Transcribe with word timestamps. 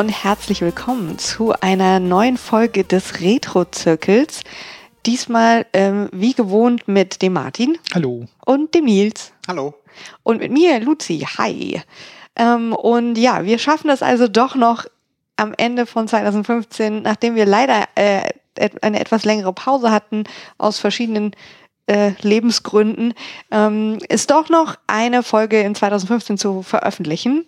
Und 0.00 0.08
herzlich 0.08 0.62
willkommen 0.62 1.18
zu 1.18 1.52
einer 1.60 2.00
neuen 2.00 2.38
Folge 2.38 2.84
des 2.84 3.20
Retro-Zirkels. 3.20 4.40
Diesmal 5.04 5.66
ähm, 5.74 6.08
wie 6.10 6.32
gewohnt 6.32 6.88
mit 6.88 7.20
dem 7.20 7.34
Martin. 7.34 7.76
Hallo. 7.92 8.24
Und 8.46 8.74
dem 8.74 8.86
Nils. 8.86 9.34
Hallo. 9.46 9.74
Und 10.22 10.38
mit 10.38 10.52
mir, 10.52 10.80
Luzi. 10.80 11.18
Hi. 11.36 11.82
Ähm, 12.34 12.72
und 12.72 13.18
ja, 13.18 13.44
wir 13.44 13.58
schaffen 13.58 13.88
das 13.88 14.02
also 14.02 14.26
doch 14.26 14.54
noch 14.54 14.86
am 15.36 15.52
Ende 15.58 15.84
von 15.84 16.08
2015, 16.08 17.02
nachdem 17.02 17.34
wir 17.34 17.44
leider 17.44 17.86
äh, 17.94 18.22
eine 18.80 19.00
etwas 19.00 19.26
längere 19.26 19.52
Pause 19.52 19.90
hatten 19.90 20.24
aus 20.56 20.78
verschiedenen 20.78 21.36
äh, 21.88 22.12
Lebensgründen, 22.22 23.12
ähm, 23.50 23.98
ist 24.08 24.30
doch 24.30 24.48
noch 24.48 24.76
eine 24.86 25.22
Folge 25.22 25.60
in 25.60 25.74
2015 25.74 26.38
zu 26.38 26.62
veröffentlichen. 26.62 27.44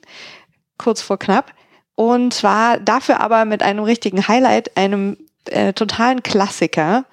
Kurz 0.77 1.01
vor 1.01 1.19
knapp. 1.19 1.55
Und 1.95 2.35
zwar 2.35 2.79
dafür 2.79 3.21
aber 3.21 3.45
mit 3.45 3.63
einem 3.63 3.85
richtigen 3.85 4.27
Highlight, 4.27 4.77
einem 4.77 5.17
äh, 5.47 5.73
totalen 5.73 6.23
Klassiker. 6.23 7.05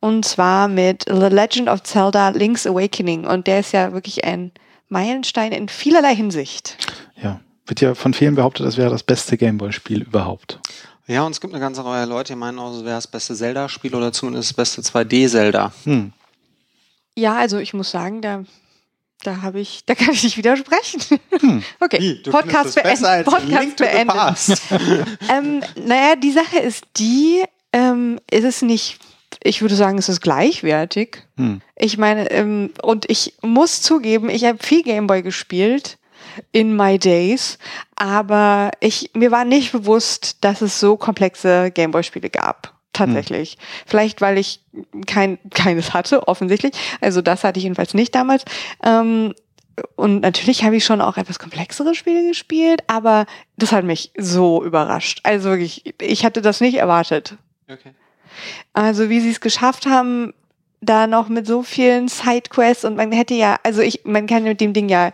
Und 0.00 0.24
zwar 0.24 0.68
mit 0.68 1.04
The 1.06 1.28
Legend 1.28 1.68
of 1.68 1.82
Zelda 1.82 2.30
Link's 2.30 2.66
Awakening. 2.66 3.26
Und 3.26 3.46
der 3.46 3.60
ist 3.60 3.72
ja 3.72 3.92
wirklich 3.92 4.24
ein 4.24 4.50
Meilenstein 4.88 5.52
in 5.52 5.68
vielerlei 5.68 6.14
Hinsicht. 6.14 6.76
Ja, 7.22 7.40
wird 7.66 7.80
ja 7.80 7.94
von 7.94 8.14
vielen 8.14 8.34
behauptet, 8.34 8.66
das 8.66 8.76
wäre 8.76 8.90
das 8.90 9.02
beste 9.02 9.36
Gameboy-Spiel 9.36 10.02
überhaupt. 10.02 10.58
Ja, 11.06 11.24
und 11.24 11.32
es 11.32 11.40
gibt 11.40 11.52
eine 11.52 11.60
ganze 11.60 11.84
Reihe 11.84 12.06
Leute, 12.06 12.32
die 12.32 12.38
meinen 12.38 12.58
auch, 12.58 12.72
es 12.74 12.84
wäre 12.84 12.96
das 12.96 13.06
beste 13.06 13.34
Zelda-Spiel 13.34 13.94
oder 13.94 14.12
zumindest 14.12 14.50
das 14.50 14.56
beste 14.56 14.82
2D-Zelda. 14.82 15.72
Hm. 15.84 16.12
Ja, 17.16 17.36
also 17.36 17.58
ich 17.58 17.74
muss 17.74 17.90
sagen, 17.90 18.22
da, 18.22 18.44
da 19.22 19.42
habe 19.42 19.60
ich, 19.60 19.84
da 19.86 19.94
kann 19.94 20.12
ich 20.12 20.22
nicht 20.22 20.36
widersprechen. 20.36 21.18
Hm. 21.40 21.62
Okay, 21.80 21.98
Wie, 22.00 22.30
Podcast 22.30 22.74
beendet. 22.74 23.24
Podcast 23.24 23.76
beendet. 23.76 25.08
ähm, 25.30 25.62
naja, 25.84 26.16
die 26.16 26.32
Sache 26.32 26.58
ist 26.58 26.84
die, 26.96 27.42
ähm, 27.72 28.18
ist 28.30 28.44
es 28.44 28.62
nicht 28.62 28.98
ich 29.42 29.60
würde 29.60 29.74
sagen, 29.74 29.98
es 29.98 30.08
ist 30.08 30.20
gleichwertig. 30.20 31.24
Hm. 31.36 31.62
Ich 31.76 31.98
meine, 31.98 32.30
ähm, 32.30 32.72
und 32.82 33.10
ich 33.10 33.34
muss 33.42 33.82
zugeben, 33.82 34.28
ich 34.28 34.44
habe 34.44 34.58
viel 34.62 34.82
Gameboy 34.82 35.22
gespielt 35.22 35.98
in 36.52 36.76
my 36.76 36.98
days, 36.98 37.58
aber 37.96 38.70
ich, 38.80 39.10
mir 39.14 39.30
war 39.30 39.44
nicht 39.44 39.72
bewusst, 39.72 40.38
dass 40.42 40.60
es 40.60 40.78
so 40.80 40.96
komplexe 40.96 41.70
Gameboy-Spiele 41.70 42.30
gab. 42.30 42.74
Tatsächlich. 42.92 43.52
Hm. 43.52 43.58
Vielleicht, 43.86 44.20
weil 44.20 44.38
ich 44.38 44.60
kein, 45.06 45.38
keines 45.50 45.94
hatte, 45.94 46.28
offensichtlich. 46.28 46.74
Also 47.00 47.22
das 47.22 47.44
hatte 47.44 47.58
ich 47.58 47.64
jedenfalls 47.64 47.94
nicht 47.94 48.14
damals. 48.14 48.44
Ähm, 48.82 49.34
und 49.96 50.20
natürlich 50.20 50.64
habe 50.64 50.76
ich 50.76 50.84
schon 50.84 51.00
auch 51.00 51.16
etwas 51.16 51.38
komplexere 51.38 51.94
Spiele 51.94 52.28
gespielt, 52.28 52.82
aber 52.88 53.26
das 53.56 53.72
hat 53.72 53.84
mich 53.84 54.12
so 54.18 54.62
überrascht. 54.62 55.20
Also 55.22 55.50
wirklich, 55.50 55.94
ich 56.00 56.24
hatte 56.24 56.42
das 56.42 56.60
nicht 56.60 56.76
erwartet. 56.76 57.36
Okay. 57.68 57.92
Also 58.74 59.08
wie 59.08 59.20
sie 59.20 59.30
es 59.30 59.40
geschafft 59.40 59.86
haben, 59.86 60.34
da 60.82 61.06
noch 61.06 61.28
mit 61.28 61.46
so 61.46 61.62
vielen 61.62 62.08
Sidequests 62.08 62.84
und 62.84 62.96
man 62.96 63.12
hätte 63.12 63.34
ja, 63.34 63.56
also 63.62 63.80
ich, 63.80 64.04
man 64.04 64.26
kann 64.26 64.42
mit 64.42 64.60
dem 64.60 64.72
Ding 64.72 64.88
ja 64.88 65.12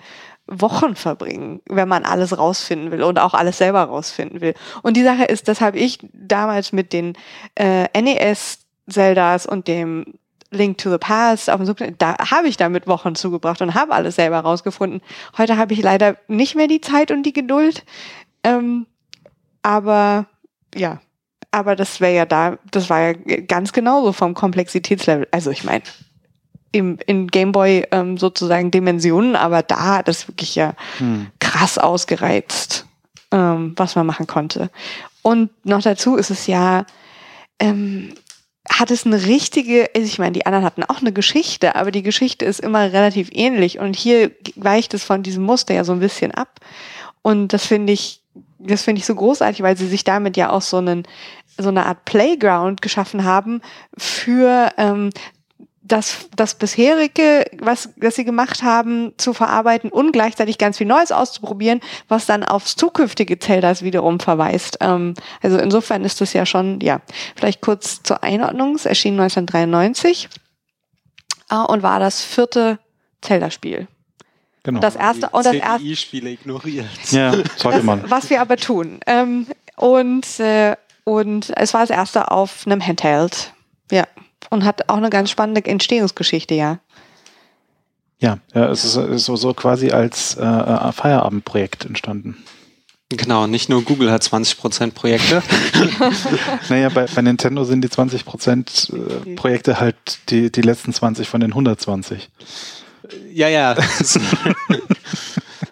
Wochen 0.49 0.97
verbringen, 0.97 1.61
wenn 1.69 1.89
man 1.89 2.05
alles 2.05 2.37
rausfinden 2.37 2.91
will 2.91 3.03
und 3.03 3.19
auch 3.19 3.35
alles 3.35 3.59
selber 3.59 3.85
rausfinden 3.85 4.41
will. 4.41 4.55
Und 4.83 4.97
die 4.97 5.03
Sache 5.03 5.25
ist, 5.25 5.49
das 5.49 5.61
habe 5.61 5.79
ich 5.79 5.99
damals 6.13 6.73
mit 6.73 6.93
den 6.93 7.17
äh, 7.55 7.87
NES 8.01 8.61
Zeldas 8.89 9.47
und 9.47 9.69
dem 9.69 10.15
Link 10.51 10.79
to 10.79 10.91
the 10.91 10.99
Past 10.99 11.51
auf 11.51 11.59
dem 11.59 11.67
Super, 11.67 11.91
da 11.91 12.17
habe 12.31 12.49
ich 12.49 12.57
damit 12.57 12.87
Wochen 12.87 13.15
zugebracht 13.15 13.61
und 13.61 13.75
habe 13.75 13.93
alles 13.93 14.17
selber 14.17 14.41
rausgefunden. 14.41 15.03
Heute 15.37 15.59
habe 15.59 15.75
ich 15.75 15.83
leider 15.83 16.17
nicht 16.27 16.55
mehr 16.55 16.69
die 16.69 16.81
Zeit 16.81 17.11
und 17.11 17.25
die 17.25 17.35
Geduld. 17.35 17.85
Ähm, 18.45 18.87
aber 19.63 20.27
ja, 20.75 21.01
aber 21.51 21.77
das 21.77 22.01
wäre 22.01 22.15
ja 22.15 22.25
da, 22.25 22.59
das 22.71 22.89
war 22.89 23.01
ja 23.01 23.13
ganz 23.13 23.73
genauso 23.73 24.13
vom 24.13 24.35
Komplexitätslevel. 24.35 25.29
Also 25.31 25.51
ich 25.51 25.65
meine, 25.65 25.83
im, 26.73 26.99
in 27.07 27.29
Gameboy 27.29 27.87
ähm, 27.91 28.19
sozusagen 28.19 28.71
Dimensionen, 28.71 29.37
aber 29.37 29.63
da 29.63 29.97
hat 29.97 30.09
es 30.09 30.29
wirklich 30.29 30.55
ja 30.55 30.75
hm. 30.99 31.29
krass 31.39 31.79
ausgereizt, 31.79 32.87
ähm, 33.31 33.73
was 33.77 33.97
man 33.97 34.07
machen 34.07 34.27
konnte. 34.27 34.71
Und 35.23 35.51
noch 35.65 35.83
dazu 35.83 36.17
ist 36.17 36.31
es 36.31 36.47
ja, 36.47 36.85
ähm, 37.59 38.15
hat 38.69 38.91
es 38.91 39.07
eine 39.07 39.25
richtige, 39.25 39.91
also 39.95 40.07
ich 40.07 40.19
meine, 40.19 40.33
die 40.33 40.47
anderen 40.47 40.65
hatten 40.65 40.85
auch 40.85 41.01
eine 41.01 41.13
Geschichte, 41.13 41.75
aber 41.75 41.91
die 41.91 42.03
Geschichte 42.03 42.45
ist 42.45 42.61
immer 42.61 42.93
relativ 42.93 43.31
ähnlich 43.33 43.79
und 43.79 43.97
hier 43.97 44.31
weicht 44.57 44.93
es 44.95 45.05
von 45.05 45.23
diesem 45.23 45.45
Muster 45.45 45.75
ja 45.75 45.85
so 45.85 45.93
ein 45.93 46.01
bisschen 46.01 46.33
ab. 46.33 46.61
Und 47.23 47.49
das 47.49 47.67
finde 47.67 47.93
ich, 47.93 48.23
das 48.59 48.83
finde 48.83 49.01
ich 49.01 49.07
so 49.07 49.15
großartig, 49.15 49.63
weil 49.63 49.77
sie 49.77 49.87
sich 49.87 50.05
damit 50.05 50.37
ja 50.37 50.51
auch 50.51 50.63
so 50.63 50.77
einen 50.77 51.07
so 51.61 51.71
eine 51.71 51.87
Art 51.87 52.05
Playground 52.05 52.83
geschaffen 52.83 53.25
haben 53.25 53.61
für 53.97 54.71
ähm, 54.77 55.11
das, 55.89 56.29
das 56.37 56.55
bisherige, 56.55 57.45
was, 57.59 57.91
was 57.97 58.15
sie 58.15 58.25
gemacht 58.25 58.63
haben, 58.63 59.13
zu 59.17 59.33
verarbeiten 59.33 59.91
und 59.91 60.13
gleichzeitig 60.13 60.59
ganz 60.59 60.79
viel 60.79 60.87
Neues 60.87 61.13
auszuprobieren, 61.13 61.81
was 62.09 62.27
dann 62.27 62.45
aufs 62.45 62.77
zukünftige 62.77 63.39
Zeldas 63.39 63.83
wiederum 63.83 64.21
verweist. 64.21 64.79
Ähm, 64.81 65.15
also 65.43 65.59
insofern 65.59 66.05
ist 66.05 66.21
das 66.21 66.33
ja 66.33 66.47
schon, 66.47 66.81
ja, 66.81 67.01
vielleicht 67.37 67.61
kurz 67.61 68.03
zur 68.03 68.23
Einordnung. 68.23 68.75
Es 68.75 68.87
erschien 68.87 69.19
1993 69.19 70.29
äh, 71.51 71.57
und 71.57 71.83
war 71.83 71.99
das 71.99 72.23
vierte 72.23 72.79
Zelda-Spiel. 73.23 73.89
Genau. 74.63 74.81
Das 74.81 74.97
erste 74.97 75.31
und 75.31 75.47
das 75.47 75.55
erste 75.55 75.97
Spiele 75.97 76.31
ignoriert. 76.31 76.87
Ja, 77.11 77.33
sollte 77.57 77.83
man. 77.83 78.11
was 78.11 78.29
wir 78.29 78.41
aber 78.41 78.57
tun. 78.57 79.01
Ähm, 79.07 79.47
und 79.77 80.41
äh, 80.41 80.77
und 81.05 81.51
es 81.57 81.73
war 81.73 81.81
das 81.81 81.89
erste 81.89 82.31
auf 82.31 82.67
einem 82.67 82.87
Handheld. 82.87 83.55
Ja. 83.91 84.07
Und 84.51 84.65
hat 84.65 84.89
auch 84.89 84.97
eine 84.97 85.11
ganz 85.11 85.31
spannende 85.31 85.65
Entstehungsgeschichte, 85.65 86.55
ja. 86.55 86.79
Ja, 88.21 88.39
ja 88.55 88.71
es 88.71 88.85
ist 88.85 89.25
so, 89.25 89.37
so 89.37 89.55
quasi 89.55 89.91
als 89.91 90.37
äh, 90.37 90.45
äh 90.45 90.93
Feierabendprojekt 90.93 91.85
entstanden. 91.85 92.37
Genau, 93.11 93.47
nicht 93.47 93.71
nur 93.71 93.83
Google 93.85 94.11
hat 94.11 94.23
20% 94.23 94.93
Projekte. 94.93 95.43
naja, 96.69 96.91
bei, 96.91 97.07
bei 97.07 97.23
Nintendo 97.23 97.65
sind 97.65 97.81
die 97.83 97.89
20% 97.89 98.93
äh, 98.93 99.35
Projekte 99.35 99.81
halt 99.81 99.97
die, 100.29 100.53
die 100.53 100.61
letzten 100.61 100.93
20 100.93 101.27
von 101.27 101.41
den 101.41 101.53
120. 101.53 102.29
Ja, 103.33 103.49
ja. 103.49 103.73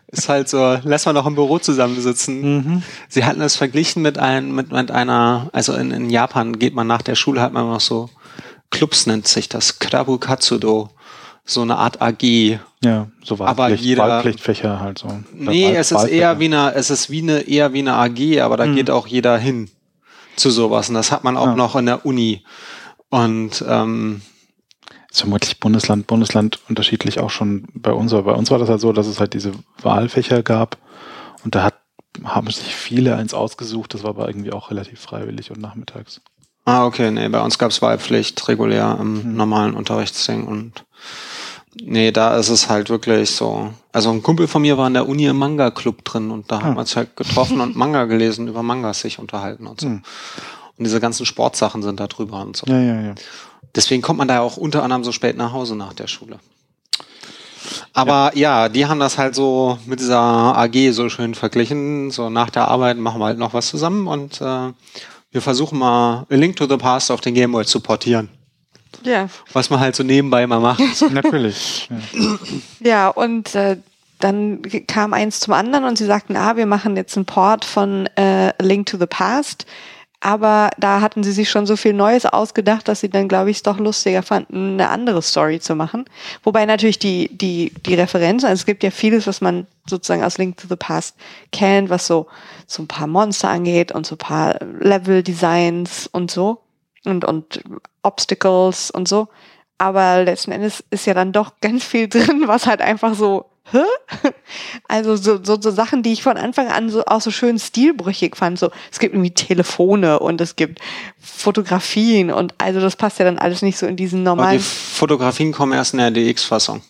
ist 0.07 0.29
halt 0.31 0.49
so, 0.49 0.79
lass 0.83 1.05
mal 1.05 1.13
noch 1.13 1.27
im 1.27 1.35
Büro 1.35 1.59
zusammensitzen. 1.59 2.41
Mhm. 2.41 2.83
Sie 3.11 3.25
hatten 3.25 3.43
es 3.43 3.57
verglichen 3.57 4.01
mit, 4.01 4.17
ein, 4.17 4.55
mit, 4.55 4.73
mit 4.73 4.91
einer, 4.91 5.51
also 5.53 5.75
in, 5.75 5.91
in 5.91 6.09
Japan 6.09 6.59
geht 6.59 6.75
man 6.75 6.87
nach 6.87 7.03
der 7.03 7.17
Schule, 7.17 7.43
hat 7.43 7.53
man 7.53 7.69
noch 7.69 7.81
so 7.81 8.09
Clubs 8.71 9.07
nennt 9.07 9.27
sich 9.29 9.49
das, 9.49 9.79
Krabu 9.79 10.19
Katsudo, 10.19 10.91
so 11.45 11.63
eine 11.63 11.77
Art 11.77 12.03
AG. 12.03 12.59
Ja, 12.85 13.09
so 13.23 13.39
Wahlpflicht, 13.39 13.49
aber 13.49 13.69
jeder, 13.71 14.09
Wahlpflichtfächer 14.09 14.81
halt 14.81 14.99
so. 14.99 15.09
Nee, 15.33 15.75
es 15.75 15.93
ist 15.93 16.05
eher 16.05 16.39
wie 16.39 16.47
eine, 16.47 16.75
es 16.75 16.91
ist 16.91 17.11
wie 17.11 17.23
eine, 17.23 17.41
eher 17.41 17.73
wie 17.73 17.79
eine 17.81 17.95
AG, 17.95 18.41
aber 18.41 18.57
da 18.57 18.67
mhm. 18.67 18.77
geht 18.77 18.91
auch 18.91 19.07
jeder 19.07 19.39
hin 19.39 19.71
zu 20.37 20.51
sowas. 20.51 20.89
Und 20.89 20.95
das 20.95 21.11
hat 21.11 21.25
man 21.25 21.37
auch 21.37 21.47
ja. 21.47 21.57
noch 21.57 21.77
in 21.77 21.87
der 21.87 22.05
Uni. 22.05 22.45
Und 23.09 23.65
ähm, 23.67 24.21
ist 25.11 25.21
vermutlich 25.21 25.59
Bundesland, 25.61 26.07
Bundesland 26.07 26.61
unterschiedlich 26.69 27.21
auch 27.21 27.31
schon 27.31 27.67
bei 27.75 27.93
uns. 27.93 28.13
Aber 28.13 28.33
bei 28.33 28.39
uns 28.39 28.51
war 28.51 28.59
das 28.59 28.69
halt 28.69 28.81
so, 28.81 28.93
dass 28.93 29.07
es 29.07 29.19
halt 29.19 29.33
diese 29.33 29.53
Wahlfächer 29.81 30.43
gab 30.43 30.77
und 31.43 31.55
da 31.55 31.63
hat, 31.63 31.75
haben 32.25 32.51
sich 32.51 32.75
viele 32.75 33.17
eins 33.17 33.33
ausgesucht. 33.33 33.95
Das 33.95 34.03
war 34.03 34.11
aber 34.11 34.29
irgendwie 34.29 34.53
auch 34.53 34.71
relativ 34.71 35.01
freiwillig 35.01 35.51
und 35.51 35.61
nachmittags. 35.61 36.21
Ah, 36.67 36.85
okay, 36.85 37.13
nee, 37.13 37.29
bei 37.29 37.41
uns 37.41 37.59
gab 37.59 37.71
es 37.71 37.81
Wahlpflicht 37.81 38.49
regulär 38.49 38.99
im 39.01 39.23
mhm. 39.23 39.37
normalen 39.37 39.75
Unterrichtsding 39.75 40.49
und 40.49 40.85
nee, 41.81 42.11
da 42.11 42.37
ist 42.37 42.49
es 42.49 42.69
halt 42.69 42.91
wirklich 42.91 43.31
so. 43.31 43.73
Also 43.93 44.11
ein 44.11 44.21
Kumpel 44.21 44.49
von 44.49 44.63
mir 44.63 44.77
war 44.77 44.89
in 44.89 44.95
der 44.95 45.09
Uni 45.09 45.27
im 45.27 45.39
Manga-Club 45.39 46.05
drin 46.05 46.33
und 46.33 46.51
da 46.51 46.57
ah. 46.57 46.63
haben 46.63 46.75
wir 46.75 46.81
uns 46.81 46.97
halt 46.97 47.17
getroffen 47.17 47.61
und 47.61 47.77
Manga 47.77 48.07
gelesen, 48.07 48.49
über 48.49 48.65
Mangas 48.65 49.01
sich 49.01 49.21
unterhalten 49.21 49.69
und 49.69 49.81
so. 49.81 49.89
Mhm. 49.89 50.03
Und 50.77 50.85
diese 50.85 51.01
ganzen 51.01 51.25
Sportsachen 51.25 51.83
sind 51.83 52.01
da 52.01 52.09
drüber 52.09 52.43
und 52.43 52.57
so. 52.57 52.67
Ja, 52.67 52.81
ja, 52.81 53.01
ja. 53.01 53.15
Deswegen 53.77 54.03
kommt 54.03 54.19
man 54.19 54.27
da 54.27 54.41
auch 54.41 54.57
unter 54.57 54.83
anderem 54.83 55.05
so 55.05 55.13
spät 55.13 55.37
nach 55.37 55.53
Hause 55.53 55.77
nach 55.77 55.95
der 55.95 56.09
Schule. 56.09 56.41
Aber 57.93 58.33
ja. 58.35 58.65
ja. 58.65 58.69
die 58.69 58.87
haben 58.87 58.99
das 58.99 59.19
halt 59.19 59.37
so 59.37 59.79
mit 59.87 60.01
dieser 60.01 60.19
AG 60.19 60.91
so 60.91 61.09
schön 61.11 61.37
verglichen. 61.37 62.11
So 62.11 62.29
nach 62.29 62.51
der 62.51 62.67
Arbeit 62.67 62.99
machen 62.99 63.21
wir 63.21 63.27
halt 63.27 63.39
noch 63.39 63.55
was 63.55 63.69
zusammen 63.69 64.09
und 64.09 64.41
äh, 64.41 64.73
wir 65.37 65.43
versuchen 65.43 65.79
mal 65.79 66.27
A 66.31 66.35
Link 66.35 66.57
to 66.57 66.67
the 66.67 66.79
Past 66.79 67.11
auf 67.11 67.21
den 67.21 67.35
Gameboy 67.35 67.67
zu 67.67 67.81
portieren. 67.81 68.31
Ja. 69.05 69.29
Was 69.53 69.69
man 69.69 69.81
halt 69.81 69.95
so 69.95 70.03
nebenbei 70.03 70.47
mal 70.47 70.61
macht. 70.61 70.81
Natürlich. 71.13 71.91
Ja, 72.81 72.89
ja 72.89 73.09
und 73.09 73.55
äh, 73.55 73.77
dann 74.19 74.63
kam 74.87 75.13
eins 75.13 75.41
zum 75.41 75.53
anderen 75.53 75.85
und 75.85 75.99
sie 75.99 76.07
sagten, 76.07 76.37
ah, 76.37 76.57
wir 76.57 76.65
machen 76.65 76.97
jetzt 76.97 77.17
einen 77.17 77.27
Port 77.27 77.67
von 77.67 78.09
äh, 78.17 78.55
A 78.59 78.63
Link 78.63 78.87
to 78.87 78.97
the 78.97 79.05
Past 79.05 79.67
aber 80.21 80.71
da 80.79 81.01
hatten 81.01 81.23
sie 81.23 81.33
sich 81.33 81.51
schon 81.51 81.67
so 81.67 81.77
viel 81.77 81.93
Neues 81.93 82.27
ausgedacht, 82.27 82.89
dass 82.89 83.01
sie 83.01 83.11
dann, 83.11 83.29
glaube 83.29 83.51
ich, 83.51 83.59
es 83.59 83.63
doch 83.63 83.79
lustiger 83.79 84.23
fanden, 84.23 84.75
eine 84.75 84.89
andere 84.89 85.23
Story 85.23 85.61
zu 85.61 85.75
machen. 85.75 86.05
Wobei 86.43 86.65
natürlich 86.65 86.99
die, 86.99 87.37
die, 87.37 87.73
die 87.85 87.95
Referenzen, 87.95 88.49
also 88.49 88.61
es 88.61 88.67
gibt 88.67 88.83
ja 88.83 88.91
vieles, 88.91 89.27
was 89.27 89.41
man 89.41 89.67
sozusagen 89.89 90.25
aus 90.25 90.39
Link 90.39 90.57
to 90.57 90.67
the 90.69 90.77
Past 90.77 91.17
kennt, 91.53 91.91
was 91.91 92.07
so, 92.07 92.27
so 92.67 92.83
ein 92.83 92.89
paar 92.89 93.07
Monster 93.07 93.51
angeht 93.51 93.93
und 93.93 94.07
so 94.07 94.15
ein 94.15 94.19
paar 94.19 94.59
Level-Designs 94.81 96.09
und 96.11 96.31
so 96.31 96.63
und, 97.05 97.25
und 97.25 97.63
Obstacles 98.03 98.91
und 98.91 99.09
so. 99.09 99.29
Aber 99.79 100.23
letzten 100.25 100.53
Endes 100.53 100.83
ist 100.91 101.07
ja 101.07 101.15
dann 101.15 101.33
doch 101.33 101.53
ganz 101.61 101.85
viel 101.85 102.09
drin, 102.09 102.45
was 102.47 102.67
halt 102.67 102.81
einfach 102.81 103.15
so 103.15 103.47
hä? 103.73 103.83
Also 104.89 105.17
so, 105.17 105.43
so, 105.43 105.61
so 105.61 105.71
Sachen, 105.71 106.03
die 106.03 106.13
ich 106.13 106.23
von 106.23 106.37
Anfang 106.37 106.69
an 106.69 106.91
so 106.91 107.05
auch 107.07 107.21
so 107.21 107.31
schön 107.31 107.59
stilbrüchig 107.59 108.37
fand. 108.37 108.59
So, 108.59 108.71
es 108.91 108.99
gibt 108.99 109.15
irgendwie 109.15 109.33
Telefone 109.33 110.21
und 110.21 110.41
es 110.41 110.57
gibt 110.57 110.81
Fotografien 111.19 112.31
und 112.31 112.55
also 112.59 112.81
das 112.81 112.97
passt 112.97 113.19
ja 113.19 113.25
dann 113.25 113.39
alles 113.39 113.63
nicht 113.63 113.79
so 113.79 113.87
in 113.87 113.97
diesen 113.97 114.23
normalen. 114.23 114.49
Aber 114.49 114.59
die 114.59 114.63
Fotografien 114.63 115.53
kommen 115.53 115.73
erst 115.73 115.95
in 115.95 115.99
der 115.99 116.11
DX-Fassung. 116.11 116.83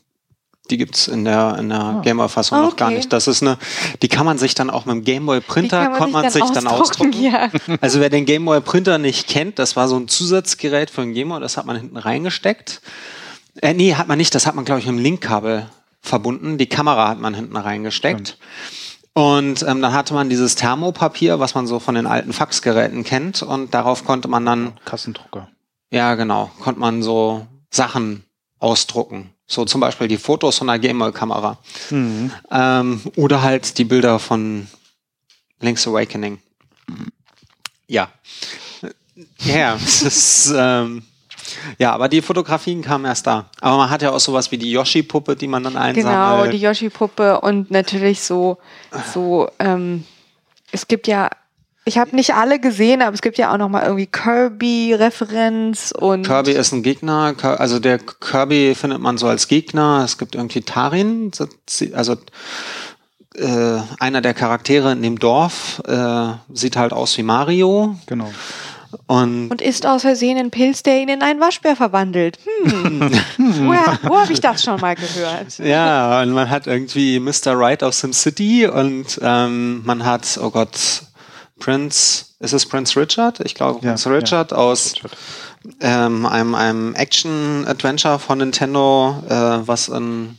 Die 0.71 0.79
gibt's 0.79 1.07
in 1.07 1.25
der, 1.25 1.57
in 1.59 1.69
der 1.69 1.79
ah. 1.79 2.01
Gameboy-Fassung 2.03 2.59
okay. 2.59 2.67
noch 2.67 2.77
gar 2.77 2.91
nicht. 2.91 3.13
Das 3.13 3.29
ist 3.29 3.43
eine, 3.43 3.59
die 4.03 4.09
kann 4.09 4.27
man 4.27 4.39
sich 4.39 4.55
dann 4.55 4.71
auch 4.71 4.85
mit 4.85 4.95
dem 4.95 5.05
Gameboy-Printer, 5.05 5.91
konnte 5.91 6.13
man 6.13 6.31
sich 6.31 6.45
dann 6.45 6.67
ausdrucken. 6.67 7.13
Ja. 7.13 7.51
Also 7.81 8.01
wer 8.01 8.11
den 8.11 8.25
Gameboy-Printer 8.25 8.99
nicht 8.99 9.29
kennt, 9.29 9.59
das 9.59 9.77
war 9.77 9.89
so 9.89 9.97
ein 9.97 10.09
Zusatzgerät 10.09 10.91
für 10.91 11.03
den 11.03 11.13
Gameboy, 11.15 11.41
das 11.41 11.57
hat 11.57 11.67
man 11.67 11.77
hinten 11.77 11.97
reingesteckt. 11.97 12.81
Äh, 13.63 13.75
nee, 13.75 13.95
hat 13.95 14.09
man 14.09 14.19
nicht, 14.19 14.35
das 14.35 14.47
hat 14.47 14.55
man, 14.55 14.65
glaube 14.65 14.81
ich, 14.81 14.87
mit 14.87 14.97
dem 14.97 15.03
Linkkabel 15.03 15.67
verbunden. 16.01 16.59
Die 16.59 16.69
Kamera 16.69 17.09
hat 17.09 17.21
man 17.21 17.35
hinten 17.35 17.57
reingesteckt. 17.57 18.39
Und 19.13 19.63
ähm, 19.63 19.81
dann 19.81 19.93
hatte 19.93 20.13
man 20.13 20.29
dieses 20.29 20.57
Thermopapier, 20.57 21.41
was 21.41 21.55
man 21.55 21.67
so 21.67 21.79
von 21.79 21.95
den 21.95 22.07
alten 22.07 22.33
Faxgeräten 22.33 23.03
kennt. 23.03 23.43
Und 23.43 23.73
darauf 23.73 24.05
konnte 24.05 24.29
man 24.29 24.45
dann. 24.45 24.73
Kassendrucker. 24.85 25.49
Ja, 25.91 26.15
genau. 26.17 26.51
Konnte 26.61 26.81
man 26.81 27.03
so 27.03 27.47
Sachen 27.71 28.25
ausdrucken. 28.59 29.31
So 29.47 29.65
zum 29.65 29.81
Beispiel 29.81 30.09
die 30.09 30.17
Fotos 30.17 30.59
von 30.59 30.67
der 30.67 30.79
Gameboy-Kamera. 30.79 31.59
Mhm. 31.91 32.33
Ähm, 32.51 33.01
oder 33.17 33.43
halt 33.43 33.79
die 33.79 33.85
Bilder 33.85 34.19
von 34.19 34.67
Link's 35.61 35.87
Awakening. 35.87 36.39
Ja. 37.87 38.09
Ja, 39.39 39.77
es 39.85 40.03
ist. 40.03 40.53
Ähm, 40.57 41.03
ja, 41.79 41.93
aber 41.93 42.09
die 42.09 42.23
Fotografien 42.23 42.83
kamen 42.83 43.05
erst 43.05 43.27
da. 43.27 43.51
Aber 43.61 43.77
man 43.77 43.91
hat 43.91 44.03
ja 44.03 44.11
auch 44.11 44.21
sowas 44.21 44.51
wie 44.51 44.59
die 44.59 44.71
Yoshi-Puppe, 44.73 45.37
die 45.37 45.47
man 45.47 45.63
dann 45.63 45.77
einsammelt. 45.77 46.05
Genau, 46.05 46.51
die 46.51 46.59
Yoshi-Puppe 46.59 47.41
und 47.41 47.71
natürlich 47.71 48.21
so, 48.21 48.59
so 49.15 49.49
ähm, 49.61 50.05
es 50.73 50.89
gibt 50.89 51.07
ja, 51.07 51.31
ich 51.87 51.99
habe 51.99 52.17
nicht 52.17 52.35
alle 52.35 52.59
gesehen, 52.59 53.01
aber 53.01 53.15
es 53.15 53.23
gibt 53.23 53.39
ja 53.39 53.53
auch 53.53 53.59
noch 53.59 53.69
mal 53.69 53.85
irgendwie 53.85 54.07
Kirby-Referenz 54.07 55.95
und 55.97 56.27
Kirby 56.27 56.51
ist 56.51 56.73
ein 56.73 56.83
Gegner, 56.83 57.35
also 57.43 57.79
der 57.79 57.99
Kirby 57.99 58.75
findet 58.75 59.01
man 59.01 59.19
so 59.19 59.29
als 59.29 59.47
Gegner. 59.47 60.03
Es 60.05 60.19
gibt 60.19 60.35
irgendwie 60.35 60.63
Tarin, 60.63 61.31
also 61.95 62.17
äh, 63.37 63.79
einer 64.01 64.21
der 64.21 64.35
Charaktere 64.35 64.91
in 64.93 65.03
dem 65.03 65.19
Dorf 65.21 65.81
äh, 65.87 66.33
sieht 66.53 66.77
halt 66.77 66.93
aus 66.93 67.17
wie 67.19 67.23
Mario. 67.23 67.97
Genau. 68.07 68.33
Und, 69.07 69.51
und 69.51 69.63
isst 69.63 69.87
aus 69.87 70.03
Versehen 70.03 70.39
einen 70.39 70.51
Pilz, 70.51 70.83
der 70.83 71.01
ihn 71.01 71.09
in 71.09 71.23
einen 71.23 71.39
Waschbär 71.39 71.77
verwandelt. 71.77 72.39
Hm. 72.65 73.01
Woher, 73.39 73.99
wo 74.03 74.19
habe 74.19 74.33
ich 74.33 74.41
das 74.41 74.65
schon 74.65 74.81
mal 74.81 74.97
gehört? 74.97 75.59
Ja, 75.59 76.23
und 76.23 76.33
man 76.33 76.51
hat 76.51 76.67
irgendwie 76.67 77.21
Mr. 77.21 77.53
Right 77.57 77.85
aus 77.85 78.01
SimCity 78.01 78.67
und 78.67 79.21
ähm, 79.23 79.83
man 79.85 80.05
hat, 80.05 80.39
oh 80.43 80.51
Gott, 80.51 81.03
Prince, 81.59 82.27
ist 82.41 82.53
es 82.53 82.67
Prince 82.67 83.01
Richard? 83.01 83.41
Ich 83.41 83.55
glaube, 83.55 83.81
ja, 83.85 83.93
Prince 83.93 84.11
Richard 84.11 84.51
ja. 84.53 84.57
aus 84.59 84.95
ähm, 85.81 86.27
einem, 86.27 86.55
einem 86.55 86.95
Action-Adventure 86.95 88.19
von 88.19 88.39
Nintendo, 88.39 89.23
äh, 89.29 89.67
was 89.67 89.89
in 89.89 90.39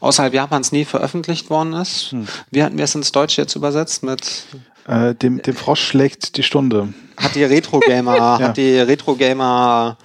außerhalb 0.00 0.32
Japans 0.34 0.72
nie 0.72 0.84
veröffentlicht 0.84 1.50
worden 1.50 1.72
ist. 1.72 2.12
Hm. 2.12 2.28
Wie 2.50 2.62
hatten 2.62 2.76
wir 2.76 2.84
es 2.84 2.94
ins 2.94 3.12
Deutsche 3.12 3.42
jetzt 3.42 3.56
übersetzt 3.56 4.02
mit? 4.02 4.44
Äh, 4.86 5.14
dem, 5.14 5.42
dem 5.42 5.56
Frosch 5.56 5.82
schlägt 5.82 6.36
die 6.36 6.42
Stunde. 6.42 6.92
Hat 7.16 7.34
die 7.34 7.44
Retro 7.44 7.80
Gamer, 7.80 8.16
ja. 8.16 8.38
hat 8.38 8.56
die 8.56 8.78
Retro 8.78 9.16
Gamer 9.16 9.96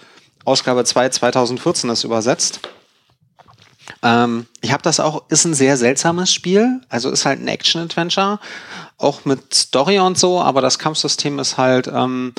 Ausgabe 0.45 0.83
2 0.83 1.09
2014 1.09 1.87
das 1.87 2.03
übersetzt. 2.03 2.59
Ähm, 4.01 4.47
ich 4.61 4.71
habe 4.71 4.83
das 4.83 4.99
auch, 4.99 5.23
ist 5.29 5.45
ein 5.45 5.53
sehr 5.53 5.77
seltsames 5.77 6.33
Spiel. 6.33 6.81
Also 6.89 7.09
ist 7.09 7.25
halt 7.25 7.39
ein 7.39 7.47
Action-Adventure, 7.47 8.39
auch 8.97 9.25
mit 9.25 9.53
Story 9.53 9.99
und 9.99 10.17
so, 10.17 10.41
aber 10.41 10.61
das 10.61 10.79
Kampfsystem 10.79 11.39
ist 11.39 11.57
halt, 11.57 11.87
ähm, 11.87 12.33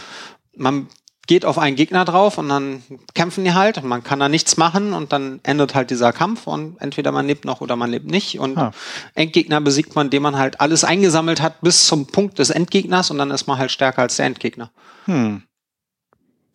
man 0.57 0.89
geht 1.27 1.45
auf 1.45 1.59
einen 1.59 1.77
Gegner 1.77 2.05
drauf 2.05 2.39
und 2.39 2.49
dann 2.49 2.83
kämpfen 3.15 3.45
die 3.45 3.55
halt 3.55 3.79
und 3.79 3.87
man 3.87 4.05
kann 4.05 4.21
da 4.21 4.29
nichts 4.29 4.57
machen 4.57 4.93
und 4.93 5.13
dann 5.13 5.41
endet 5.43 5.75
halt 5.75 5.91
dieser 5.91 6.13
Kampf 6.13 6.47
und 6.47 6.81
entweder 6.81 7.13
man 7.13 7.27
lebt 7.27 7.45
noch 7.45 7.61
oder 7.61 7.77
man 7.77 7.91
lebt 7.91 8.07
nicht 8.07 8.39
und 8.39 8.59
ah. 8.59 8.73
Endgegner 9.15 9.61
besiegt 9.61 9.95
man, 9.95 10.09
indem 10.09 10.23
man 10.23 10.37
halt 10.37 10.61
alles 10.61 10.85
eingesammelt 10.85 11.41
hat 11.41 11.61
bis 11.63 11.87
zum 11.87 12.07
Punkt 12.07 12.39
des 12.39 12.51
Endgegners 12.51 13.11
und 13.11 13.19
dann 13.19 13.31
ist 13.31 13.47
man 13.47 13.59
halt 13.59 13.71
stärker 13.71 14.03
als 14.03 14.17
der 14.17 14.27
Endgegner. 14.27 14.71
Hm. 15.07 15.43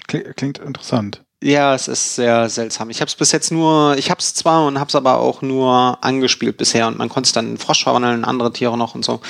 Klingt 0.07 0.57
interessant. 0.57 1.23
Ja, 1.41 1.73
es 1.73 1.87
ist 1.87 2.15
sehr 2.15 2.49
seltsam. 2.49 2.89
Ich 2.89 2.99
habe 2.99 3.07
es 3.07 3.15
bis 3.15 3.31
jetzt 3.31 3.51
nur, 3.51 3.95
ich 3.97 4.09
habe 4.09 4.19
es 4.19 4.33
zwar 4.33 4.65
und 4.65 4.77
habe 4.77 4.89
es 4.89 4.95
aber 4.95 5.19
auch 5.19 5.41
nur 5.41 5.97
angespielt 6.01 6.57
bisher 6.57 6.87
und 6.87 6.97
man 6.97 7.07
konnte 7.07 7.27
es 7.27 7.31
dann 7.31 7.51
in 7.51 7.57
Frosch 7.57 7.83
verwandeln, 7.83 8.25
andere 8.25 8.51
Tiere 8.51 8.77
noch 8.77 8.93
und 8.93 9.05
so. 9.05 9.21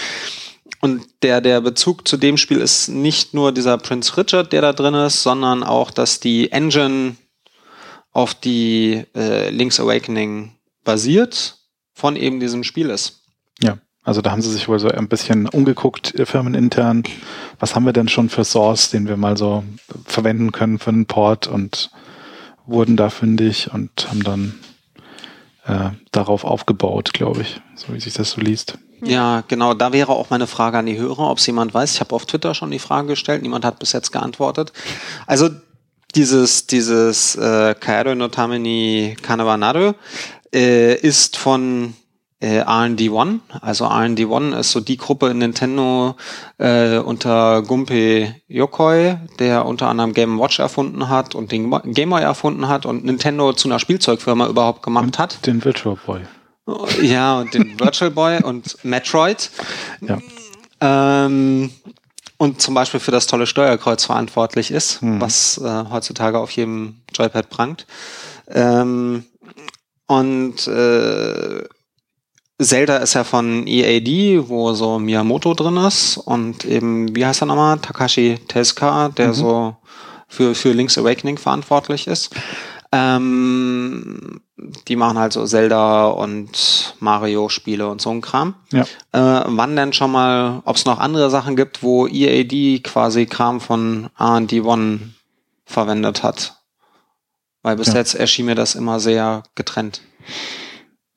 Und 0.81 1.05
der, 1.23 1.41
der 1.41 1.61
Bezug 1.61 2.07
zu 2.07 2.17
dem 2.17 2.37
Spiel 2.37 2.59
ist 2.59 2.87
nicht 2.87 3.33
nur 3.33 3.51
dieser 3.51 3.77
Prince 3.77 4.15
Richard, 4.15 4.53
der 4.53 4.61
da 4.61 4.73
drin 4.73 4.93
ist, 4.93 5.23
sondern 5.23 5.63
auch, 5.63 5.91
dass 5.91 6.19
die 6.19 6.51
Engine 6.51 7.15
auf 8.11 8.33
die 8.33 9.03
äh, 9.15 9.49
Link's 9.49 9.79
Awakening 9.79 10.53
basiert 10.83 11.57
von 11.93 12.15
eben 12.15 12.39
diesem 12.39 12.63
Spiel 12.63 12.89
ist. 12.89 13.23
Ja, 13.61 13.77
also 14.03 14.21
da 14.21 14.31
haben 14.31 14.41
sie 14.41 14.51
sich 14.51 14.67
wohl 14.67 14.79
so 14.79 14.87
ein 14.87 15.09
bisschen 15.09 15.47
umgeguckt, 15.47 16.15
äh, 16.15 16.25
firmenintern. 16.25 17.03
Was 17.59 17.75
haben 17.75 17.85
wir 17.85 17.93
denn 17.93 18.07
schon 18.07 18.29
für 18.29 18.45
Source, 18.45 18.89
den 18.89 19.07
wir 19.07 19.17
mal 19.17 19.37
so 19.37 19.63
verwenden 20.05 20.51
können 20.51 20.79
für 20.79 20.89
einen 20.89 21.05
Port 21.05 21.47
und 21.47 21.91
wurden 22.65 22.95
da 22.95 23.09
fündig 23.09 23.71
und 23.73 24.07
haben 24.09 24.23
dann 24.23 24.59
äh, 25.65 25.91
darauf 26.11 26.45
aufgebaut, 26.45 27.13
glaube 27.13 27.41
ich, 27.41 27.61
so 27.75 27.93
wie 27.93 27.99
sich 27.99 28.13
das 28.13 28.31
so 28.31 28.41
liest. 28.41 28.77
Ja, 29.03 29.43
genau. 29.47 29.73
Da 29.73 29.93
wäre 29.93 30.11
auch 30.11 30.29
meine 30.29 30.47
Frage 30.47 30.77
an 30.77 30.85
die 30.85 30.97
Hörer, 30.97 31.29
ob 31.29 31.37
es 31.37 31.47
jemand 31.47 31.73
weiß. 31.73 31.93
Ich 31.93 31.99
habe 31.99 32.15
auf 32.15 32.25
Twitter 32.25 32.53
schon 32.53 32.71
die 32.71 32.79
Frage 32.79 33.07
gestellt. 33.09 33.41
Niemand 33.41 33.65
hat 33.65 33.79
bis 33.79 33.93
jetzt 33.93 34.11
geantwortet. 34.11 34.73
Also 35.27 35.49
dieses, 36.15 36.67
dieses 36.67 37.35
äh, 37.35 37.75
Kaero 37.79 38.15
no 38.15 38.27
Tamini 38.27 39.15
äh, 40.53 40.95
ist 40.95 41.37
von 41.37 41.93
äh, 42.39 42.59
R&D1. 42.59 43.39
Also 43.61 43.85
R&D1 43.85 44.57
ist 44.59 44.71
so 44.71 44.79
die 44.79 44.97
Gruppe 44.97 45.29
in 45.29 45.39
Nintendo 45.39 46.15
äh, 46.57 46.97
unter 46.97 47.61
Gunpei 47.61 48.41
Yokoi, 48.47 49.17
der 49.39 49.65
unter 49.65 49.89
anderem 49.89 50.13
Game 50.13 50.39
Watch 50.39 50.59
erfunden 50.59 51.09
hat 51.09 51.35
und 51.35 51.51
den 51.51 51.69
Game 51.93 52.09
Boy 52.09 52.21
erfunden 52.21 52.67
hat 52.67 52.85
und 52.85 53.03
Nintendo 53.03 53.53
zu 53.53 53.67
einer 53.67 53.79
Spielzeugfirma 53.79 54.47
überhaupt 54.47 54.83
gemacht 54.83 55.05
und 55.05 55.19
hat. 55.19 55.45
Den 55.45 55.63
Virtual 55.63 55.97
Boy. 56.05 56.21
Ja, 57.01 57.39
und 57.39 57.53
den 57.53 57.79
Virtual 57.79 58.11
Boy 58.11 58.43
und 58.43 58.83
Metroid. 58.83 59.49
Ja. 60.01 60.17
Ähm, 60.81 61.71
und 62.37 62.61
zum 62.61 62.73
Beispiel 62.73 62.99
für 62.99 63.11
das 63.11 63.27
tolle 63.27 63.47
Steuerkreuz 63.47 64.05
verantwortlich 64.05 64.71
ist, 64.71 65.01
mhm. 65.01 65.19
was 65.19 65.57
äh, 65.57 65.83
heutzutage 65.91 66.39
auf 66.39 66.51
jedem 66.51 67.01
Joypad 67.13 67.49
prangt. 67.49 67.85
Ähm, 68.47 69.25
und 70.07 70.67
äh, 70.67 71.63
Zelda 72.61 72.97
ist 72.97 73.13
ja 73.13 73.23
von 73.23 73.67
EAD, 73.67 74.49
wo 74.49 74.73
so 74.73 74.99
Miyamoto 74.99 75.53
drin 75.53 75.77
ist 75.77 76.17
und 76.17 76.65
eben, 76.65 77.15
wie 77.15 77.25
heißt 77.25 77.41
er 77.41 77.45
nochmal? 77.45 77.79
Takashi 77.79 78.39
Tezuka, 78.47 79.09
der 79.09 79.29
mhm. 79.29 79.33
so 79.33 79.77
für, 80.27 80.55
für 80.55 80.71
Link's 80.71 80.97
Awakening 80.97 81.37
verantwortlich 81.37 82.07
ist. 82.07 82.33
Ähm, 82.91 84.41
die 84.87 84.95
machen 84.95 85.17
halt 85.17 85.33
so 85.33 85.45
Zelda 85.45 86.07
und 86.07 86.95
Mario-Spiele 86.99 87.87
und 87.87 88.01
so 88.01 88.09
ein 88.09 88.21
Kram. 88.21 88.55
Ja. 88.71 88.81
Äh, 89.11 89.43
wann 89.47 89.75
denn 89.75 89.93
schon 89.93 90.11
mal, 90.11 90.61
ob 90.65 90.75
es 90.75 90.85
noch 90.85 90.99
andere 90.99 91.29
Sachen 91.29 91.55
gibt, 91.55 91.83
wo 91.83 92.07
EAD 92.07 92.83
quasi 92.83 93.25
Kram 93.25 93.61
von 93.61 94.09
R&D 94.17 94.61
One 94.61 95.13
verwendet 95.65 96.23
hat? 96.23 96.55
Weil 97.61 97.75
bis 97.75 97.89
ja. 97.89 97.95
jetzt 97.95 98.15
erschien 98.15 98.45
mir 98.45 98.55
das 98.55 98.75
immer 98.75 98.99
sehr 98.99 99.43
getrennt. 99.55 100.01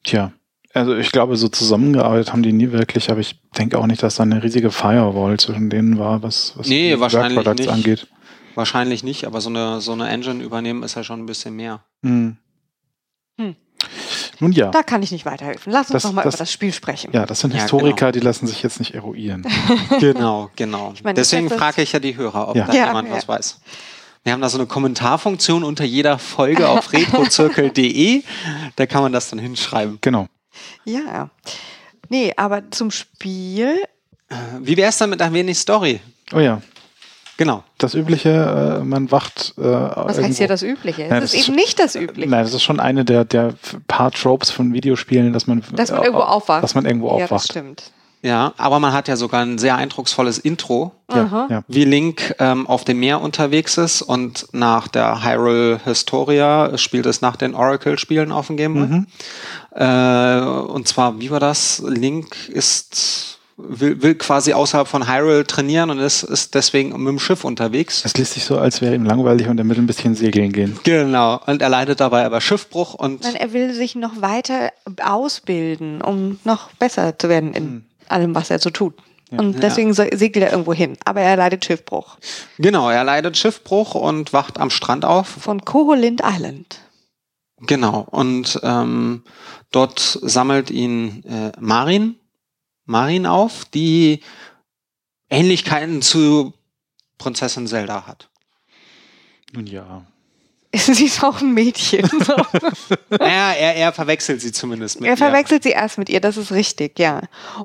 Tja, 0.04 0.32
also 0.74 0.96
ich 0.96 1.12
glaube, 1.12 1.36
so 1.36 1.48
zusammengearbeitet 1.48 2.32
haben 2.32 2.42
die 2.42 2.52
nie 2.52 2.72
wirklich, 2.72 3.10
aber 3.10 3.20
ich 3.20 3.40
denke 3.56 3.78
auch 3.78 3.86
nicht, 3.86 4.02
dass 4.02 4.16
da 4.16 4.22
eine 4.22 4.42
riesige 4.42 4.70
Firewall 4.70 5.38
zwischen 5.38 5.70
denen 5.70 5.98
war, 5.98 6.22
was, 6.22 6.54
was 6.56 6.66
nee, 6.66 6.98
wahrscheinlich 6.98 7.46
nicht. 7.46 7.68
angeht. 7.68 8.08
Wahrscheinlich 8.54 9.02
nicht, 9.02 9.24
aber 9.26 9.40
so 9.40 9.48
eine, 9.50 9.80
so 9.80 9.92
eine 9.92 10.08
Engine 10.08 10.42
übernehmen 10.42 10.82
ist 10.82 10.94
ja 10.96 11.04
schon 11.04 11.20
ein 11.20 11.26
bisschen 11.26 11.54
mehr. 11.56 11.80
Hm. 12.02 12.36
Hm. 13.38 13.56
Nun 14.40 14.52
ja. 14.52 14.70
Da 14.70 14.82
kann 14.82 15.02
ich 15.02 15.10
nicht 15.12 15.24
weiterhelfen. 15.24 15.72
Lass 15.72 15.86
uns 15.90 15.92
Das- 15.94 16.04
noch 16.04 16.12
mal 16.12 16.22
das- 16.22 16.34
über 16.34 16.38
das 16.38 16.52
Spiel 16.52 16.72
sprechen. 16.72 17.10
Ja, 17.12 17.26
das 17.26 17.40
sind 17.40 17.52
Ja, 17.54 17.60
Historiker, 17.60 17.94
genau. 18.06 18.10
die 18.12 18.20
lassen 18.20 18.46
sich 18.46 18.62
jetzt 18.62 18.78
nicht 18.78 18.94
eruieren. 18.94 19.46
Genau, 20.00 20.50
genau. 20.56 20.94
meine, 21.02 21.14
Deswegen 21.14 21.44
das 21.46 21.52
ist- 21.52 21.58
frage 21.58 21.82
ich 21.82 21.92
ja 21.92 21.98
die 22.00 22.16
Hörer, 22.16 22.48
ob 22.48 22.56
Ja. 22.56 22.66
da 22.66 22.72
Ja, 22.72 22.86
jemand 22.88 23.08
ja. 23.08 23.14
was 23.16 23.28
weiß. 23.28 23.60
Wir 24.24 24.32
haben 24.32 24.40
da 24.40 24.48
so 24.48 24.58
eine 24.58 24.66
Kommentarfunktion 24.66 25.64
unter 25.64 25.84
jeder 25.84 26.18
Folge 26.18 26.68
auf 26.68 26.92
retrozirkel.de. 26.92 28.22
Da 28.76 28.86
kann 28.86 29.02
man 29.02 29.12
das 29.12 29.30
dann 29.30 29.38
hinschreiben. 29.38 29.98
genau. 30.00 30.26
Ja. 30.84 31.30
Nee, 32.08 32.32
aber 32.36 32.70
zum 32.70 32.90
Spiel, 32.90 33.82
Wie 34.60 34.76
wäre 34.76 34.90
es 34.90 34.98
dann 34.98 35.10
mit 35.10 35.20
ein 35.22 35.32
wenig 35.32 35.58
Story? 35.58 36.00
Oh 36.32 36.38
ja. 36.38 36.60
Genau. 37.38 37.64
Das 37.78 37.94
übliche, 37.94 38.78
äh, 38.80 38.84
man 38.84 39.10
wacht. 39.10 39.54
Äh, 39.58 39.62
was 39.62 40.20
heißt 40.20 40.38
hier 40.38 40.48
das 40.48 40.62
Übliche? 40.62 41.04
Es 41.04 41.10
Ja, 41.10 41.16
ist 41.18 41.22
das 41.22 41.34
ist- 41.40 41.48
eben 41.48 41.56
nicht 41.56 41.78
das 41.78 41.94
Übliche. 41.96 42.28
Nein, 42.30 42.44
das 42.44 42.54
ist 42.54 42.62
schon 42.62 42.78
eine 42.80 43.04
der, 43.04 43.24
der 43.24 43.54
paar 43.88 44.10
Tropes 44.12 44.50
von 44.50 44.72
Videospielen, 44.72 45.32
dass 45.32 45.46
man, 45.46 45.62
Dass 45.74 45.90
man 45.90 46.02
äh, 46.02 46.04
irgendwo 46.04 46.22
aufwacht. 46.24 46.62
Dass 46.62 46.74
man 46.74 46.84
irgendwo 46.84 47.08
ja, 47.08 47.18
das 47.20 47.32
aufwacht. 47.32 47.50
stimmt. 47.50 47.82
Ja, 48.24 48.52
aber 48.56 48.78
man 48.78 48.92
hat 48.92 49.08
ja 49.08 49.16
sogar 49.16 49.42
ein 49.44 49.58
sehr 49.58 49.74
eindrucksvolles 49.74 50.38
Intro. 50.38 50.92
Ja. 51.12 51.62
wie 51.68 51.84
Link 51.84 52.34
ähm, 52.38 52.66
auf 52.66 52.84
dem 52.84 52.98
Meer 53.00 53.20
unterwegs 53.20 53.76
ist 53.76 54.00
und 54.00 54.46
nach 54.52 54.88
der 54.88 55.22
Hyrule 55.24 55.78
Historia 55.84 56.78
spielt 56.78 57.04
es 57.04 57.20
nach 57.20 57.36
den 57.36 57.54
Oracle-Spielen 57.54 58.32
auf 58.32 58.46
dem 58.46 58.56
Game 58.56 58.72
Boy. 58.74 58.86
Mhm. 58.86 59.06
Äh, 59.74 60.40
und 60.70 60.88
zwar, 60.88 61.20
wie 61.20 61.30
war 61.30 61.40
das? 61.40 61.82
Link 61.86 62.48
ist 62.48 63.40
will, 63.68 64.02
will 64.02 64.14
quasi 64.14 64.52
außerhalb 64.52 64.86
von 64.88 65.08
Hyrule 65.08 65.46
trainieren 65.46 65.90
und 65.90 65.98
ist, 65.98 66.22
ist 66.22 66.54
deswegen 66.54 66.90
mit 66.90 67.08
dem 67.08 67.18
Schiff 67.18 67.44
unterwegs. 67.44 68.04
Es 68.04 68.14
liest 68.16 68.34
sich 68.34 68.44
so, 68.44 68.58
als 68.58 68.80
wäre 68.80 68.94
ihm 68.94 69.04
langweilig 69.04 69.48
und 69.48 69.58
er 69.58 69.68
will 69.68 69.76
ein 69.78 69.86
bisschen 69.86 70.14
segeln 70.14 70.52
gehen. 70.52 70.78
Genau. 70.84 71.40
Und 71.46 71.62
er 71.62 71.68
leidet 71.68 72.00
dabei 72.00 72.24
aber 72.24 72.40
Schiffbruch 72.40 72.94
und 72.94 73.22
Nein, 73.22 73.34
er 73.36 73.52
will 73.52 73.72
sich 73.74 73.94
noch 73.94 74.20
weiter 74.20 74.70
ausbilden, 75.02 76.02
um 76.02 76.38
noch 76.44 76.72
besser 76.74 77.18
zu 77.18 77.28
werden 77.28 77.54
in 77.54 77.84
allem, 78.08 78.34
was 78.34 78.50
er 78.50 78.58
so 78.58 78.70
tut. 78.70 78.94
Und 79.30 79.62
deswegen 79.62 79.94
so- 79.94 80.04
segelt 80.12 80.44
er 80.44 80.50
irgendwo 80.52 80.74
hin. 80.74 80.98
Aber 81.06 81.22
er 81.22 81.36
leidet 81.36 81.64
Schiffbruch. 81.64 82.18
genau, 82.58 82.90
er 82.90 83.02
leidet 83.02 83.38
Schiffbruch 83.38 83.94
und 83.94 84.34
wacht 84.34 84.60
am 84.60 84.68
Strand 84.68 85.06
auf. 85.06 85.26
Von 85.26 85.64
Koholint 85.64 86.20
Island. 86.22 86.80
Genau. 87.66 88.06
Und 88.10 88.60
ähm, 88.62 89.22
dort 89.70 90.18
sammelt 90.20 90.70
ihn 90.70 91.24
äh, 91.24 91.52
Marin, 91.58 92.16
Marin 92.84 93.26
auf, 93.26 93.64
die 93.66 94.20
Ähnlichkeiten 95.30 96.02
zu 96.02 96.52
Prinzessin 97.18 97.66
Zelda 97.66 98.06
hat. 98.06 98.28
Nun 99.52 99.66
ja. 99.66 100.04
Sie 100.74 101.04
ist 101.04 101.22
auch 101.22 101.40
ein 101.40 101.52
Mädchen. 101.52 102.08
So. 102.08 102.34
er, 103.10 103.56
er, 103.58 103.76
er 103.76 103.92
verwechselt 103.92 104.40
sie 104.40 104.52
zumindest 104.52 105.00
mit 105.00 105.06
er 105.08 105.14
ihr. 105.14 105.16
verwechselt 105.18 105.62
sie 105.62 105.70
erst 105.70 105.98
mit 105.98 106.08
ihr, 106.08 106.20
das 106.20 106.36
ist 106.36 106.50
richtig, 106.50 106.98
ja. 106.98 107.22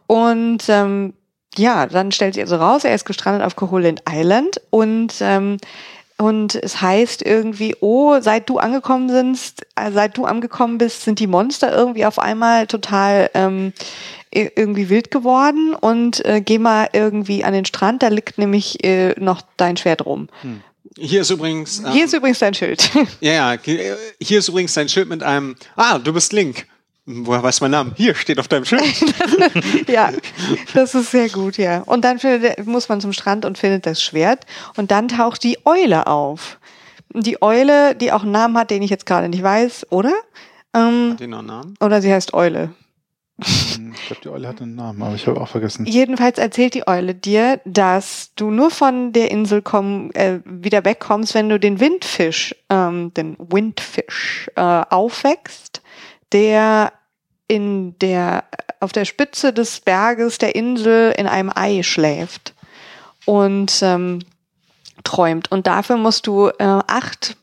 Und 0.08 0.64
ähm, 0.68 1.14
ja, 1.58 1.86
dann 1.86 2.12
stellt 2.12 2.36
sie 2.36 2.42
also 2.42 2.58
raus, 2.58 2.84
er 2.84 2.94
ist 2.94 3.06
gestrandet 3.06 3.44
auf 3.44 3.56
Koholint 3.56 4.04
Island 4.10 4.62
und 4.70 5.16
ähm, 5.22 5.58
und 6.20 6.56
es 6.56 6.82
heißt 6.82 7.22
irgendwie, 7.22 7.76
oh, 7.80 8.20
seit 8.22 8.50
du 8.50 8.58
angekommen 8.58 9.10
sind, 9.10 9.40
äh, 9.76 9.92
seit 9.92 10.18
du 10.18 10.26
angekommen 10.26 10.80
bist, 10.80 11.04
sind 11.04 11.20
die 11.20 11.28
Monster 11.28 11.72
irgendwie 11.72 12.08
auf 12.08 12.18
einmal 12.18 12.66
total 12.66 13.30
ähm, 13.36 13.72
irgendwie 14.32 14.90
wild 14.90 15.12
geworden 15.12 15.74
und 15.74 16.24
äh, 16.26 16.42
geh 16.42 16.60
mal 16.60 16.90
irgendwie 16.94 17.44
an 17.44 17.54
den 17.54 17.66
Strand, 17.66 18.04
da 18.04 18.08
liegt 18.10 18.38
nämlich 18.38 18.84
äh, 18.84 19.14
noch 19.20 19.42
dein 19.58 19.78
Schwert 19.78 20.06
rum. 20.06 20.28
Hier 20.98 21.22
ist 21.22 21.30
übrigens. 21.30 21.80
Ähm, 21.80 21.92
Hier 21.92 22.06
ist 22.06 22.14
übrigens 22.14 22.40
dein 22.40 22.54
Schild. 22.54 22.90
ja, 23.22 23.54
ja, 23.54 23.60
hier 24.20 24.40
ist 24.40 24.48
übrigens 24.50 24.74
dein 24.74 24.90
Schild 24.90 25.08
mit 25.10 25.22
einem. 25.24 25.56
Ah, 25.76 26.00
du 26.00 26.12
bist 26.12 26.34
Link. 26.34 26.66
Woher 27.06 27.42
weißt 27.42 27.60
du 27.60 27.64
meinen 27.64 27.72
Namen? 27.72 27.94
Hier 27.96 28.16
steht 28.16 28.38
auf 28.38 28.50
deinem 28.50 28.66
Schild. 28.66 28.84
ja, 29.88 30.12
das 30.74 30.94
ist 30.94 31.12
sehr 31.12 31.30
gut, 31.30 31.58
ja. 31.58 31.82
Und 31.84 32.04
dann 32.04 32.20
findet, 32.20 32.66
muss 32.66 32.90
man 32.90 33.00
zum 33.00 33.14
Strand 33.14 33.46
und 33.46 33.58
findet 33.58 33.86
das 33.86 34.02
Schwert. 34.02 34.46
Und 34.76 34.92
dann 34.92 35.08
taucht 35.08 35.44
die 35.44 35.58
Eule 35.66 36.08
auf. 36.08 36.58
Die 37.14 37.42
Eule, 37.42 37.96
die 37.96 38.12
auch 38.12 38.24
einen 38.24 38.34
Namen 38.34 38.58
hat, 38.58 38.72
den 38.72 38.82
ich 38.82 38.90
jetzt 38.90 39.06
gerade 39.06 39.30
nicht 39.30 39.42
weiß, 39.42 39.88
oder? 39.90 40.12
Ähm, 40.74 41.16
Den 41.18 41.30
noch 41.30 41.44
Namen? 41.44 41.76
oder 41.80 42.02
sie 42.02 42.12
heißt 42.12 42.34
Eule. 42.34 42.72
Hm, 43.40 43.94
Ich 43.94 44.08
glaube, 44.08 44.22
die 44.24 44.30
Eule 44.30 44.48
hat 44.48 44.62
einen 44.62 44.76
Namen, 44.76 45.02
aber 45.04 45.16
ich 45.16 45.28
habe 45.28 45.40
auch 45.40 45.48
vergessen. 45.48 45.86
Jedenfalls 45.86 46.40
erzählt 46.40 46.74
die 46.74 46.88
Eule 46.88 47.14
dir, 47.14 47.62
dass 47.66 48.32
du 48.36 48.50
nur 48.50 48.72
von 48.72 49.14
der 49.14 49.30
Insel 49.30 49.62
komm, 49.62 50.12
äh, 50.14 50.40
wieder 50.46 50.84
wegkommst, 50.86 51.36
wenn 51.36 51.50
du 51.50 51.60
den 51.60 51.80
Windfisch, 51.80 52.56
ähm, 52.70 53.14
den 53.14 53.36
Windfisch 53.38 54.50
äh, 54.56 54.62
aufwächst, 54.62 55.82
der 56.32 56.94
in 57.48 57.98
der 58.00 58.44
auf 58.80 58.92
der 58.92 59.06
Spitze 59.06 59.54
des 59.54 59.80
Berges 59.80 60.38
der 60.38 60.56
Insel 60.56 61.12
in 61.18 61.28
einem 61.28 61.52
Ei 61.54 61.82
schläft 61.84 62.54
und 63.26 63.80
ähm, 63.82 64.20
träumt. 65.04 65.52
Und 65.52 65.68
dafür 65.68 65.98
musst 65.98 66.28
du 66.28 66.48
äh, 66.50 66.54
acht 66.60 67.38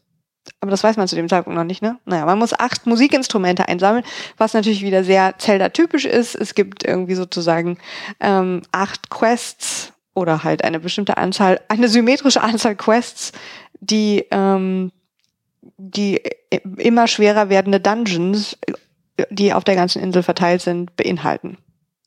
aber 0.64 0.71
das 0.71 0.83
weiß 0.83 0.97
man 0.97 1.06
zu 1.06 1.14
dem 1.14 1.28
Zeitpunkt 1.28 1.59
noch 1.59 1.64
nicht, 1.64 1.83
ne? 1.83 1.99
Naja, 2.06 2.25
man 2.25 2.38
muss 2.38 2.59
acht 2.59 2.87
Musikinstrumente 2.87 3.68
einsammeln, 3.68 4.02
was 4.38 4.54
natürlich 4.54 4.80
wieder 4.80 5.04
sehr 5.04 5.35
Zelda-typisch 5.37 6.06
ist. 6.06 6.35
Es 6.35 6.54
gibt 6.54 6.85
irgendwie 6.85 7.14
sozusagen 7.14 7.76
ähm, 8.18 8.62
acht 8.73 9.11
Quests 9.11 9.92
oder 10.14 10.42
halt 10.42 10.64
eine 10.64 10.80
bestimmte 10.80 11.18
Anzahl, 11.18 11.61
eine 11.68 11.88
symmetrische 11.88 12.42
Anzahl 12.42 12.76
Quests, 12.76 13.33
die 13.80 14.25
ähm, 14.30 14.90
die 15.76 16.23
immer 16.78 17.09
schwerer 17.09 17.50
werdende 17.50 17.78
Dungeons, 17.78 18.56
äh, 19.18 19.25
die 19.28 19.52
auf 19.52 19.64
der 19.64 19.75
ganzen 19.75 20.02
Insel 20.02 20.23
verteilt 20.23 20.62
sind, 20.62 20.97
beinhalten. 20.97 21.59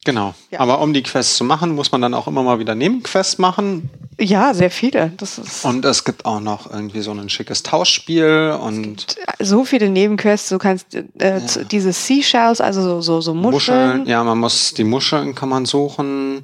Genau. 0.08 0.34
Ja. 0.52 0.62
Aber 0.62 0.80
um 0.80 0.94
die 0.94 1.04
Quests 1.04 1.36
zu 1.36 1.44
machen, 1.44 1.76
muss 1.76 1.92
man 1.92 2.00
dann 2.02 2.14
auch 2.14 2.28
immer 2.28 2.42
mal 2.42 2.60
wieder 2.60 2.76
Nebenquests 2.76 3.40
machen. 3.40 3.90
Ja, 4.18 4.54
sehr 4.54 4.72
viele. 4.72 5.12
Das 5.18 5.38
ist 5.38 5.66
Und 5.66 5.84
es 5.84 6.06
gibt 6.06 6.24
auch 6.26 6.40
noch 6.40 6.72
irgendwie 6.72 7.02
so 7.02 7.12
ein 7.12 7.28
schickes 7.30 7.62
Tauschspiel 7.62 8.58
und 8.62 9.06
so 9.40 9.66
viele 9.66 9.90
Nebenquests. 9.90 10.48
Du 10.48 10.60
kannst 10.60 10.96
äh, 10.96 11.46
zu- 11.46 11.66
diese 11.66 11.92
Seashells, 11.92 12.62
also 12.62 12.82
so, 12.82 13.02
so, 13.02 13.20
so 13.20 13.34
Muscheln, 13.34 13.88
Muscheln. 13.90 14.06
Ja, 14.08 14.24
man 14.24 14.38
muss 14.38 14.74
die 14.74 14.86
Muscheln 14.86 15.36
kann 15.36 15.50
man 15.50 15.66
suchen. 15.66 16.44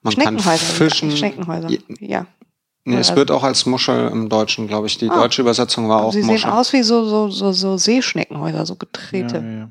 Man 0.00 0.14
kann 0.14 0.38
Schneckenhäuser. 0.38 0.56
fischen. 0.56 1.14
Schneckenhäuser. 1.14 1.68
Ja, 1.70 1.78
Ja. 2.00 2.26
Nee, 2.84 2.96
es 2.96 3.10
Also- 3.10 3.16
wird 3.16 3.30
auch 3.30 3.44
als 3.44 3.66
Muschel 3.66 4.08
im 4.10 4.28
Deutschen, 4.30 4.66
glaube 4.68 4.86
ich. 4.88 4.96
Die 4.98 5.08
Ah. 5.10 5.14
deutsche 5.14 5.42
Übersetzung 5.42 5.88
war 5.90 6.02
auch 6.02 6.12
Sie 6.14 6.22
Muschel. 6.22 6.40
sehen 6.40 6.50
aus 6.50 6.72
wie 6.72 6.82
so, 6.82 7.04
so, 7.04 7.28
so, 7.28 7.52
so 7.52 7.76
Seeschneckenhäuser, 7.76 8.64
so 8.66 8.72
Ja, 8.72 8.78
Getrete. 8.78 9.36
ja, 9.36 9.42
ja. 9.58 9.68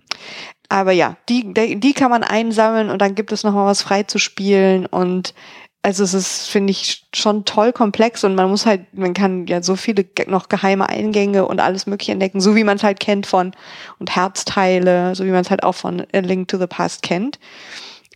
Aber 0.71 0.93
ja, 0.93 1.17
die, 1.27 1.53
die 1.53 1.81
die 1.81 1.91
kann 1.91 2.09
man 2.09 2.23
einsammeln 2.23 2.89
und 2.89 3.01
dann 3.01 3.13
gibt 3.13 3.33
es 3.33 3.43
noch 3.43 3.53
mal 3.53 3.65
was 3.65 3.81
frei 3.81 4.03
zu 4.03 4.19
spielen 4.19 4.85
und 4.85 5.33
also 5.81 6.01
es 6.05 6.13
ist, 6.13 6.47
finde 6.47 6.71
ich, 6.71 7.07
schon 7.13 7.43
toll 7.43 7.73
komplex 7.73 8.23
und 8.23 8.35
man 8.35 8.49
muss 8.49 8.65
halt, 8.65 8.93
man 8.93 9.13
kann 9.13 9.47
ja 9.47 9.61
so 9.61 9.75
viele 9.75 10.05
noch 10.27 10.47
geheime 10.47 10.87
Eingänge 10.87 11.45
und 11.45 11.59
alles 11.59 11.87
mögliche 11.87 12.13
entdecken, 12.13 12.39
so 12.39 12.55
wie 12.55 12.63
man 12.63 12.77
es 12.77 12.83
halt 12.83 13.01
kennt 13.01 13.27
von 13.27 13.51
und 13.99 14.15
Herzteile, 14.15 15.13
so 15.13 15.25
wie 15.25 15.31
man 15.31 15.41
es 15.41 15.49
halt 15.49 15.63
auch 15.63 15.75
von 15.75 16.05
A 16.13 16.19
Link 16.19 16.47
to 16.47 16.57
the 16.57 16.67
Past 16.67 17.01
kennt. 17.01 17.37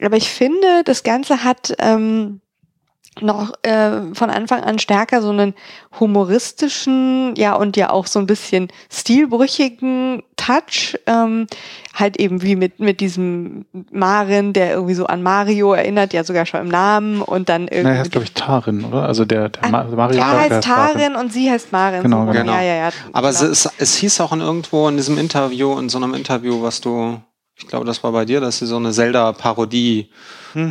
Aber 0.02 0.16
ich 0.16 0.30
finde, 0.30 0.84
das 0.86 1.04
Ganze 1.04 1.44
hat 1.44 1.74
ähm, 1.80 2.40
noch 3.22 3.54
äh, 3.64 4.14
von 4.14 4.30
Anfang 4.30 4.62
an 4.64 4.80
stärker 4.80 5.22
so 5.22 5.30
einen 5.30 5.54
humoristischen, 6.00 7.34
ja 7.36 7.54
und 7.54 7.78
ja 7.78 7.90
auch 7.90 8.08
so 8.08 8.20
ein 8.20 8.26
bisschen 8.26 8.68
stilbrüchigen 8.92 10.24
Touch, 10.36 10.98
ähm, 11.08 11.48
halt 11.94 12.18
eben 12.18 12.42
wie 12.42 12.56
mit 12.56 12.80
mit 12.80 13.00
diesem 13.00 13.66
Marin, 13.92 14.52
der 14.52 14.74
irgendwie 14.74 14.96
so 14.96 15.06
an 15.06 15.24
Mario 15.24 15.74
erinnert, 15.74 16.14
ja 16.14 16.24
sogar 16.24 16.46
schon 16.46 16.60
im 16.60 16.68
Namen 16.68 17.22
und 17.22 17.48
dann 17.48 17.66
Na, 17.66 17.72
irgendwie. 17.72 17.94
er 17.94 18.00
heißt, 18.00 18.12
glaube 18.12 18.26
ich, 18.26 18.34
Tarin, 18.34 18.84
oder? 18.84 19.04
Also 19.04 19.24
der, 19.24 19.50
der 19.50 19.70
Ma 19.70 19.84
Mario 19.84 20.20
er 20.20 20.40
heißt 20.42 20.64
Tarin 20.64 21.16
und 21.16 21.32
sie 21.32 21.50
heißt 21.50 21.72
Marin. 21.72 22.04
Genau, 22.04 22.26
so 22.26 22.32
genau. 22.34 22.54
Ja, 22.54 22.62
ja, 22.62 22.76
ja. 22.76 22.90
Aber 23.14 23.32
genau. 23.32 23.52
es, 23.52 23.70
es 23.78 23.96
hieß 23.96 24.20
auch 24.22 24.34
in 24.34 24.42
irgendwo 24.42 24.88
in 24.90 24.98
diesem 24.98 25.18
Interview, 25.18 25.78
in 25.80 25.90
so 25.90 25.98
einem 25.98 26.14
Interview, 26.14 26.62
was 26.62 26.82
du, 26.82 27.20
ich 27.58 27.68
glaube, 27.68 27.86
das 27.86 28.04
war 28.04 28.12
bei 28.12 28.26
dir, 28.26 28.42
dass 28.42 28.58
sie 28.60 28.66
so 28.66 28.76
eine 28.76 28.92
Zelda-Parodie, 28.92 30.10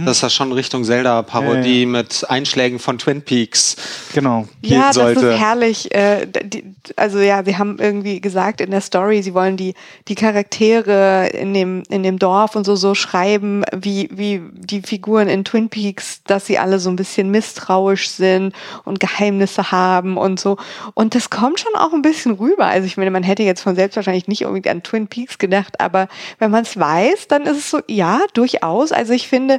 dass 0.04 0.20
das 0.20 0.34
schon 0.34 0.52
Richtung 0.52 0.84
Zelda-Parodie 0.84 1.80
Ja, 1.80 1.86
ja. 1.86 1.86
mit 1.86 2.24
Einschlägen 2.28 2.78
von 2.78 2.98
Twin 2.98 3.22
Peaks 3.22 3.76
Genau. 4.14 4.46
gehen 4.62 4.72
ja, 4.80 4.86
das 4.88 4.96
sollte. 4.96 5.26
ist 5.28 5.38
herrlich. 5.38 5.94
Äh, 5.94 6.26
die, 6.26 6.64
also 6.96 7.18
ja, 7.18 7.44
sie 7.44 7.56
haben 7.58 7.78
irgendwie 7.78 8.20
gesagt 8.20 8.60
in 8.60 8.70
der 8.70 8.80
Story, 8.80 9.22
sie 9.22 9.34
wollen 9.34 9.56
die 9.56 9.74
die 10.08 10.14
Charaktere 10.14 11.28
in 11.28 11.52
dem 11.54 11.82
in 11.88 12.02
dem 12.02 12.18
Dorf 12.18 12.56
und 12.56 12.64
so 12.64 12.76
so 12.76 12.94
schreiben, 12.94 13.64
wie 13.74 14.08
wie 14.12 14.40
die 14.52 14.82
Figuren 14.82 15.28
in 15.28 15.44
Twin 15.44 15.68
Peaks, 15.68 16.22
dass 16.24 16.46
sie 16.46 16.58
alle 16.58 16.78
so 16.78 16.90
ein 16.90 16.96
bisschen 16.96 17.30
misstrauisch 17.30 18.08
sind 18.08 18.54
und 18.84 19.00
Geheimnisse 19.00 19.70
haben 19.70 20.16
und 20.16 20.40
so. 20.40 20.56
Und 20.94 21.14
das 21.14 21.30
kommt 21.30 21.60
schon 21.60 21.74
auch 21.76 21.92
ein 21.92 22.02
bisschen 22.02 22.32
rüber. 22.32 22.66
Also 22.66 22.86
ich 22.86 22.96
meine, 22.96 23.10
man 23.10 23.22
hätte 23.22 23.42
jetzt 23.42 23.62
von 23.62 23.74
selbst 23.74 23.96
wahrscheinlich 23.96 24.28
nicht 24.28 24.44
unbedingt 24.44 24.68
an 24.68 24.82
Twin 24.82 25.06
Peaks 25.08 25.38
gedacht, 25.38 25.80
aber 25.80 26.08
wenn 26.38 26.50
man 26.50 26.62
es 26.62 26.78
weiß, 26.78 27.28
dann 27.28 27.42
ist 27.42 27.58
es 27.58 27.70
so, 27.70 27.80
ja, 27.88 28.20
durchaus. 28.34 28.92
Also 28.92 29.12
ich 29.12 29.28
finde, 29.28 29.58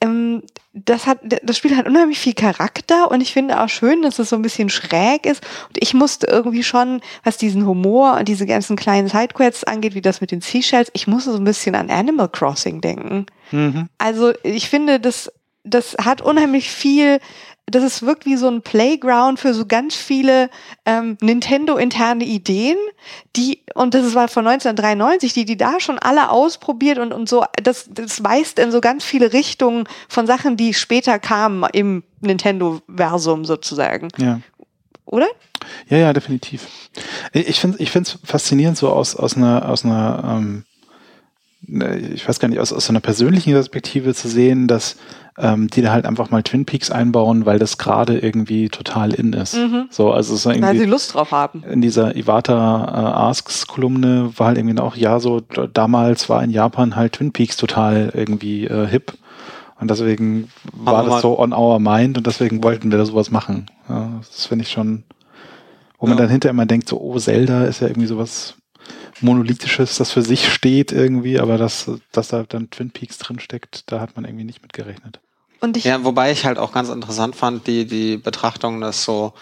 ähm, 0.00 0.42
das 0.72 1.06
hat, 1.06 1.20
das 1.42 1.56
Spiel 1.56 1.76
hat 1.76 1.86
unheimlich 1.86 2.18
viel 2.18 2.34
Charakter 2.34 3.10
und 3.10 3.20
ich 3.20 3.32
finde 3.32 3.60
auch 3.60 3.68
schön, 3.68 4.02
dass 4.02 4.18
es 4.18 4.28
so 4.28 4.36
ein 4.36 4.42
bisschen 4.42 4.68
schräg 4.68 5.24
ist. 5.24 5.42
Und 5.68 5.78
ich 5.80 5.94
musste 5.94 6.26
irgendwie 6.26 6.64
schon, 6.64 7.00
was 7.22 7.36
diesen 7.36 7.64
Humor 7.64 8.16
und 8.18 8.28
diese 8.28 8.44
ganzen 8.44 8.76
kleinen 8.76 9.08
Sidequests 9.08 9.64
angeht, 9.64 9.94
wie 9.94 10.02
das 10.02 10.20
mit 10.20 10.32
den 10.32 10.40
Seashells, 10.40 10.90
ich 10.92 11.06
musste 11.06 11.30
so 11.30 11.38
ein 11.38 11.44
bisschen 11.44 11.76
an 11.76 11.90
Animal 11.90 12.28
Crossing 12.28 12.80
denken. 12.80 13.26
Mhm. 13.52 13.88
Also 13.98 14.32
ich 14.42 14.68
finde, 14.68 14.98
das, 14.98 15.30
das 15.62 15.96
hat 16.04 16.20
unheimlich 16.20 16.70
viel 16.70 17.20
das 17.66 17.82
ist 17.82 18.02
wirkt 18.02 18.26
wie 18.26 18.36
so 18.36 18.48
ein 18.48 18.62
Playground 18.62 19.40
für 19.40 19.54
so 19.54 19.64
ganz 19.66 19.94
viele 19.94 20.50
ähm, 20.84 21.16
Nintendo-interne 21.20 22.24
Ideen, 22.24 22.76
die, 23.36 23.60
und 23.74 23.94
das 23.94 24.14
war 24.14 24.28
von 24.28 24.46
1993, 24.46 25.32
die 25.32 25.44
die 25.44 25.56
da 25.56 25.80
schon 25.80 25.98
alle 25.98 26.30
ausprobiert 26.30 26.98
und, 26.98 27.12
und 27.12 27.28
so, 27.28 27.44
das, 27.62 27.88
das 27.90 28.22
weist 28.22 28.58
in 28.58 28.70
so 28.70 28.80
ganz 28.80 29.04
viele 29.04 29.32
Richtungen 29.32 29.88
von 30.08 30.26
Sachen, 30.26 30.56
die 30.56 30.74
später 30.74 31.18
kamen 31.18 31.64
im 31.72 32.02
Nintendo-Versum 32.20 33.44
sozusagen. 33.44 34.08
Ja. 34.18 34.40
Oder? 35.06 35.28
Ja, 35.88 35.98
ja, 35.98 36.12
definitiv. 36.12 36.66
Ich 37.32 37.60
finde 37.60 37.78
ich 37.78 37.90
finde 37.90 38.10
es 38.10 38.18
faszinierend, 38.28 38.76
so 38.76 38.90
aus, 38.90 39.16
aus 39.16 39.36
einer, 39.36 39.68
aus 39.68 39.84
einer 39.84 40.22
ähm, 40.36 40.64
ich 41.66 42.28
weiß 42.28 42.40
gar 42.40 42.48
nicht, 42.48 42.60
aus, 42.60 42.72
aus 42.72 42.90
einer 42.90 43.00
persönlichen 43.00 43.52
Perspektive 43.52 44.14
zu 44.14 44.28
sehen, 44.28 44.66
dass 44.66 44.96
ähm, 45.36 45.68
die 45.68 45.82
da 45.82 45.92
halt 45.92 46.06
einfach 46.06 46.30
mal 46.30 46.42
Twin 46.42 46.64
Peaks 46.64 46.90
einbauen, 46.90 47.44
weil 47.44 47.58
das 47.58 47.78
gerade 47.78 48.18
irgendwie 48.18 48.68
total 48.68 49.12
in 49.12 49.32
ist. 49.32 49.56
Mhm. 49.56 49.86
So, 49.90 50.12
also 50.12 50.36
so 50.36 50.50
irgendwie 50.50 50.68
weil 50.68 50.78
sie 50.78 50.84
Lust 50.84 51.14
drauf 51.14 51.32
haben. 51.32 51.64
In 51.64 51.80
dieser 51.80 52.14
Iwata 52.14 52.52
äh, 52.52 53.28
Asks 53.28 53.66
Kolumne 53.66 54.30
war 54.36 54.48
halt 54.48 54.58
irgendwie 54.58 54.78
auch, 54.80 54.96
ja, 54.96 55.18
so 55.18 55.40
damals 55.40 56.28
war 56.28 56.42
in 56.42 56.50
Japan 56.50 56.94
halt 56.94 57.14
Twin 57.14 57.32
Peaks 57.32 57.56
total 57.56 58.12
irgendwie 58.14 58.66
äh, 58.66 58.86
hip. 58.86 59.14
Und 59.80 59.90
deswegen 59.90 60.48
war 60.72 60.98
Aber 60.98 61.10
das 61.10 61.22
so 61.22 61.38
on 61.38 61.52
our 61.52 61.80
mind 61.80 62.16
und 62.16 62.26
deswegen 62.26 62.62
wollten 62.62 62.90
wir 62.90 62.98
da 62.98 63.04
sowas 63.04 63.30
machen. 63.30 63.66
Ja, 63.88 64.08
das 64.18 64.46
finde 64.46 64.64
ich 64.64 64.70
schon, 64.70 65.02
wo 65.98 66.06
man 66.06 66.16
dann 66.16 66.28
hinterher 66.28 66.52
immer 66.52 66.64
denkt, 66.64 66.88
so, 66.88 67.00
oh, 67.00 67.18
Zelda 67.18 67.64
ist 67.64 67.80
ja 67.80 67.88
irgendwie 67.88 68.06
sowas 68.06 68.54
Monolithisches, 69.20 69.96
das 69.96 70.10
für 70.10 70.22
sich 70.22 70.52
steht 70.52 70.92
irgendwie, 70.92 71.38
aber 71.38 71.58
dass, 71.58 71.90
dass 72.12 72.28
da 72.28 72.44
dann 72.44 72.70
Twin 72.70 72.90
Peaks 72.90 73.18
drin 73.18 73.40
steckt, 73.40 73.90
da 73.90 74.00
hat 74.00 74.16
man 74.16 74.24
irgendwie 74.24 74.44
nicht 74.44 74.62
mit 74.62 74.72
gerechnet. 74.72 75.20
Und 75.60 75.78
ich 75.78 75.84
ja, 75.84 76.04
wobei 76.04 76.30
ich 76.30 76.44
halt 76.44 76.58
auch 76.58 76.72
ganz 76.72 76.90
interessant 76.90 77.36
fand, 77.36 77.66
die, 77.66 77.86
die 77.86 78.18
Betrachtung, 78.18 78.82
dass 78.82 79.04
so, 79.04 79.32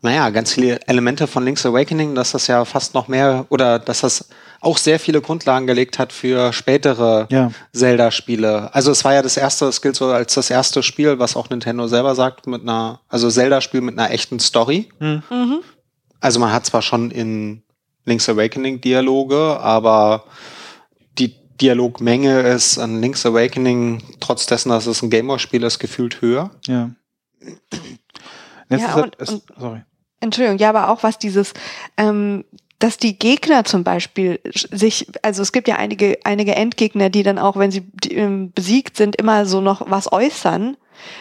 naja, 0.00 0.30
ganz 0.30 0.52
viele 0.52 0.80
Elemente 0.86 1.26
von 1.26 1.44
Link's 1.44 1.66
Awakening, 1.66 2.14
dass 2.14 2.32
das 2.32 2.46
ja 2.46 2.64
fast 2.64 2.94
noch 2.94 3.08
mehr 3.08 3.46
oder 3.48 3.80
dass 3.80 4.02
das 4.02 4.28
auch 4.60 4.78
sehr 4.78 5.00
viele 5.00 5.20
Grundlagen 5.20 5.66
gelegt 5.66 5.98
hat 5.98 6.12
für 6.12 6.52
spätere 6.52 7.26
ja. 7.32 7.50
Zelda-Spiele. 7.72 8.72
Also 8.72 8.92
es 8.92 9.04
war 9.04 9.14
ja 9.14 9.22
das 9.22 9.36
erste, 9.36 9.66
es 9.66 9.82
gilt 9.82 9.96
so 9.96 10.06
als 10.06 10.34
das 10.34 10.50
erste 10.50 10.84
Spiel, 10.84 11.18
was 11.18 11.34
auch 11.34 11.50
Nintendo 11.50 11.88
selber 11.88 12.14
sagt, 12.14 12.46
mit 12.46 12.62
einer, 12.62 13.00
also 13.08 13.28
Zelda-Spiel 13.28 13.80
mit 13.80 13.98
einer 13.98 14.12
echten 14.12 14.38
Story. 14.38 14.88
Mhm. 15.00 15.64
Also 16.20 16.38
man 16.38 16.52
hat 16.52 16.64
zwar 16.64 16.82
schon 16.82 17.10
in 17.10 17.64
Link's 18.04 18.28
Awakening 18.28 18.80
Dialoge, 18.80 19.58
aber 19.60 20.24
die 21.18 21.34
Dialogmenge 21.60 22.40
ist 22.40 22.78
an 22.78 23.00
Link's 23.00 23.24
Awakening, 23.24 24.02
trotz 24.20 24.46
dessen, 24.46 24.70
dass 24.70 24.86
es 24.86 25.02
ein 25.02 25.10
Gameboy-Spiel 25.10 25.62
ist, 25.62 25.78
gefühlt 25.78 26.20
höher. 26.20 26.50
Ja. 26.66 26.90
ja 28.70 28.94
und, 28.94 29.18
und, 29.18 29.42
sorry. 29.56 29.82
Entschuldigung, 30.20 30.58
ja, 30.58 30.68
aber 30.68 30.88
auch 30.88 31.02
was 31.02 31.18
dieses, 31.18 31.52
ähm, 31.96 32.44
dass 32.82 32.96
die 32.96 33.16
Gegner 33.16 33.64
zum 33.64 33.84
Beispiel 33.84 34.40
sich, 34.72 35.06
also 35.22 35.40
es 35.42 35.52
gibt 35.52 35.68
ja 35.68 35.76
einige, 35.76 36.18
einige 36.24 36.56
Endgegner, 36.56 37.10
die 37.10 37.22
dann 37.22 37.38
auch, 37.38 37.56
wenn 37.56 37.70
sie 37.70 37.84
ähm, 38.10 38.50
besiegt 38.52 38.96
sind, 38.96 39.14
immer 39.14 39.46
so 39.46 39.60
noch 39.60 39.88
was 39.88 40.10
äußern 40.10 40.76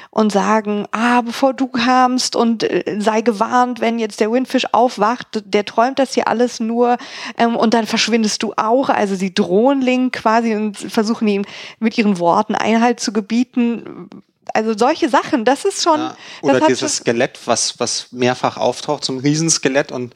und 0.10 0.32
sagen, 0.32 0.88
ah, 0.91 1.22
bevor 1.22 1.53
du 1.53 1.68
kamst 1.68 2.36
und 2.36 2.63
äh, 2.63 2.98
sei 3.00 3.22
gewarnt, 3.22 3.80
wenn 3.80 4.00
jetzt 4.00 4.20
der 4.20 4.32
Windfish 4.32 4.65
aufwacht, 4.72 5.44
der 5.46 5.63
träumt 5.63 6.00
das 6.00 6.15
hier 6.15 6.27
alles 6.27 6.60
nur 6.60 6.98
ähm, 7.38 7.56
und 7.56 7.75
dann 7.75 7.86
verschwindest 7.86 8.41
du 8.41 8.53
auch. 8.58 8.89
Also 8.89 9.13
sie 9.13 9.32
drohen 9.32 9.82
Link 9.82 10.13
quasi 10.13 10.56
und 10.56 10.77
versuchen 10.77 11.27
ihm 11.27 11.46
mit 11.80 11.96
ihren 11.96 12.18
Worten 12.18 12.55
Einhalt 12.55 13.00
zu 13.00 13.14
gebieten. 13.14 14.09
Also 14.55 14.75
solche 14.75 15.09
Sachen, 15.09 15.46
das 15.46 15.66
ist 15.66 15.83
schon. 15.83 16.00
Ja, 16.00 16.16
oder 16.42 16.62
dieses 16.62 16.98
Skelett, 16.98 17.38
was, 17.46 17.79
was 17.79 18.12
mehrfach 18.12 18.57
auftaucht, 18.57 19.05
zum 19.05 19.20
Riesenskelett 19.20 19.92
und 19.92 20.16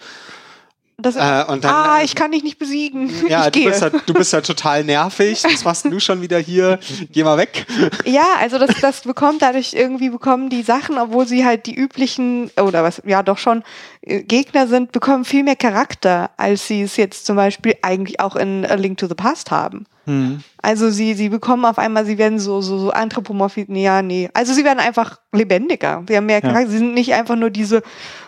das, 1.06 1.16
äh, 1.16 1.20
dann, 1.20 1.66
ah, 1.66 2.02
ich 2.04 2.16
kann 2.16 2.32
dich 2.32 2.44
nicht 2.44 2.58
besiegen. 2.58 3.12
Ja, 3.30 3.50
du 3.50 3.64
bist, 3.64 3.82
halt, 3.82 3.94
du 4.06 4.14
bist 4.14 4.34
halt 4.34 4.46
total 4.46 4.84
nervig. 4.84 5.44
Was 5.44 5.64
machst 5.64 5.86
du 5.86 6.00
schon 6.00 6.22
wieder 6.22 6.40
hier? 6.40 6.80
Geh 7.12 7.24
mal 7.24 7.38
weg. 7.38 7.66
Ja, 8.06 8.26
also 8.40 8.58
das, 8.58 8.80
das 8.82 9.02
bekommt 9.02 9.42
dadurch 9.42 9.74
irgendwie 9.74 10.10
bekommen 10.10 10.50
die 10.50 10.64
Sachen, 10.64 10.98
obwohl 10.98 11.28
sie 11.28 11.46
halt 11.46 11.66
die 11.66 11.76
üblichen 11.76 12.52
oder 12.62 12.84
was, 12.84 13.02
ja 13.06 13.24
doch 13.24 13.38
schon 13.38 13.64
äh, 14.02 14.24
Gegner 14.24 14.68
sind, 14.68 14.92
bekommen 14.92 15.26
viel 15.26 15.44
mehr 15.44 15.56
Charakter, 15.56 16.32
als 16.38 16.68
sie 16.68 16.82
es 16.82 16.98
jetzt 16.98 17.26
zum 17.26 17.36
Beispiel 17.36 17.76
eigentlich 17.82 18.20
auch 18.20 18.36
in 18.36 18.66
A 18.66 18.76
Link 18.76 18.98
to 18.98 19.08
the 19.08 19.16
Past 19.16 19.52
haben. 19.52 19.86
Hm. 20.06 20.42
Also 20.62 20.90
sie, 20.90 21.14
sie 21.14 21.30
bekommen 21.30 21.66
auf 21.66 21.78
einmal, 21.78 22.06
sie 22.06 22.18
werden 22.18 22.40
so, 22.40 22.62
so, 22.62 22.78
so 22.78 22.92
anthropomorphisch, 22.92 23.66
nee, 23.68 23.84
ja, 23.84 24.02
nee. 24.02 24.30
Also 24.34 24.54
sie 24.54 24.64
werden 24.64 24.80
einfach 24.80 25.20
lebendiger. 25.32 26.04
Sie 26.08 26.16
haben 26.16 26.26
mehr 26.26 26.42
Charakter. 26.42 26.62
Ja. 26.62 26.70
Sie 26.70 26.78
sind 26.78 26.94
nicht 26.94 27.14
einfach 27.14 27.36
nur 27.36 27.50
diese, 27.50 27.82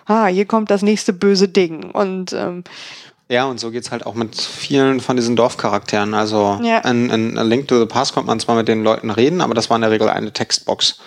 ah, 0.05 0.27
hier 0.27 0.45
kommt 0.45 0.71
das 0.71 0.81
nächste 0.81 1.13
böse 1.13 1.47
Ding. 1.47 1.91
Und 1.91 2.33
ähm, 2.33 2.63
ja, 3.29 3.45
und 3.45 3.59
so 3.59 3.71
geht's 3.71 3.91
halt 3.91 4.05
auch 4.05 4.15
mit 4.15 4.39
vielen 4.39 5.01
von 5.01 5.17
diesen 5.17 5.35
Dorfcharakteren. 5.35 6.13
Also 6.13 6.59
ja. 6.63 6.79
in, 6.79 7.09
in 7.09 7.37
A 7.37 7.43
Link 7.43 7.67
to 7.67 7.79
the 7.79 7.85
Past 7.85 8.13
kommt 8.13 8.27
man 8.27 8.39
zwar 8.39 8.55
mit 8.55 8.67
den 8.67 8.83
Leuten 8.83 9.09
reden, 9.09 9.41
aber 9.41 9.53
das 9.53 9.69
war 9.69 9.75
in 9.75 9.81
der 9.81 9.91
Regel 9.91 10.09
eine 10.09 10.31
Textbox. 10.31 10.99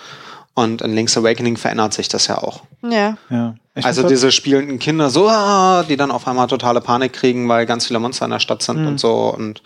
Und 0.53 0.83
in 0.83 0.93
Link's 0.95 1.17
Awakening 1.17 1.57
verändert 1.57 1.95
sich 1.95 2.09
das 2.09 2.27
ja 2.27 2.39
auch. 2.39 2.63
Ja. 2.83 3.17
ja. 3.31 3.55
Also 3.83 4.07
diese 4.07 4.33
spielenden 4.33 4.79
Kinder 4.79 5.09
so, 5.09 5.29
ah, 5.29 5.85
die 5.89 5.97
dann 5.97 6.11
auf 6.11 6.27
einmal 6.27 6.49
totale 6.49 6.81
Panik 6.81 7.15
kriegen, 7.15 7.49
weil 7.49 7.65
ganz 7.67 7.87
viele 7.87 8.01
Monster 8.01 8.27
in 8.27 8.33
der 8.33 8.41
Stadt 8.41 8.63
sind 8.63 8.81
mhm. 8.81 8.89
und 8.89 9.01
so. 9.01 9.35
Und 9.35 9.63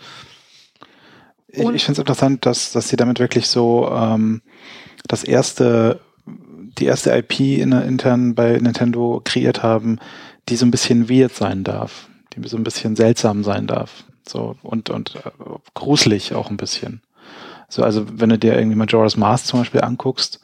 ich, 1.55 1.69
ich 1.75 1.83
finde 1.85 1.93
es 1.93 1.99
interessant, 1.99 2.45
dass, 2.45 2.71
dass 2.71 2.89
sie 2.89 2.95
damit 2.95 3.19
wirklich 3.19 3.47
so 3.47 3.89
ähm, 3.91 4.41
das 5.07 5.23
erste, 5.23 5.99
die 6.25 6.85
erste 6.85 7.15
IP 7.15 7.39
in, 7.39 7.71
intern 7.71 8.35
bei 8.35 8.57
Nintendo 8.57 9.21
kreiert 9.23 9.63
haben, 9.63 9.99
die 10.49 10.55
so 10.55 10.65
ein 10.65 10.71
bisschen 10.71 11.09
weird 11.09 11.33
sein 11.33 11.63
darf, 11.63 12.09
die 12.35 12.47
so 12.47 12.57
ein 12.57 12.63
bisschen 12.63 12.95
seltsam 12.95 13.43
sein 13.43 13.67
darf. 13.67 14.03
So 14.27 14.55
und, 14.63 14.89
und 14.89 15.15
äh, 15.15 15.29
gruselig 15.73 16.33
auch 16.33 16.49
ein 16.49 16.57
bisschen. 16.57 17.01
So, 17.69 17.83
also 17.83 18.05
wenn 18.19 18.29
du 18.29 18.37
dir 18.37 18.55
irgendwie 18.55 18.77
Majora's 18.77 19.17
Mask 19.17 19.45
zum 19.45 19.59
Beispiel 19.59 19.81
anguckst, 19.81 20.39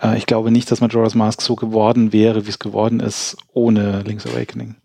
äh, 0.00 0.16
ich 0.16 0.26
glaube 0.26 0.50
nicht, 0.50 0.70
dass 0.70 0.80
Majora's 0.80 1.14
Mask 1.14 1.42
so 1.42 1.56
geworden 1.56 2.12
wäre, 2.12 2.46
wie 2.46 2.50
es 2.50 2.58
geworden 2.58 3.00
ist, 3.00 3.36
ohne 3.52 4.02
Link's 4.02 4.26
Awakening. 4.26 4.76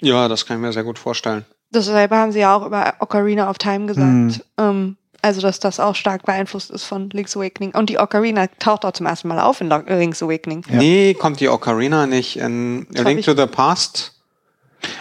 Ja, 0.00 0.28
das 0.28 0.46
kann 0.46 0.56
ich 0.56 0.62
mir 0.62 0.72
sehr 0.72 0.84
gut 0.84 0.98
vorstellen. 0.98 1.44
Dasselbe 1.72 2.16
haben 2.16 2.32
sie 2.32 2.40
ja 2.40 2.56
auch 2.56 2.66
über 2.66 2.94
Ocarina 2.98 3.48
of 3.48 3.58
Time 3.58 3.86
gesagt. 3.86 4.06
Mhm. 4.06 4.40
Ähm, 4.58 4.96
also, 5.22 5.40
dass 5.40 5.60
das 5.60 5.78
auch 5.80 5.94
stark 5.94 6.24
beeinflusst 6.24 6.70
ist 6.70 6.84
von 6.84 7.10
Link's 7.10 7.36
Awakening. 7.36 7.72
Und 7.72 7.90
die 7.90 7.98
Ocarina 7.98 8.46
taucht 8.58 8.84
auch 8.84 8.92
zum 8.92 9.06
ersten 9.06 9.28
Mal 9.28 9.38
auf 9.38 9.60
in 9.60 9.68
Link's 9.68 10.22
Awakening. 10.22 10.64
Ja. 10.68 10.78
Nee, 10.78 11.14
kommt 11.14 11.40
die 11.40 11.48
Ocarina 11.48 12.06
nicht 12.06 12.38
in 12.38 12.86
A 12.96 13.02
Link 13.02 13.22
to 13.24 13.34
the 13.34 13.46
Past? 13.46 14.14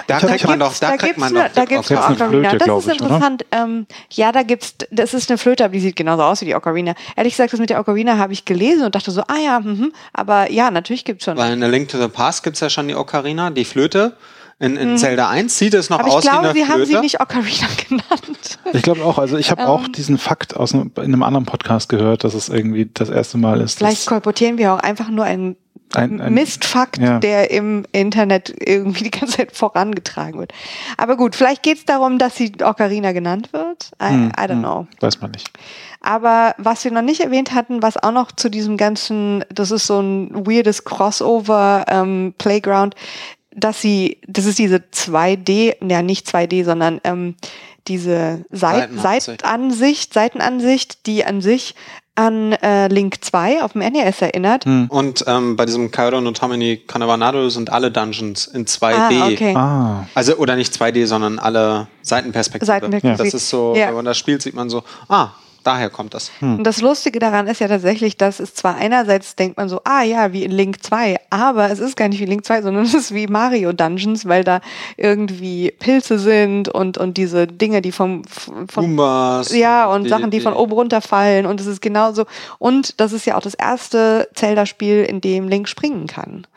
Da 0.08 0.20
kriegt 0.20 0.46
man 0.46 0.60
doch, 0.60 0.76
da, 0.78 0.92
da 0.92 0.98
kriegt 0.98 1.18
man 1.18 1.36
eine, 1.36 1.48
doch. 1.48 1.56
Da 1.56 1.64
gibt's 1.64 1.90
eine 1.90 2.02
Ocarina. 2.02 2.50
Flöte, 2.50 2.66
das 2.66 2.86
ist 2.86 2.92
interessant. 2.92 3.46
Ähm, 3.52 3.88
ja, 4.12 4.34
da 4.34 4.44
gibt's, 4.44 4.76
das 4.92 5.14
ist 5.14 5.30
eine 5.30 5.38
Flöte, 5.38 5.64
aber 5.64 5.72
die 5.72 5.80
sieht 5.80 5.96
genauso 5.96 6.24
aus 6.24 6.42
wie 6.42 6.46
die 6.46 6.56
Ocarina. 6.56 6.96
Ehrlich 7.16 7.34
gesagt, 7.34 7.54
das 7.54 7.60
mit 7.62 7.70
der 7.70 7.80
Ocarina 7.80 8.18
habe 8.18 8.34
ich 8.34 8.44
gelesen 8.44 8.84
und 8.84 8.96
dachte 8.96 9.12
so, 9.12 9.22
ah 9.22 9.38
ja, 9.42 9.62
mh, 9.62 9.88
aber 10.12 10.52
ja, 10.52 10.70
natürlich 10.70 11.06
gibt's 11.06 11.24
schon. 11.24 11.38
Weil 11.38 11.54
in 11.54 11.64
A 11.64 11.68
Link 11.68 11.88
to 11.88 11.98
the 11.98 12.10
Past 12.10 12.44
gibt's 12.44 12.60
ja 12.60 12.70
schon 12.70 12.90
die 12.90 12.96
Ocarina, 12.96 13.52
die 13.52 13.64
Flöte. 13.64 14.18
In, 14.62 14.76
in 14.76 14.90
hm. 14.90 14.98
Zelda 14.98 15.30
1 15.30 15.58
sieht 15.58 15.74
es 15.74 15.90
noch 15.90 16.00
Aber 16.00 16.12
aus 16.12 16.24
glaube, 16.24 16.44
wie 16.44 16.48
eine 16.48 16.54
sie 16.54 16.66
Flöte. 16.66 16.74
haben 16.74 16.86
sie 16.86 17.00
nicht 17.00 17.22
Ocarina 17.22 17.68
genannt. 17.88 18.60
Ich 18.74 18.82
glaube 18.82 19.06
auch. 19.06 19.18
Also 19.18 19.38
ich 19.38 19.52
habe 19.52 19.62
ähm, 19.62 19.68
auch 19.68 19.88
diesen 19.88 20.18
Fakt 20.18 20.56
aus 20.56 20.74
einem, 20.74 20.92
in 20.98 21.04
einem 21.06 21.24
anderen 21.24 21.46
Podcast 21.46 21.88
gehört, 21.88 22.26
dass 22.26 22.34
es 22.34 22.50
irgendwie 22.50 22.90
das 22.94 23.10
erste 23.10 23.38
Mal 23.38 23.62
ist. 23.62 23.78
Vielleicht 23.78 24.06
kolportieren 24.06 24.58
wir 24.58 24.74
auch 24.74 24.80
einfach 24.80 25.10
nur 25.10 25.24
einen 25.24 25.56
ein, 25.96 26.22
ein, 26.22 26.34
Mistfakt, 26.34 27.00
ja. 27.00 27.20
der 27.20 27.50
im 27.52 27.84
Internet 27.92 28.54
irgendwie 28.60 29.06
die 29.06 29.12
ganze 29.12 29.38
Zeit 29.38 29.56
vorangetragen 29.56 30.40
wird. 30.40 30.54
Aber 30.98 31.18
gut, 31.18 31.36
vielleicht 31.36 31.64
geht 31.64 31.78
es 31.80 31.86
darum, 31.86 32.20
dass 32.20 32.36
sie 32.36 32.52
Ocarina 32.64 33.12
genannt 33.12 33.54
wird. 33.54 33.92
I, 34.02 34.10
hm, 34.10 34.32
I 34.38 34.42
don't 34.42 34.50
hm, 34.52 34.60
know. 34.60 34.88
Weiß 35.00 35.20
man 35.22 35.32
nicht. 35.32 35.50
Aber 36.02 36.54
was 36.58 36.84
wir 36.84 36.92
noch 36.92 37.02
nicht 37.02 37.22
erwähnt 37.22 37.54
hatten, 37.54 37.82
was 37.82 37.98
auch 37.98 38.12
noch 38.12 38.32
zu 38.32 38.50
diesem 38.50 38.78
ganzen, 38.78 39.44
das 39.50 39.72
ist 39.72 39.88
so 39.88 40.00
ein 40.00 40.46
weirdes 40.46 40.86
Crossover 40.86 41.86
ähm, 41.88 42.34
Playground, 42.38 42.96
dass 43.56 43.82
sie, 43.82 44.20
das 44.28 44.46
ist 44.46 44.60
diese 44.60 44.78
2D, 44.78 45.76
ja 45.88 46.02
nicht 46.02 46.28
2D, 46.28 46.64
sondern 46.64 47.02
ähm, 47.04 47.36
diese 47.88 48.46
Seit 48.52 48.90
Seitenansicht, 48.94 50.14
Seitenansicht, 50.14 51.08
die 51.08 51.26
an 51.26 51.42
sich 51.42 51.76
an 52.20 52.52
äh, 52.52 52.88
Link 52.90 53.24
2 53.24 53.64
auf 53.64 53.74
dem 53.74 53.82
NES 53.82 54.22
erinnert. 54.22 54.66
Hm. 54.66 54.88
Und 54.90 55.24
ähm, 55.26 55.56
bei 55.56 55.66
diesem 55.66 55.90
Kaido 55.90 56.20
no 56.20 56.32
Tamini 56.32 56.78
Kanavanado 56.86 57.48
sind 57.50 57.72
alle 57.72 57.92
Dungeons 57.92 58.46
in 58.46 58.66
2D. 58.66 58.94
Ah, 58.94 59.28
okay. 59.28 59.56
ah. 59.56 60.06
Also, 60.16 60.36
oder 60.36 60.58
nicht 60.58 60.74
2D, 60.74 61.08
sondern 61.08 61.40
alle 61.40 61.88
Seitenperspektive. 62.02 62.66
Seitenperspektive. 62.66 63.24
Das 63.24 63.34
ist 63.34 63.50
so, 63.50 63.74
ja. 63.76 63.88
wenn 63.88 63.96
man 63.96 64.06
das 64.06 64.18
spielt, 64.18 64.42
sieht 64.42 64.54
man 64.54 64.70
so, 64.70 64.84
ah, 65.08 65.30
daher 65.70 65.90
kommt 65.92 66.16
das. 66.16 66.32
Hm. 66.40 66.58
Und 66.58 66.64
das 66.64 66.82
Lustige 66.82 67.20
daran 67.20 67.46
ist 67.48 67.62
ja 67.62 67.68
tatsächlich, 67.68 68.18
dass 68.18 68.40
es 68.40 68.56
zwar 68.56 68.76
einerseits 68.76 69.36
denkt 69.36 69.58
man 69.58 69.70
so, 69.70 69.82
ah 69.84 70.02
ja, 70.02 70.34
wie 70.34 70.44
in 70.44 70.52
Link 70.52 70.84
2, 70.84 71.18
aber 71.30 71.70
es 71.70 71.80
ist 71.80 71.96
gar 71.96 72.08
nicht 72.08 72.20
wie 72.20 72.26
Link 72.26 72.44
2, 72.44 72.64
sondern 72.64 72.84
es 72.86 72.96
ist 72.96 73.14
wie 73.14 73.28
Mario 73.28 73.72
Dungeons, 73.72 74.28
weil 74.28 74.44
da 74.44 74.62
irgendwie 74.98 75.72
Pilze 75.78 76.18
sind 76.18 76.70
und, 76.70 76.98
und 76.98 77.18
diese 77.18 77.46
Dinge, 77.46 77.82
die 77.82 77.92
vom, 77.92 78.24
vom 78.26 78.84
Umbas, 78.84 79.54
ja, 79.54 79.86
und 79.86 80.06
die, 80.06 80.10
Sachen, 80.10 80.32
die, 80.32 80.38
die 80.38 80.44
von 80.44 80.54
oben 80.54 80.74
runterfallen 80.74 81.46
und 81.46 81.62
es 81.62 81.68
ist 81.68 81.82
genauso. 81.82 82.26
Und 82.58 83.00
das 83.00 83.14
ist 83.14 83.26
ja 83.26 83.38
auch 83.38 83.42
das 83.42 83.54
erste 83.54 84.28
Zelda-Spiel, 84.34 85.04
in 85.04 85.22
dem 85.22 85.48
Link 85.48 85.68
springen 85.68 86.08
kann. 86.08 86.48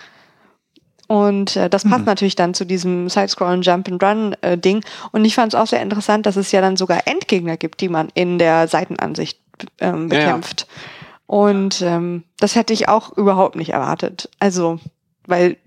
Und 1.13 1.57
äh, 1.57 1.69
das 1.69 1.85
passt 1.85 1.99
mhm. 1.99 2.07
natürlich 2.07 2.37
dann 2.37 2.55
zu 2.55 2.65
diesem 2.65 3.11
Side-Scrollen 3.11 3.61
Jump-and-Run-Ding. 3.61 4.79
Äh, 4.79 5.09
und 5.13 5.27
ich 5.27 5.35
fand 5.35 5.53
es 5.53 5.61
auch 5.61 5.67
sehr 5.67 5.83
interessant, 5.83 6.25
dass 6.25 6.37
es 6.37 6.53
ja 6.53 6.63
dann 6.63 6.79
sogar 6.79 7.07
Endgegner 7.07 7.59
gibt, 7.59 7.83
die 7.83 7.91
man 7.91 8.09
in 8.15 8.39
der 8.39 8.67
Seitenansicht 8.67 9.39
ähm, 9.79 10.09
bekämpft. 10.09 10.67
Ja, 10.67 10.75
ja. 10.75 11.27
Und 11.27 11.83
ähm, 11.83 12.23
das 12.39 12.55
hätte 12.55 12.73
ich 12.73 12.89
auch 12.89 13.15
überhaupt 13.15 13.57
nicht 13.57 13.75
erwartet. 13.75 14.31
Also, 14.39 14.81
weil 15.27 15.59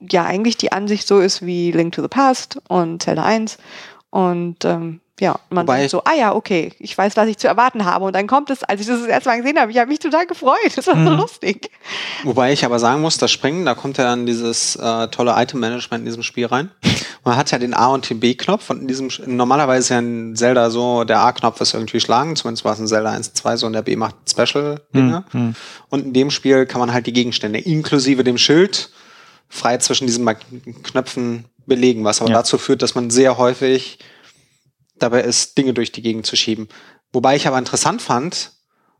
ja 0.00 0.24
eigentlich 0.24 0.56
die 0.56 0.72
Ansicht 0.72 1.06
so 1.06 1.20
ist 1.20 1.46
wie 1.46 1.70
Link 1.70 1.92
to 1.92 2.02
the 2.02 2.08
Past 2.08 2.60
und 2.66 3.00
Zelda 3.00 3.22
1. 3.22 3.58
Und 4.10 4.64
ähm, 4.64 5.00
ja, 5.20 5.38
man 5.50 5.66
Wobei 5.66 5.78
denkt 5.78 5.90
so, 5.90 6.02
ah 6.04 6.14
ja, 6.14 6.34
okay, 6.34 6.72
ich 6.78 6.96
weiß, 6.96 7.16
was 7.16 7.28
ich 7.28 7.36
zu 7.36 7.46
erwarten 7.46 7.84
habe. 7.84 8.06
Und 8.06 8.14
dann 8.14 8.26
kommt 8.26 8.48
es, 8.48 8.64
als 8.64 8.80
ich 8.80 8.86
das 8.86 9.00
das 9.00 9.08
erste 9.08 9.28
Mal 9.28 9.36
gesehen 9.36 9.58
habe, 9.58 9.70
ich 9.70 9.78
habe 9.78 9.88
mich 9.88 9.98
total 9.98 10.26
gefreut. 10.26 10.56
Das 10.80 10.86
war 10.86 10.94
mhm. 10.94 11.08
so 11.08 11.14
lustig. 11.14 11.70
Wobei 12.24 12.52
ich 12.52 12.64
aber 12.64 12.78
sagen 12.78 13.02
muss, 13.02 13.18
das 13.18 13.30
Springen, 13.30 13.66
da 13.66 13.74
kommt 13.74 13.98
ja 13.98 14.04
dann 14.04 14.24
dieses 14.24 14.76
äh, 14.76 15.08
tolle 15.08 15.34
Item-Management 15.36 16.00
in 16.00 16.06
diesem 16.06 16.22
Spiel 16.22 16.46
rein. 16.46 16.70
Man 17.22 17.36
hat 17.36 17.50
ja 17.50 17.58
den 17.58 17.74
A- 17.74 17.88
und 17.88 18.08
den 18.08 18.18
B-Knopf 18.18 18.70
und 18.70 18.80
in 18.80 18.88
diesem, 18.88 19.10
normalerweise 19.26 19.80
ist 19.80 19.88
ja 19.90 19.98
in 19.98 20.36
Zelda 20.36 20.70
so, 20.70 21.04
der 21.04 21.20
A-Knopf 21.20 21.60
ist 21.60 21.74
irgendwie 21.74 22.00
schlagen, 22.00 22.34
zumindest 22.34 22.64
war 22.64 22.72
es 22.72 22.78
in 22.78 22.86
Zelda 22.86 23.10
1 23.10 23.28
und 23.28 23.36
2 23.36 23.56
so 23.56 23.66
und 23.66 23.74
der 23.74 23.82
B 23.82 23.96
macht 23.96 24.14
Special-Dinge. 24.26 25.24
Mhm. 25.32 25.54
Und 25.90 26.06
in 26.06 26.12
dem 26.14 26.30
Spiel 26.30 26.64
kann 26.64 26.80
man 26.80 26.94
halt 26.94 27.06
die 27.06 27.12
Gegenstände 27.12 27.58
inklusive 27.58 28.24
dem 28.24 28.38
Schild 28.38 28.90
frei 29.50 29.76
zwischen 29.78 30.06
diesen 30.06 30.26
Knöpfen 30.82 31.44
belegen, 31.66 32.04
was 32.04 32.20
aber 32.22 32.30
ja. 32.30 32.36
dazu 32.38 32.56
führt, 32.56 32.82
dass 32.82 32.94
man 32.94 33.10
sehr 33.10 33.36
häufig 33.36 33.98
dabei 35.02 35.22
ist, 35.22 35.58
Dinge 35.58 35.74
durch 35.74 35.92
die 35.92 36.02
Gegend 36.02 36.26
zu 36.26 36.36
schieben. 36.36 36.68
Wobei 37.12 37.36
ich 37.36 37.46
aber 37.46 37.58
interessant 37.58 38.02
fand, 38.02 38.52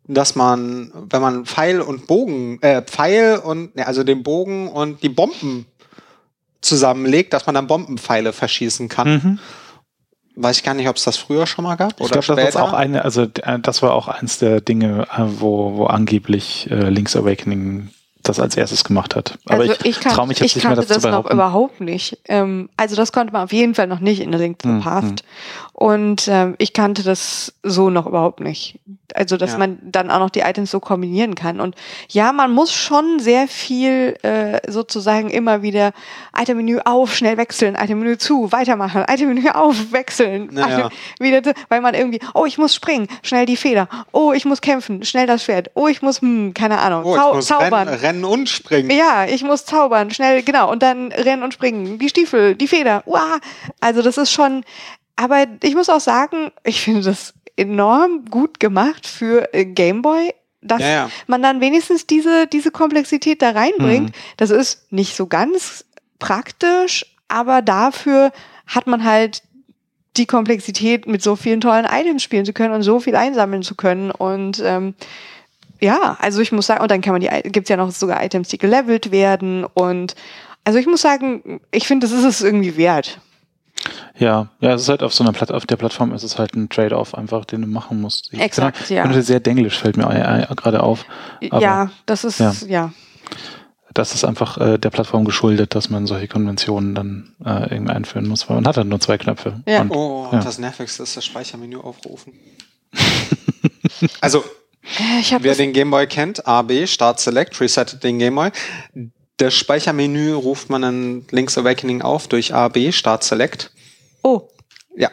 dass 0.05 0.35
man, 0.35 0.93
wenn 0.95 1.23
man 1.23 1.47
Pfeil 1.47 1.81
und 1.81 2.07
Bogen, 2.07 2.61
äh, 2.63 2.83
Pfeil 2.83 3.39
und, 3.39 3.77
ne, 3.77 3.87
also 3.87 4.03
den 4.03 4.23
Bogen 4.23 4.69
und 4.69 5.03
die 5.03 5.09
Bomben 5.09 5.67
zusammenlegt, 6.61 7.33
dass 7.33 7.47
man 7.47 7.55
dann 7.55 7.67
Bombenpfeile 7.67 8.33
verschießen 8.33 8.89
kann. 8.89 9.09
Mhm. 9.09 9.39
Weiß 10.37 10.59
ich 10.59 10.63
gar 10.63 10.75
nicht, 10.75 10.89
ob 10.89 10.97
es 10.97 11.05
das 11.05 11.17
früher 11.17 11.47
schon 11.47 11.65
mal 11.65 11.77
gab. 11.77 12.01
Ich 12.01 12.11
glaube, 12.11 12.35
das 12.35 12.55
war 12.55 12.63
auch 12.63 12.73
eine, 12.73 13.05
also 13.05 13.23
äh, 13.23 13.59
das 13.61 13.83
war 13.83 13.95
auch 13.95 14.09
eins 14.09 14.39
der 14.39 14.61
Dinge, 14.61 15.07
äh, 15.13 15.23
wo, 15.27 15.77
wo 15.77 15.87
angeblich 15.87 16.69
äh, 16.71 16.89
Link's 16.89 17.17
Awakening 17.17 17.91
das 18.23 18.39
als 18.39 18.57
erstes 18.57 18.85
gemacht 18.85 19.17
hat. 19.17 19.39
Aber 19.47 19.63
also 19.63 19.73
ich, 19.73 19.85
ich 19.85 19.99
traue 19.99 20.27
mich 20.27 20.39
jetzt 20.39 20.55
nicht 20.55 20.65
mehr 20.65 20.77
dazu 20.77 20.95
das 20.95 21.05
noch 21.05 21.31
überhaupt 21.31 21.81
nicht. 21.81 22.19
Ähm, 22.27 22.69
also 22.77 22.95
das 22.95 23.13
konnte 23.13 23.33
man 23.33 23.45
auf 23.45 23.53
jeden 23.53 23.75
Fall 23.75 23.87
noch 23.87 24.01
nicht 24.01 24.21
in 24.21 24.31
der 24.31 24.41
Link 24.41 24.59
to 24.59 24.69
the 24.69 24.81
Past. 24.83 25.07
Hm. 25.07 25.17
Und 25.81 26.29
ähm, 26.29 26.57
ich 26.59 26.75
kannte 26.75 27.03
das 27.03 27.55
so 27.63 27.89
noch 27.89 28.07
überhaupt 28.07 28.41
nicht. 28.41 28.79
Also, 29.15 29.39
dass 29.39 29.53
ja. 29.53 29.59
man 29.59 29.79
dann 29.83 30.11
auch 30.11 30.19
noch 30.19 30.29
die 30.29 30.41
Items 30.41 30.71
so 30.71 30.79
kombinieren 30.79 31.35
kann. 31.35 31.59
Und 31.59 31.75
ja, 32.11 32.33
man 32.33 32.53
muss 32.53 32.71
schon 32.75 33.19
sehr 33.19 33.49
viel 33.49 34.15
äh, 34.23 34.61
sozusagen 34.71 35.31
immer 35.31 35.63
wieder 35.63 35.93
Itemmenü 36.39 36.81
auf, 36.85 37.15
schnell 37.17 37.39
wechseln, 37.39 37.77
Itemmenü 37.81 38.19
zu, 38.19 38.53
weitermachen, 38.53 39.07
Itemmenü 39.09 39.49
auf, 39.49 39.91
wechseln, 39.91 40.51
naja. 40.53 40.91
Wieder, 41.19 41.41
weil 41.71 41.81
man 41.81 41.95
irgendwie, 41.95 42.21
oh, 42.35 42.45
ich 42.45 42.59
muss 42.59 42.75
springen, 42.75 43.09
schnell 43.23 43.47
die 43.47 43.57
Feder, 43.57 43.89
oh, 44.13 44.33
ich 44.35 44.45
muss 44.45 44.61
kämpfen, 44.61 45.03
schnell 45.03 45.27
das 45.27 45.45
Schwert, 45.45 45.71
oh, 45.75 45.89
ich 45.89 46.03
muss, 46.03 46.21
hm, 46.21 46.53
keine 46.53 46.79
Ahnung, 46.79 47.05
oh, 47.07 47.17
zau 47.17 47.41
zaubern. 47.41 47.89
Rennen, 47.89 48.01
rennen, 48.01 48.25
und 48.27 48.51
springen. 48.51 48.91
Ja, 48.91 49.25
ich 49.25 49.43
muss 49.43 49.65
zaubern, 49.65 50.11
schnell, 50.11 50.43
genau, 50.43 50.71
und 50.71 50.83
dann 50.83 51.11
rennen 51.11 51.43
und 51.43 51.55
springen, 51.55 51.99
die 51.99 52.11
Stiefel, 52.11 52.55
die 52.55 52.69
Feder, 52.69 53.03
uah. 53.07 53.41
Also 53.81 54.03
das 54.03 54.19
ist 54.19 54.31
schon, 54.31 54.63
aber 55.21 55.47
ich 55.63 55.75
muss 55.75 55.91
auch 55.91 56.01
sagen, 56.01 56.51
ich 56.65 56.81
finde 56.81 57.03
das 57.03 57.35
enorm 57.55 58.25
gut 58.31 58.59
gemacht 58.59 59.07
für 59.07 59.53
äh, 59.53 59.67
Gameboy, 59.67 60.33
dass 60.63 60.81
ja, 60.81 60.89
ja. 60.89 61.11
man 61.27 61.43
dann 61.43 61.61
wenigstens 61.61 62.07
diese, 62.07 62.47
diese 62.47 62.71
Komplexität 62.71 63.43
da 63.43 63.51
reinbringt. 63.51 64.09
Mhm. 64.09 64.21
Das 64.39 64.49
ist 64.49 64.91
nicht 64.91 65.15
so 65.15 65.27
ganz 65.27 65.85
praktisch, 66.19 67.05
aber 67.29 67.61
dafür 67.61 68.33
hat 68.67 68.87
man 68.87 69.05
halt 69.05 69.43
die 70.17 70.25
Komplexität, 70.25 71.07
mit 71.07 71.23
so 71.23 71.37
vielen 71.37 71.61
tollen 71.61 71.85
Items 71.85 72.23
spielen 72.23 72.47
zu 72.47 72.55
können 72.55 72.73
und 72.73 72.83
so 72.83 72.99
viel 72.99 73.15
einsammeln 73.15 73.63
zu 73.63 73.75
können. 73.75 74.11
Und 74.11 74.63
ähm, 74.65 74.95
ja, 75.81 76.17
also 76.19 76.41
ich 76.41 76.51
muss 76.51 76.67
sagen, 76.67 76.81
und 76.81 76.91
dann 76.91 77.03
kann 77.03 77.13
man 77.13 77.21
die, 77.21 77.51
gibt's 77.51 77.69
ja 77.69 77.77
noch 77.77 77.91
sogar 77.91 78.25
Items, 78.25 78.49
die 78.49 78.59
gelevelt 78.59 79.11
werden. 79.11 79.67
Und 79.67 80.15
also 80.65 80.79
ich 80.79 80.87
muss 80.87 81.03
sagen, 81.03 81.61
ich 81.73 81.87
finde, 81.87 82.07
das 82.07 82.17
ist 82.17 82.25
es 82.25 82.41
irgendwie 82.41 82.79
wert. 82.79 83.21
Ja, 84.21 84.49
ja, 84.61 84.75
es 84.75 84.83
ist 84.83 84.89
halt 84.91 85.03
auf 85.03 85.15
so 85.15 85.25
einer 85.25 85.33
Platt 85.33 85.51
auf 85.51 85.65
der 85.65 85.77
Plattform 85.77 86.13
ist 86.13 86.23
es 86.23 86.39
halt 86.39 86.55
ein 86.55 86.69
Trade-off 86.69 87.15
einfach, 87.15 87.47
den 87.47 87.63
du 87.63 87.67
machen 87.67 88.01
musst. 88.01 88.29
Ich 88.33 88.39
Exakt, 88.39 88.87
bin, 88.87 88.99
ja. 88.99 89.07
Bin 89.07 89.23
sehr 89.23 89.41
denglisch, 89.41 89.79
fällt 89.79 89.97
mir 89.97 90.07
gerade 90.57 90.83
auf. 90.83 91.07
Aber, 91.51 91.63
ja, 91.63 91.91
das 92.05 92.25
ist, 92.25 92.39
ja. 92.39 92.53
ja. 92.69 92.93
Das 93.95 94.15
ist 94.15 94.25
einfach 94.25 94.59
äh, 94.59 94.79
der 94.79 94.91
Plattform 94.91 95.25
geschuldet, 95.25 95.75
dass 95.75 95.89
man 95.89 96.07
solche 96.07 96.29
Konventionen 96.29 96.95
dann 96.95 97.35
äh, 97.45 97.73
irgendwie 97.75 97.93
einführen 97.93 98.29
muss, 98.29 98.49
weil 98.49 98.57
man 98.57 98.69
hat 98.69 98.77
halt 98.77 98.87
nur 98.87 99.01
zwei 99.01 99.17
Knöpfe. 99.17 99.63
Ja. 99.67 99.81
Und, 99.81 99.91
oh, 99.91 100.29
ja. 100.31 100.41
das 100.41 100.59
Nervigste 100.59 101.03
ist 101.03 101.17
das 101.17 101.25
Speichermenü 101.25 101.79
aufrufen. 101.79 102.35
also, 104.21 104.45
äh, 104.99 105.39
wer 105.41 105.55
den 105.55 105.73
Gameboy 105.73 106.07
kennt, 106.07 106.47
A, 106.47 106.61
B, 106.61 106.87
Start 106.87 107.21
Select, 107.21 107.59
resettet 107.59 108.05
den 108.05 108.19
Gameboy 108.19 108.51
das 109.41 109.55
Speichermenü 109.55 110.35
ruft 110.35 110.69
man 110.69 110.83
in 110.83 111.27
Link's 111.31 111.57
Awakening 111.57 112.03
auf 112.03 112.29
durch 112.29 112.55
A, 112.55 112.69
B, 112.69 112.93
Start 112.93 113.25
Select. 113.25 113.73
Oh. 114.23 114.49
Ja. 114.97 115.11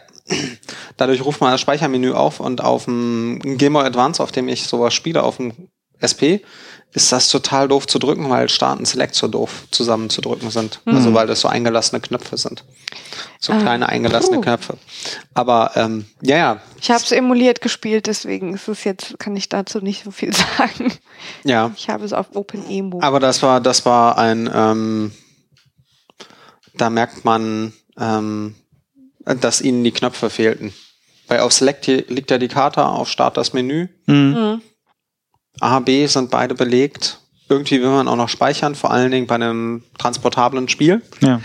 Dadurch 0.98 1.24
ruft 1.24 1.42
man 1.42 1.52
das 1.52 1.62
Speichermenü 1.62 2.14
auf 2.14 2.40
und 2.40 2.62
auf 2.62 2.86
dem 2.86 3.40
Game 3.58 3.74
Boy 3.74 3.86
Advance, 3.86 4.22
auf 4.22 4.32
dem 4.32 4.48
ich 4.48 4.68
sowas 4.68 4.94
spiele, 4.94 5.24
auf 5.24 5.38
dem 5.38 5.70
SP, 6.04 6.44
ist 6.94 7.12
das 7.12 7.30
total 7.30 7.68
doof 7.68 7.86
zu 7.86 8.00
drücken, 8.00 8.30
weil 8.30 8.50
Start 8.50 8.80
und 8.80 8.86
Select 8.86 9.14
so 9.14 9.28
doof 9.28 9.68
zusammenzudrücken 9.72 10.50
sind. 10.50 10.82
Mhm. 10.86 10.96
Also 10.96 11.14
weil 11.14 11.28
das 11.28 11.42
so 11.42 11.48
eingelassene 11.48 12.02
Knöpfe 12.02 12.38
sind. 12.38 12.64
So 13.40 13.54
ah, 13.54 13.60
kleine 13.60 13.90
eingelassene 13.90 14.38
puh. 14.38 14.44
Knöpfe. 14.44 14.78
Aber 15.34 15.72
ähm, 15.76 16.06
ja, 16.22 16.38
ja. 16.38 16.62
Ich 16.82 16.90
habe 16.90 17.04
es 17.04 17.12
emuliert 17.12 17.62
gespielt, 17.62 18.08
deswegen 18.08 18.54
ist 18.54 18.68
es 18.68 18.84
jetzt, 18.84 19.20
kann 19.20 19.36
ich 19.36 19.50
dazu 19.50 19.80
nicht 19.80 20.04
so 20.04 20.12
viel 20.12 20.34
sagen. 20.58 20.92
Ja. 21.44 21.72
Ich 21.76 21.90
habe 21.90 22.06
es 22.06 22.14
auf 22.14 22.36
OpenEMU. 22.36 23.02
Aber 23.02 23.20
das 23.20 23.44
war, 23.44 23.60
das 23.60 23.86
war 23.86 24.18
ein, 24.18 24.50
ähm, 24.54 25.12
da 26.74 26.90
merkt 26.90 27.26
man, 27.26 27.74
ähm, 28.00 28.56
dass 29.36 29.62
ihnen 29.62 29.84
die 29.84 29.92
Knöpfe 29.92 30.30
fehlten. 30.30 30.74
Weil 31.28 31.42
auf 31.42 31.52
Select 31.52 31.88
liegt 31.88 32.32
ja 32.32 32.38
die 32.38 32.48
Karte, 32.48 32.86
auf 32.86 33.10
Start 33.10 33.38
das 33.38 33.54
Menü. 33.54 33.90
Mhm. 34.06 34.16
mhm. 34.16 34.62
A, 35.60 35.80
B 35.80 36.06
sind 36.06 36.30
beide 36.30 36.54
belegt. 36.54 37.20
Irgendwie 37.50 37.82
will 37.82 37.90
man 37.90 38.08
auch 38.08 38.16
noch 38.16 38.30
speichern, 38.30 38.76
vor 38.76 38.92
allen 38.92 39.10
Dingen 39.10 39.26
bei 39.26 39.36
einem 39.36 39.84
transportablen 39.98 40.70
Spiel. 40.70 41.02
Ja. 41.20 41.42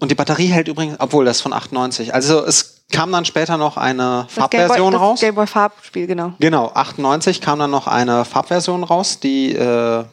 Und 0.00 0.10
die 0.10 0.14
Batterie 0.16 0.46
hält 0.46 0.66
übrigens, 0.66 0.96
obwohl 0.98 1.24
das 1.24 1.36
ist 1.36 1.42
von 1.42 1.52
98. 1.52 2.12
Also 2.12 2.44
es 2.44 2.86
kam 2.90 3.12
dann 3.12 3.24
später 3.24 3.58
noch 3.58 3.76
eine 3.76 4.24
das 4.26 4.34
Farbversion 4.34 4.90
Gameboy, 4.90 4.96
raus. 4.96 5.20
Das 5.20 5.28
Gameboy 5.28 5.46
Farbspiel, 5.46 6.06
genau. 6.06 6.32
Genau, 6.40 6.72
98 6.74 7.40
kam 7.40 7.58
dann 7.58 7.70
noch 7.70 7.86
eine 7.86 8.24
Farbversion 8.24 8.82
raus, 8.82 9.20
die 9.20 9.54
äh, 9.54 10.04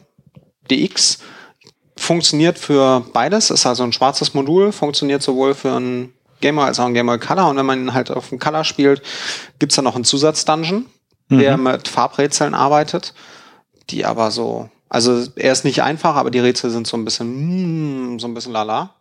DX 0.70 1.18
funktioniert 1.98 2.58
für 2.58 3.04
beides, 3.12 3.50
ist 3.50 3.66
also 3.66 3.82
ein 3.82 3.92
schwarzes 3.92 4.34
Modul, 4.34 4.72
funktioniert 4.72 5.22
sowohl 5.22 5.54
für 5.54 5.72
ein 5.72 6.12
Gameboy 6.40 6.66
als 6.66 6.78
auch 6.78 6.86
ein 6.86 6.94
Gameboy 6.94 7.18
Color 7.18 7.48
und 7.50 7.56
wenn 7.56 7.66
man 7.66 7.94
halt 7.94 8.10
auf 8.10 8.28
dem 8.28 8.38
Color 8.38 8.64
spielt, 8.64 9.02
gibt's 9.58 9.76
dann 9.76 9.84
noch 9.84 9.96
einen 9.96 10.04
Zusatzdungeon 10.04 10.86
mhm. 11.28 11.38
der 11.38 11.56
mit 11.56 11.88
Farbrätseln 11.88 12.54
arbeitet, 12.54 13.14
die 13.90 14.04
aber 14.04 14.30
so, 14.30 14.68
also 14.88 15.26
er 15.36 15.52
ist 15.52 15.64
nicht 15.64 15.82
einfach, 15.82 16.16
aber 16.16 16.30
die 16.30 16.38
Rätsel 16.38 16.70
sind 16.70 16.86
so 16.86 16.96
ein 16.96 17.04
bisschen, 17.04 18.14
mm, 18.14 18.18
so 18.18 18.26
ein 18.26 18.34
bisschen 18.34 18.52
lala. 18.52 18.94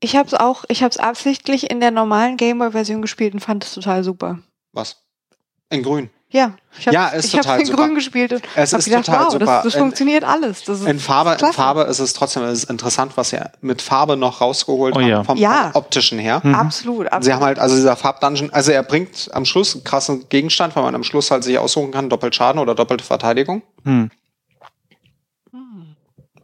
Ich 0.00 0.16
habe 0.16 0.28
es 0.28 0.34
auch, 0.34 0.64
ich 0.68 0.82
habe 0.82 0.90
es 0.90 0.98
absichtlich 0.98 1.70
in 1.70 1.80
der 1.80 1.90
normalen 1.90 2.36
Gameboy-Version 2.36 3.02
gespielt 3.02 3.34
und 3.34 3.40
fand 3.40 3.64
es 3.64 3.74
total 3.74 4.04
super. 4.04 4.38
Was? 4.72 5.02
In 5.70 5.82
Grün. 5.82 6.10
Ja, 6.30 6.52
ich 6.78 6.86
habe 6.86 6.94
ja, 6.94 7.12
ich 7.16 7.34
in 7.34 7.66
super. 7.66 7.84
Grün 7.84 7.94
gespielt 7.94 8.34
und 8.34 8.42
es 8.54 8.74
ist 8.74 8.84
gedacht, 8.84 9.06
total 9.06 9.24
wow, 9.24 9.32
super. 9.32 9.44
Das, 9.46 9.64
das 9.64 9.74
funktioniert 9.76 10.24
alles. 10.24 10.62
Das 10.62 10.82
in 10.82 10.98
Farbe, 10.98 11.38
in 11.40 11.52
Farbe 11.54 11.82
ist 11.84 12.00
es 12.00 12.12
trotzdem 12.12 12.44
ist 12.44 12.64
interessant, 12.64 13.12
was 13.16 13.30
sie 13.30 13.38
mit 13.62 13.80
Farbe 13.80 14.14
noch 14.18 14.42
rausgeholt 14.42 14.94
oh, 14.94 15.00
ja. 15.00 15.24
vom 15.24 15.38
ja. 15.38 15.70
optischen 15.72 16.18
her. 16.18 16.42
Mhm. 16.44 16.54
Absolut, 16.54 17.06
absolut. 17.06 17.24
Sie 17.24 17.32
haben 17.32 17.42
halt 17.42 17.58
also 17.58 17.76
dieser 17.76 17.96
Farbdungeon, 17.96 18.50
also 18.52 18.72
er 18.72 18.82
bringt 18.82 19.30
am 19.32 19.46
Schluss 19.46 19.74
einen 19.74 19.84
krassen 19.84 20.28
Gegenstand, 20.28 20.76
weil 20.76 20.82
man 20.82 20.94
am 20.94 21.02
Schluss 21.02 21.30
halt 21.30 21.44
sich 21.44 21.58
aussuchen 21.58 21.92
kann, 21.92 22.10
doppelt 22.10 22.34
Schaden 22.34 22.60
oder 22.60 22.74
doppelte 22.74 23.04
Verteidigung. 23.04 23.62
Mhm. 23.84 24.10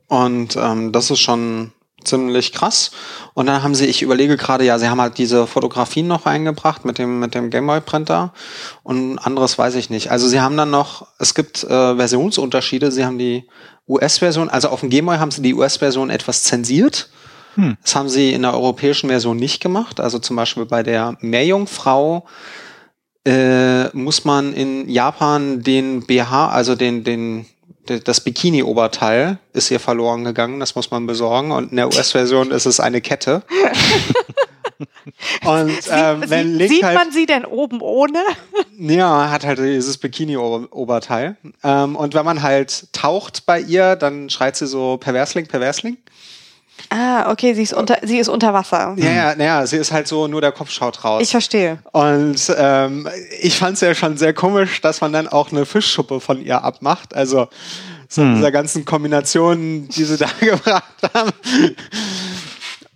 Und 0.08 0.56
ähm, 0.56 0.92
das 0.92 1.10
ist 1.10 1.20
schon 1.20 1.72
ziemlich 2.04 2.52
krass. 2.52 2.90
Und 3.34 3.46
dann 3.46 3.62
haben 3.62 3.74
sie, 3.74 3.86
ich 3.86 4.02
überlege 4.02 4.36
gerade, 4.36 4.64
ja, 4.64 4.78
sie 4.78 4.88
haben 4.88 5.00
halt 5.00 5.18
diese 5.18 5.46
Fotografien 5.46 6.06
noch 6.06 6.26
eingebracht 6.26 6.84
mit 6.84 6.98
dem, 6.98 7.20
mit 7.20 7.34
dem 7.34 7.50
Gameboy-Printer 7.50 8.32
und 8.82 9.18
anderes 9.18 9.58
weiß 9.58 9.74
ich 9.76 9.90
nicht. 9.90 10.10
Also 10.10 10.28
sie 10.28 10.40
haben 10.40 10.56
dann 10.56 10.70
noch, 10.70 11.08
es 11.18 11.34
gibt 11.34 11.64
äh, 11.64 11.96
Versionsunterschiede. 11.96 12.92
Sie 12.92 13.04
haben 13.04 13.18
die 13.18 13.48
US-Version, 13.88 14.48
also 14.48 14.68
auf 14.68 14.80
dem 14.80 14.90
Gameboy 14.90 15.18
haben 15.18 15.30
sie 15.30 15.42
die 15.42 15.54
US-Version 15.54 16.10
etwas 16.10 16.44
zensiert. 16.44 17.10
Hm. 17.54 17.76
Das 17.82 17.94
haben 17.94 18.08
sie 18.08 18.32
in 18.32 18.42
der 18.42 18.54
europäischen 18.54 19.08
Version 19.08 19.36
nicht 19.36 19.60
gemacht. 19.60 20.00
Also 20.00 20.18
zum 20.18 20.36
Beispiel 20.36 20.64
bei 20.64 20.82
der 20.82 21.16
Meerjungfrau 21.20 22.26
äh, 23.26 23.88
muss 23.96 24.24
man 24.24 24.52
in 24.52 24.88
Japan 24.88 25.62
den 25.62 26.04
BH, 26.06 26.48
also 26.48 26.74
den, 26.74 27.04
den 27.04 27.46
das 27.86 28.20
Bikini-Oberteil 28.20 29.38
ist 29.52 29.68
hier 29.68 29.80
verloren 29.80 30.24
gegangen, 30.24 30.60
das 30.60 30.74
muss 30.74 30.90
man 30.90 31.06
besorgen. 31.06 31.52
Und 31.52 31.70
in 31.70 31.76
der 31.76 31.86
US-Version 31.86 32.50
ist 32.50 32.66
es 32.66 32.80
eine 32.80 33.00
Kette. 33.00 33.42
Und 35.44 35.78
ähm, 35.90 36.22
Sie, 36.22 36.30
wenn 36.30 36.54
Link 36.54 36.70
sieht 36.70 36.82
halt, 36.82 36.98
man 36.98 37.12
sie 37.12 37.26
denn 37.26 37.44
oben 37.44 37.80
ohne? 37.80 38.18
Ja, 38.76 39.30
hat 39.30 39.44
halt 39.44 39.60
dieses 39.60 39.98
Bikini-Oberteil. 39.98 41.36
Ähm, 41.62 41.94
und 41.94 42.14
wenn 42.14 42.24
man 42.24 42.42
halt 42.42 42.92
taucht 42.92 43.46
bei 43.46 43.60
ihr, 43.60 43.94
dann 43.94 44.30
schreit 44.30 44.56
sie 44.56 44.66
so 44.66 44.96
Perversling, 44.96 45.46
Perversling. 45.46 45.96
Ah, 46.90 47.30
okay, 47.30 47.54
sie 47.54 47.62
ist 47.62 47.72
unter, 47.72 47.98
sie 48.02 48.18
ist 48.18 48.28
unter 48.28 48.52
Wasser. 48.52 48.94
Ja, 48.96 49.10
ja, 49.10 49.34
naja, 49.34 49.66
sie 49.66 49.76
ist 49.76 49.92
halt 49.92 50.06
so, 50.06 50.26
nur 50.26 50.40
der 50.40 50.52
Kopf 50.52 50.70
schaut 50.70 51.04
raus. 51.04 51.22
Ich 51.22 51.30
verstehe. 51.30 51.78
Und 51.92 52.54
ähm, 52.56 53.08
ich 53.40 53.58
fand 53.58 53.74
es 53.74 53.80
ja 53.80 53.94
schon 53.94 54.16
sehr 54.16 54.32
komisch, 54.32 54.80
dass 54.80 55.00
man 55.00 55.12
dann 55.12 55.28
auch 55.28 55.50
eine 55.50 55.66
Fischschuppe 55.66 56.20
von 56.20 56.44
ihr 56.44 56.62
abmacht. 56.62 57.14
Also 57.14 57.48
so 58.08 58.22
hm. 58.22 58.36
dieser 58.36 58.52
ganzen 58.52 58.84
Kombination, 58.84 59.88
die 59.88 60.04
sie 60.04 60.16
da 60.18 60.28
gebracht 60.40 60.84
haben. 61.14 61.32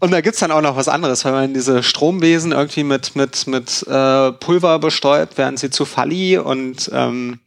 Und 0.00 0.12
da 0.12 0.20
gibt's 0.20 0.38
dann 0.38 0.52
auch 0.52 0.60
noch 0.60 0.76
was 0.76 0.88
anderes, 0.88 1.24
weil 1.24 1.32
man 1.32 1.54
diese 1.54 1.82
Stromwesen 1.82 2.52
irgendwie 2.52 2.84
mit, 2.84 3.16
mit, 3.16 3.48
mit 3.48 3.84
äh, 3.88 4.32
Pulver 4.32 4.78
bestäubt, 4.78 5.38
werden 5.38 5.56
sie 5.56 5.70
zu 5.70 5.84
Falli 5.84 6.38
und 6.38 6.88
ähm, 6.94 7.40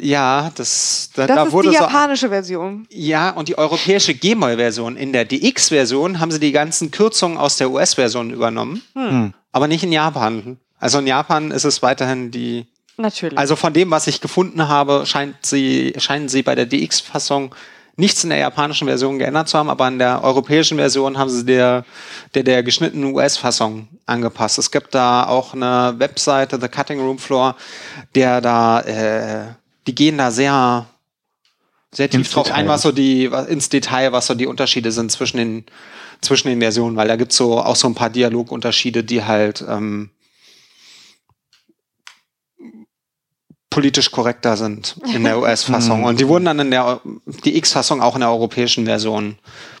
ja, 0.00 0.50
das, 0.54 1.10
da, 1.14 1.26
das 1.26 1.36
da 1.36 1.52
wurde 1.52 1.68
ist 1.68 1.78
die 1.78 1.82
japanische 1.82 2.26
so, 2.26 2.30
Version. 2.30 2.86
Ja, 2.90 3.30
und 3.30 3.48
die 3.48 3.58
europäische 3.58 4.14
Gmol-Version. 4.14 4.96
In 4.96 5.12
der 5.12 5.24
DX-Version 5.24 6.20
haben 6.20 6.30
sie 6.30 6.40
die 6.40 6.52
ganzen 6.52 6.90
Kürzungen 6.90 7.38
aus 7.38 7.56
der 7.56 7.70
US-Version 7.70 8.30
übernommen, 8.30 8.82
hm. 8.94 9.34
aber 9.52 9.68
nicht 9.68 9.84
in 9.84 9.92
Japan. 9.92 10.58
Also 10.78 10.98
in 10.98 11.06
Japan 11.06 11.50
ist 11.50 11.64
es 11.64 11.82
weiterhin 11.82 12.30
die. 12.30 12.66
Natürlich. 12.96 13.38
Also 13.38 13.54
von 13.54 13.72
dem, 13.72 13.90
was 13.90 14.06
ich 14.08 14.20
gefunden 14.20 14.68
habe, 14.68 15.06
scheint 15.06 15.36
sie, 15.42 15.94
scheinen 15.98 16.28
sie 16.28 16.42
bei 16.42 16.54
der 16.54 16.66
DX-Fassung 16.66 17.54
nichts 17.98 18.22
in 18.22 18.30
der 18.30 18.38
japanischen 18.38 18.86
Version 18.86 19.18
geändert 19.18 19.48
zu 19.48 19.58
haben, 19.58 19.68
aber 19.68 19.88
in 19.88 19.98
der 19.98 20.22
europäischen 20.22 20.78
Version 20.78 21.18
haben 21.18 21.30
sie 21.30 21.44
der, 21.44 21.84
der, 22.34 22.44
der 22.44 22.62
geschnittenen 22.62 23.12
US-Fassung 23.12 23.88
angepasst. 24.06 24.58
Es 24.58 24.70
gibt 24.70 24.94
da 24.94 25.26
auch 25.26 25.52
eine 25.52 25.94
Webseite, 25.98 26.60
The 26.60 26.68
Cutting 26.68 27.00
Room 27.00 27.18
Floor, 27.18 27.56
der 28.14 28.40
da 28.40 28.80
äh, 28.80 29.46
die 29.88 29.94
gehen 29.94 30.18
da 30.18 30.30
sehr, 30.30 30.86
sehr 31.92 32.10
tief 32.10 32.20
ins 32.20 32.30
drauf 32.30 32.46
Detail. 32.46 32.60
ein, 32.60 32.68
was 32.68 32.82
so 32.82 32.92
die, 32.92 33.24
ins 33.24 33.70
Detail, 33.70 34.12
was 34.12 34.26
so 34.26 34.34
die 34.34 34.46
Unterschiede 34.46 34.92
sind 34.92 35.10
zwischen 35.10 35.38
den, 35.38 35.64
zwischen 36.20 36.48
den 36.48 36.60
Versionen, 36.60 36.96
weil 36.96 37.08
da 37.08 37.16
gibt's 37.16 37.36
so 37.36 37.58
auch 37.58 37.74
so 37.74 37.88
ein 37.88 37.94
paar 37.94 38.10
Dialogunterschiede, 38.10 39.02
die 39.02 39.24
halt 39.24 39.64
ähm, 39.66 40.10
politisch 43.70 44.10
korrekter 44.10 44.58
sind 44.58 44.96
in 45.14 45.24
der 45.24 45.38
US-Fassung. 45.40 46.00
Mhm. 46.00 46.04
Und 46.04 46.20
die 46.20 46.28
wurden 46.28 46.44
dann 46.44 46.58
in 46.58 46.70
der 46.70 47.00
die 47.44 47.56
X-Fassung 47.56 48.02
auch 48.02 48.14
in 48.14 48.20
der 48.20 48.30
europäischen 48.30 48.84
Version 48.84 49.38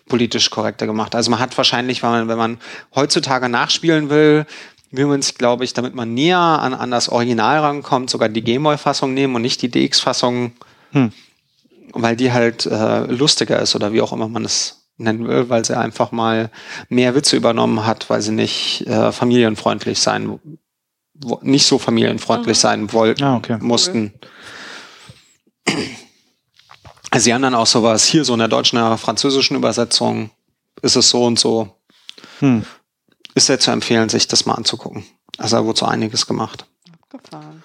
politisch 0.08 0.48
korrekter 0.48 0.86
gemacht. 0.86 1.14
Also 1.14 1.30
man 1.30 1.40
hat 1.40 1.54
wahrscheinlich, 1.58 2.02
wenn 2.02 2.10
man, 2.10 2.28
wenn 2.28 2.38
man 2.38 2.58
heutzutage 2.94 3.50
nachspielen 3.50 4.08
will, 4.08 4.46
will 4.90 5.06
man 5.06 5.22
sich, 5.22 5.34
glaube 5.34 5.64
ich, 5.64 5.74
damit 5.74 5.94
man 5.94 6.14
näher 6.14 6.38
an, 6.38 6.74
an 6.74 6.90
das 6.90 7.08
Original 7.08 7.58
rankommt, 7.58 8.10
sogar 8.10 8.28
die 8.28 8.42
Gameboy-Fassung 8.42 9.14
nehmen 9.14 9.34
und 9.34 9.42
nicht 9.42 9.60
die 9.62 9.70
DX-Fassung, 9.70 10.52
hm. 10.92 11.12
weil 11.92 12.16
die 12.16 12.32
halt 12.32 12.66
äh, 12.66 13.04
lustiger 13.04 13.60
ist 13.60 13.74
oder 13.74 13.92
wie 13.92 14.00
auch 14.00 14.12
immer 14.12 14.28
man 14.28 14.44
es 14.44 14.86
nennen 14.96 15.28
will, 15.28 15.48
weil 15.48 15.64
sie 15.64 15.76
einfach 15.76 16.10
mal 16.10 16.50
mehr 16.88 17.14
Witze 17.14 17.36
übernommen 17.36 17.86
hat, 17.86 18.10
weil 18.10 18.22
sie 18.22 18.32
nicht 18.32 18.86
äh, 18.86 19.12
familienfreundlich 19.12 19.98
sein, 19.98 20.40
nicht 21.42 21.66
so 21.66 21.78
familienfreundlich 21.78 22.56
mhm. 22.56 22.60
sein 22.60 22.92
wollten, 22.92 23.24
ah, 23.24 23.36
okay. 23.36 23.58
mussten. 23.60 24.12
Also 27.10 27.24
sie 27.24 27.34
haben 27.34 27.42
dann 27.42 27.54
auch 27.54 27.66
sowas, 27.66 28.04
hier 28.04 28.24
so 28.24 28.32
in 28.32 28.38
der 28.38 28.48
deutschen, 28.48 28.78
oder 28.78 28.98
französischen 28.98 29.56
Übersetzung 29.56 30.30
ist 30.82 30.96
es 30.96 31.10
so 31.10 31.24
und 31.24 31.38
so. 31.38 31.74
Hm 32.40 32.64
ist 33.38 33.46
sehr 33.46 33.58
zu 33.58 33.70
empfehlen, 33.70 34.08
sich 34.08 34.28
das 34.28 34.46
mal 34.46 34.54
anzugucken. 34.54 35.04
Also 35.38 35.56
da 35.56 35.64
wurde 35.64 35.78
so 35.78 35.86
einiges 35.86 36.26
gemacht. 36.26 36.66
Abgefahren. 37.10 37.62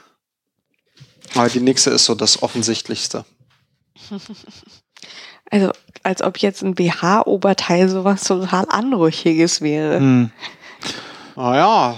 Aber 1.35 1.49
die 1.49 1.59
nächste 1.59 1.89
ist 1.89 2.05
so 2.05 2.15
das 2.15 2.41
Offensichtlichste. 2.41 3.25
Also, 5.51 5.71
als 6.01 6.23
ob 6.23 6.39
jetzt 6.39 6.63
ein 6.63 6.73
BH-Oberteil 6.73 7.87
sowas 7.87 8.23
total 8.23 8.65
Anrüchiges 8.69 9.61
wäre. 9.61 9.97
Hm. 9.97 10.31
Naja, 11.35 11.95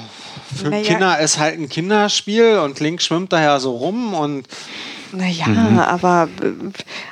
für 0.54 0.70
naja. 0.70 0.84
Kinder 0.84 1.20
ist 1.20 1.38
halt 1.40 1.58
ein 1.58 1.70
Kinderspiel 1.70 2.58
und 2.58 2.82
Link 2.82 3.02
schwimmt 3.02 3.32
daher 3.32 3.62
so 3.62 3.78
rum 3.78 4.14
und 4.14 4.48
naja, 5.14 5.48
mhm. 5.48 5.80
aber 5.80 6.28
äh, 6.42 6.54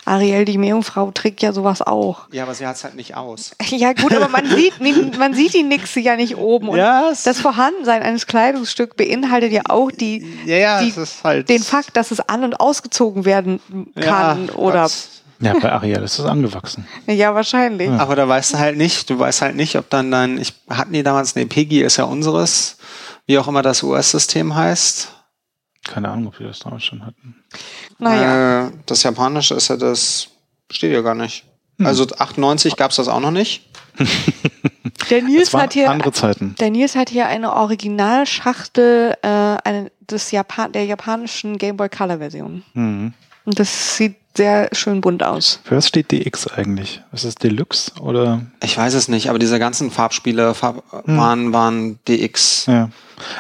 Ariel, 0.05 0.45
die 0.45 0.57
Meerjungfrau, 0.57 1.11
trägt 1.11 1.41
ja 1.41 1.53
sowas 1.53 1.81
auch. 1.81 2.27
Ja, 2.31 2.43
aber 2.43 2.53
sie 2.53 2.67
hat 2.67 2.75
es 2.75 2.83
halt 2.83 2.95
nicht 2.95 3.15
aus. 3.15 3.51
Ja, 3.73 3.93
gut, 3.93 4.13
aber 4.13 4.27
man 4.27 4.45
sieht, 4.55 4.79
man 5.17 5.33
sieht 5.33 5.53
die 5.53 5.63
Nixe 5.63 5.99
ja 5.99 6.15
nicht 6.15 6.37
oben. 6.37 6.69
Und 6.69 6.77
yes. 6.77 7.23
das 7.23 7.39
Vorhandensein 7.39 8.03
eines 8.03 8.27
Kleidungsstücks 8.27 8.95
beinhaltet 8.95 9.51
ja 9.51 9.61
auch 9.67 9.91
die, 9.91 10.25
ja, 10.45 10.57
ja, 10.57 10.81
die 10.83 10.93
halt 11.23 11.49
den 11.49 11.63
Fakt, 11.63 11.97
dass 11.97 12.11
es 12.11 12.19
an- 12.19 12.43
und 12.43 12.59
ausgezogen 12.59 13.25
werden 13.25 13.59
kann 13.99 14.47
ja, 14.47 14.53
oder. 14.55 14.89
Ja, 15.39 15.53
bei 15.59 15.71
Ariel 15.71 16.03
ist 16.03 16.19
es 16.19 16.25
angewachsen. 16.25 16.87
Ja, 17.07 17.35
wahrscheinlich. 17.35 17.89
Ja. 17.89 17.97
Aber 17.97 18.15
da 18.15 18.27
weißt 18.27 18.53
du 18.53 18.59
halt 18.59 18.77
nicht, 18.77 19.09
du 19.09 19.19
weißt 19.19 19.41
halt 19.41 19.55
nicht, 19.55 19.75
ob 19.75 19.89
dann 19.89 20.11
dein, 20.11 20.37
ich 20.37 20.53
hatten 20.69 20.93
die 20.93 21.03
damals, 21.03 21.35
nee, 21.35 21.45
Peggy 21.45 21.81
ist 21.81 21.97
ja 21.97 22.05
unseres, 22.05 22.77
wie 23.25 23.37
auch 23.37 23.47
immer 23.47 23.61
das 23.61 23.83
US-System 23.83 24.55
heißt. 24.55 25.12
Keine 25.83 26.09
Ahnung, 26.09 26.27
ob 26.27 26.39
wir 26.39 26.47
das 26.47 26.59
damals 26.59 26.83
schon 26.83 27.05
hatten. 27.05 27.35
Naja. 27.99 28.67
Äh, 28.67 28.71
das 28.85 29.03
Japanische 29.03 29.53
ist 29.55 29.67
ja 29.67 29.77
das, 29.77 30.29
steht 30.71 30.93
ja 30.93 31.01
gar 31.01 31.15
nicht. 31.15 31.45
Hm. 31.77 31.85
Also 31.85 32.07
98 32.07 32.75
gab 32.75 32.91
es 32.91 32.97
das 32.97 33.07
auch 33.07 33.19
noch 33.19 33.31
nicht. 33.31 33.69
Der 35.09 35.21
Nils 35.21 35.53
hat 35.53 35.73
hier 35.73 35.89
andere 35.89 36.11
Zeiten. 36.11 36.55
Der 36.59 36.69
Nils 36.69 36.95
hat 36.95 37.09
hier 37.09 37.27
eine 37.27 37.53
Originalschachtel 37.53 39.15
äh, 39.21 39.27
eine, 39.27 39.91
des 39.99 40.31
Japan 40.31 40.71
der 40.71 40.85
japanischen 40.85 41.57
Game 41.57 41.77
Boy 41.77 41.89
Color 41.89 42.17
Version. 42.19 42.63
Mhm. 42.73 43.13
Und 43.45 43.59
das 43.59 43.97
sieht 43.97 44.15
sehr 44.35 44.69
schön 44.71 45.01
bunt 45.01 45.23
aus. 45.23 45.59
Für 45.63 45.77
was 45.77 45.87
steht 45.87 46.11
DX 46.11 46.47
eigentlich? 46.47 47.01
Ist 47.11 47.23
es 47.23 47.35
Deluxe 47.35 47.91
oder? 47.99 48.41
Ich 48.63 48.77
weiß 48.77 48.93
es 48.93 49.07
nicht, 49.07 49.29
aber 49.29 49.39
diese 49.39 49.59
ganzen 49.59 49.91
Farbspiele 49.91 50.53
Farb 50.53 50.83
hm. 51.05 51.17
waren, 51.17 51.53
waren 51.53 51.99
DX. 52.07 52.65
Ja. 52.67 52.89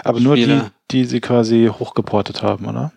Aber 0.03 0.19
nur 0.19 0.35
die, 0.35 0.61
die 0.91 1.05
sie 1.05 1.21
quasi 1.21 1.69
hochgeportet 1.71 2.43
haben, 2.43 2.67
oder? 2.67 2.91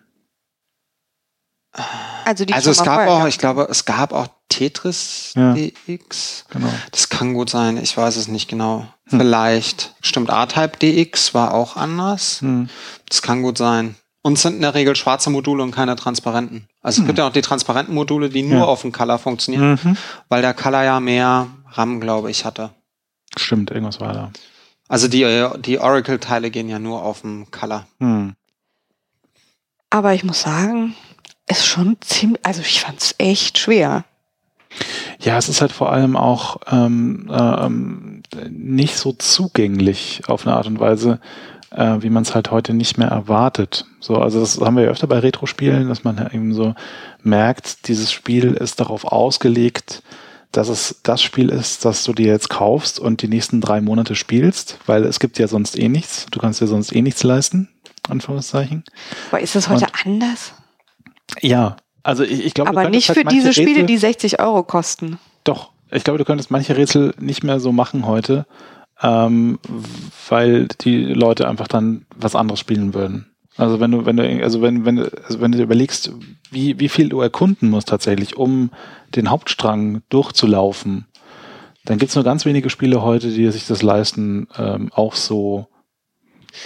Also, 2.25 2.43
die 2.43 2.53
also 2.53 2.71
es 2.71 2.83
gab 2.83 2.95
vorher, 2.95 3.11
auch, 3.11 3.19
ja. 3.19 3.27
ich 3.27 3.37
glaube, 3.37 3.67
es 3.69 3.85
gab 3.85 4.11
auch 4.11 4.27
Tetris 4.49 5.33
ja. 5.35 5.53
DX. 5.53 6.45
Genau. 6.49 6.69
Das 6.91 7.09
kann 7.09 7.33
gut 7.33 7.49
sein, 7.49 7.77
ich 7.77 7.95
weiß 7.95 8.15
es 8.15 8.27
nicht 8.27 8.47
genau. 8.47 8.87
Hm. 9.09 9.19
Vielleicht. 9.19 9.95
Stimmt, 10.01 10.29
R-Type 10.29 10.77
DX 10.77 11.33
war 11.33 11.53
auch 11.53 11.77
anders. 11.77 12.41
Hm. 12.41 12.69
Das 13.07 13.21
kann 13.21 13.43
gut 13.43 13.57
sein. 13.57 13.95
Und 14.27 14.33
es 14.33 14.41
sind 14.41 14.55
in 14.55 14.61
der 14.61 14.73
Regel 14.73 14.93
schwarze 14.97 15.29
Module 15.29 15.63
und 15.63 15.71
keine 15.71 15.95
transparenten. 15.95 16.67
Also 16.81 16.97
hm. 16.97 17.03
es 17.03 17.07
gibt 17.07 17.17
ja 17.17 17.27
auch 17.27 17.31
die 17.31 17.41
transparenten 17.41 17.95
Module, 17.95 18.27
die 18.27 18.43
nur 18.43 18.59
ja. 18.59 18.65
auf 18.65 18.81
dem 18.81 18.91
Color 18.91 19.19
funktionieren, 19.19 19.79
mhm. 19.81 19.95
weil 20.27 20.41
der 20.41 20.53
Color 20.53 20.83
ja 20.83 20.99
mehr 20.99 21.47
RAM, 21.71 22.01
glaube 22.01 22.29
ich, 22.29 22.43
hatte. 22.43 22.71
Stimmt, 23.37 23.71
irgendwas 23.71 24.01
war 24.01 24.11
da. 24.11 24.31
Also 24.89 25.07
die, 25.07 25.47
die 25.59 25.79
Oracle-Teile 25.79 26.51
gehen 26.51 26.67
ja 26.67 26.77
nur 26.77 27.03
auf 27.03 27.21
dem 27.21 27.49
Color. 27.51 27.87
Hm. 28.01 28.33
Aber 29.91 30.13
ich 30.13 30.25
muss 30.25 30.41
sagen, 30.41 30.93
ist 31.47 31.65
schon 31.65 31.95
ziemlich, 32.01 32.45
also 32.45 32.59
ich 32.59 32.81
fand 32.81 32.99
es 32.99 33.15
echt 33.19 33.57
schwer. 33.57 34.03
Ja, 35.21 35.37
es 35.37 35.47
ist 35.47 35.61
halt 35.61 35.71
vor 35.71 35.93
allem 35.93 36.17
auch 36.17 36.57
ähm, 36.69 37.31
ähm, 37.31 38.23
nicht 38.49 38.97
so 38.97 39.13
zugänglich 39.13 40.23
auf 40.27 40.45
eine 40.45 40.57
Art 40.57 40.67
und 40.67 40.81
Weise, 40.81 41.21
äh, 41.71 41.97
wie 41.99 42.09
man 42.09 42.23
es 42.23 42.35
halt 42.35 42.51
heute 42.51 42.73
nicht 42.73 42.97
mehr 42.97 43.09
erwartet. 43.09 43.85
So, 43.99 44.15
also 44.15 44.39
das 44.39 44.59
haben 44.59 44.75
wir 44.75 44.83
ja 44.83 44.89
öfter 44.89 45.07
bei 45.07 45.19
Retro-Spielen, 45.19 45.87
dass 45.89 46.03
man 46.03 46.29
eben 46.31 46.53
so 46.53 46.75
merkt, 47.23 47.87
dieses 47.87 48.11
Spiel 48.11 48.53
ist 48.53 48.79
darauf 48.79 49.05
ausgelegt, 49.05 50.03
dass 50.51 50.69
es 50.69 51.01
das 51.03 51.21
Spiel 51.21 51.49
ist, 51.49 51.85
das 51.85 52.03
du 52.03 52.13
dir 52.13 52.27
jetzt 52.27 52.49
kaufst 52.49 52.99
und 52.99 53.21
die 53.21 53.27
nächsten 53.27 53.61
drei 53.61 53.81
Monate 53.81 54.15
spielst, 54.15 54.77
weil 54.85 55.03
es 55.03 55.19
gibt 55.19 55.39
ja 55.39 55.47
sonst 55.47 55.77
eh 55.77 55.89
nichts. 55.89 56.25
Du 56.31 56.39
kannst 56.39 56.61
dir 56.61 56.67
sonst 56.67 56.95
eh 56.95 57.01
nichts 57.01 57.23
leisten, 57.23 57.69
Anführungszeichen. 58.09 58.83
Aber 59.31 59.41
ist 59.41 59.55
das 59.55 59.69
heute 59.69 59.85
und, 59.85 60.05
anders? 60.05 60.53
Ja, 61.41 61.75
also 62.03 62.23
ich, 62.23 62.45
ich 62.45 62.53
glaube. 62.53 62.69
Aber 62.69 62.89
nicht 62.89 63.09
halt 63.09 63.19
für 63.19 63.25
diese 63.25 63.53
Spiele, 63.53 63.81
Rätsel, 63.81 63.85
die 63.85 63.97
60 63.97 64.39
Euro 64.39 64.63
kosten. 64.63 65.19
Doch, 65.43 65.71
ich 65.91 66.03
glaube, 66.03 66.17
du 66.17 66.25
könntest 66.25 66.51
manche 66.51 66.77
Rätsel 66.77 67.13
nicht 67.19 67.43
mehr 67.43 67.59
so 67.59 67.71
machen 67.71 68.05
heute, 68.05 68.45
ähm, 69.01 69.59
weil 70.29 70.67
die 70.81 71.05
Leute 71.05 71.47
einfach 71.47 71.67
dann 71.67 72.05
was 72.15 72.35
anderes 72.35 72.59
spielen 72.59 72.93
würden. 72.93 73.27
Also 73.57 73.79
wenn 73.79 73.91
du, 73.91 74.05
wenn 74.05 74.17
du, 74.17 74.43
also 74.43 74.61
wenn, 74.61 74.85
wenn, 74.85 74.99
also 74.99 75.41
wenn 75.41 75.51
du 75.51 75.61
überlegst, 75.61 76.11
wie, 76.51 76.79
wie 76.79 76.89
viel 76.89 77.09
du 77.09 77.21
erkunden 77.21 77.69
musst 77.69 77.89
tatsächlich, 77.89 78.37
um 78.37 78.69
den 79.15 79.29
Hauptstrang 79.29 80.01
durchzulaufen, 80.09 81.05
dann 81.85 81.97
gibt 81.97 82.09
es 82.09 82.15
nur 82.15 82.23
ganz 82.23 82.45
wenige 82.45 82.69
Spiele 82.69 83.01
heute, 83.01 83.31
die 83.31 83.49
sich 83.51 83.65
das 83.65 83.81
leisten, 83.81 84.47
ähm, 84.57 84.91
auch 84.93 85.15
so 85.15 85.67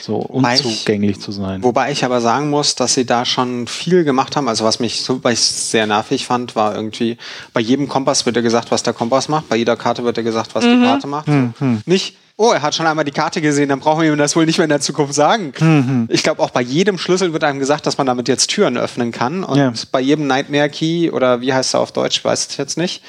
so 0.01 0.17
unzugänglich 0.17 1.17
ich, 1.17 1.19
zu 1.21 1.31
sein. 1.31 1.63
Wobei 1.63 1.91
ich 1.91 2.05
aber 2.05 2.21
sagen 2.21 2.49
muss, 2.49 2.75
dass 2.75 2.93
sie 2.93 3.05
da 3.05 3.25
schon 3.25 3.67
viel 3.67 4.03
gemacht 4.03 4.35
haben. 4.35 4.47
Also 4.47 4.63
was 4.63 4.79
mich 4.79 5.01
so 5.01 5.21
ich 5.29 5.39
sehr 5.39 5.87
nervig 5.87 6.25
fand, 6.25 6.55
war 6.55 6.75
irgendwie, 6.75 7.17
bei 7.53 7.61
jedem 7.61 7.87
Kompass 7.87 8.25
wird 8.25 8.35
dir 8.35 8.41
gesagt, 8.41 8.71
was 8.71 8.83
der 8.83 8.93
Kompass 8.93 9.27
macht, 9.27 9.49
bei 9.49 9.55
jeder 9.55 9.75
Karte 9.75 10.03
wird 10.03 10.17
dir 10.17 10.23
gesagt, 10.23 10.55
was 10.55 10.65
mhm. 10.65 10.81
die 10.81 10.85
Karte 10.87 11.07
macht. 11.07 11.27
Mhm. 11.27 11.81
Nicht, 11.85 12.15
oh, 12.37 12.51
er 12.51 12.61
hat 12.61 12.73
schon 12.73 12.87
einmal 12.87 13.05
die 13.05 13.11
Karte 13.11 13.41
gesehen, 13.41 13.69
dann 13.69 13.79
brauchen 13.79 14.01
wir 14.01 14.11
ihm 14.11 14.17
das 14.17 14.35
wohl 14.35 14.45
nicht 14.45 14.57
mehr 14.57 14.65
in 14.65 14.69
der 14.69 14.81
Zukunft 14.81 15.13
sagen. 15.13 15.53
Mhm. 15.59 16.07
Ich 16.09 16.23
glaube, 16.23 16.41
auch 16.41 16.49
bei 16.49 16.61
jedem 16.61 16.97
Schlüssel 16.97 17.33
wird 17.33 17.43
einem 17.43 17.59
gesagt, 17.59 17.85
dass 17.85 17.97
man 17.97 18.07
damit 18.07 18.27
jetzt 18.27 18.49
Türen 18.49 18.77
öffnen 18.77 19.11
kann. 19.11 19.43
Und 19.43 19.57
ja. 19.57 19.71
bei 19.91 20.01
jedem 20.01 20.27
Nightmare 20.27 20.69
Key 20.69 21.11
oder 21.11 21.41
wie 21.41 21.53
heißt 21.53 21.75
er 21.75 21.81
auf 21.81 21.91
Deutsch, 21.91 22.23
weiß 22.23 22.47
ich 22.49 22.57
jetzt 22.57 22.77
nicht. 22.77 23.03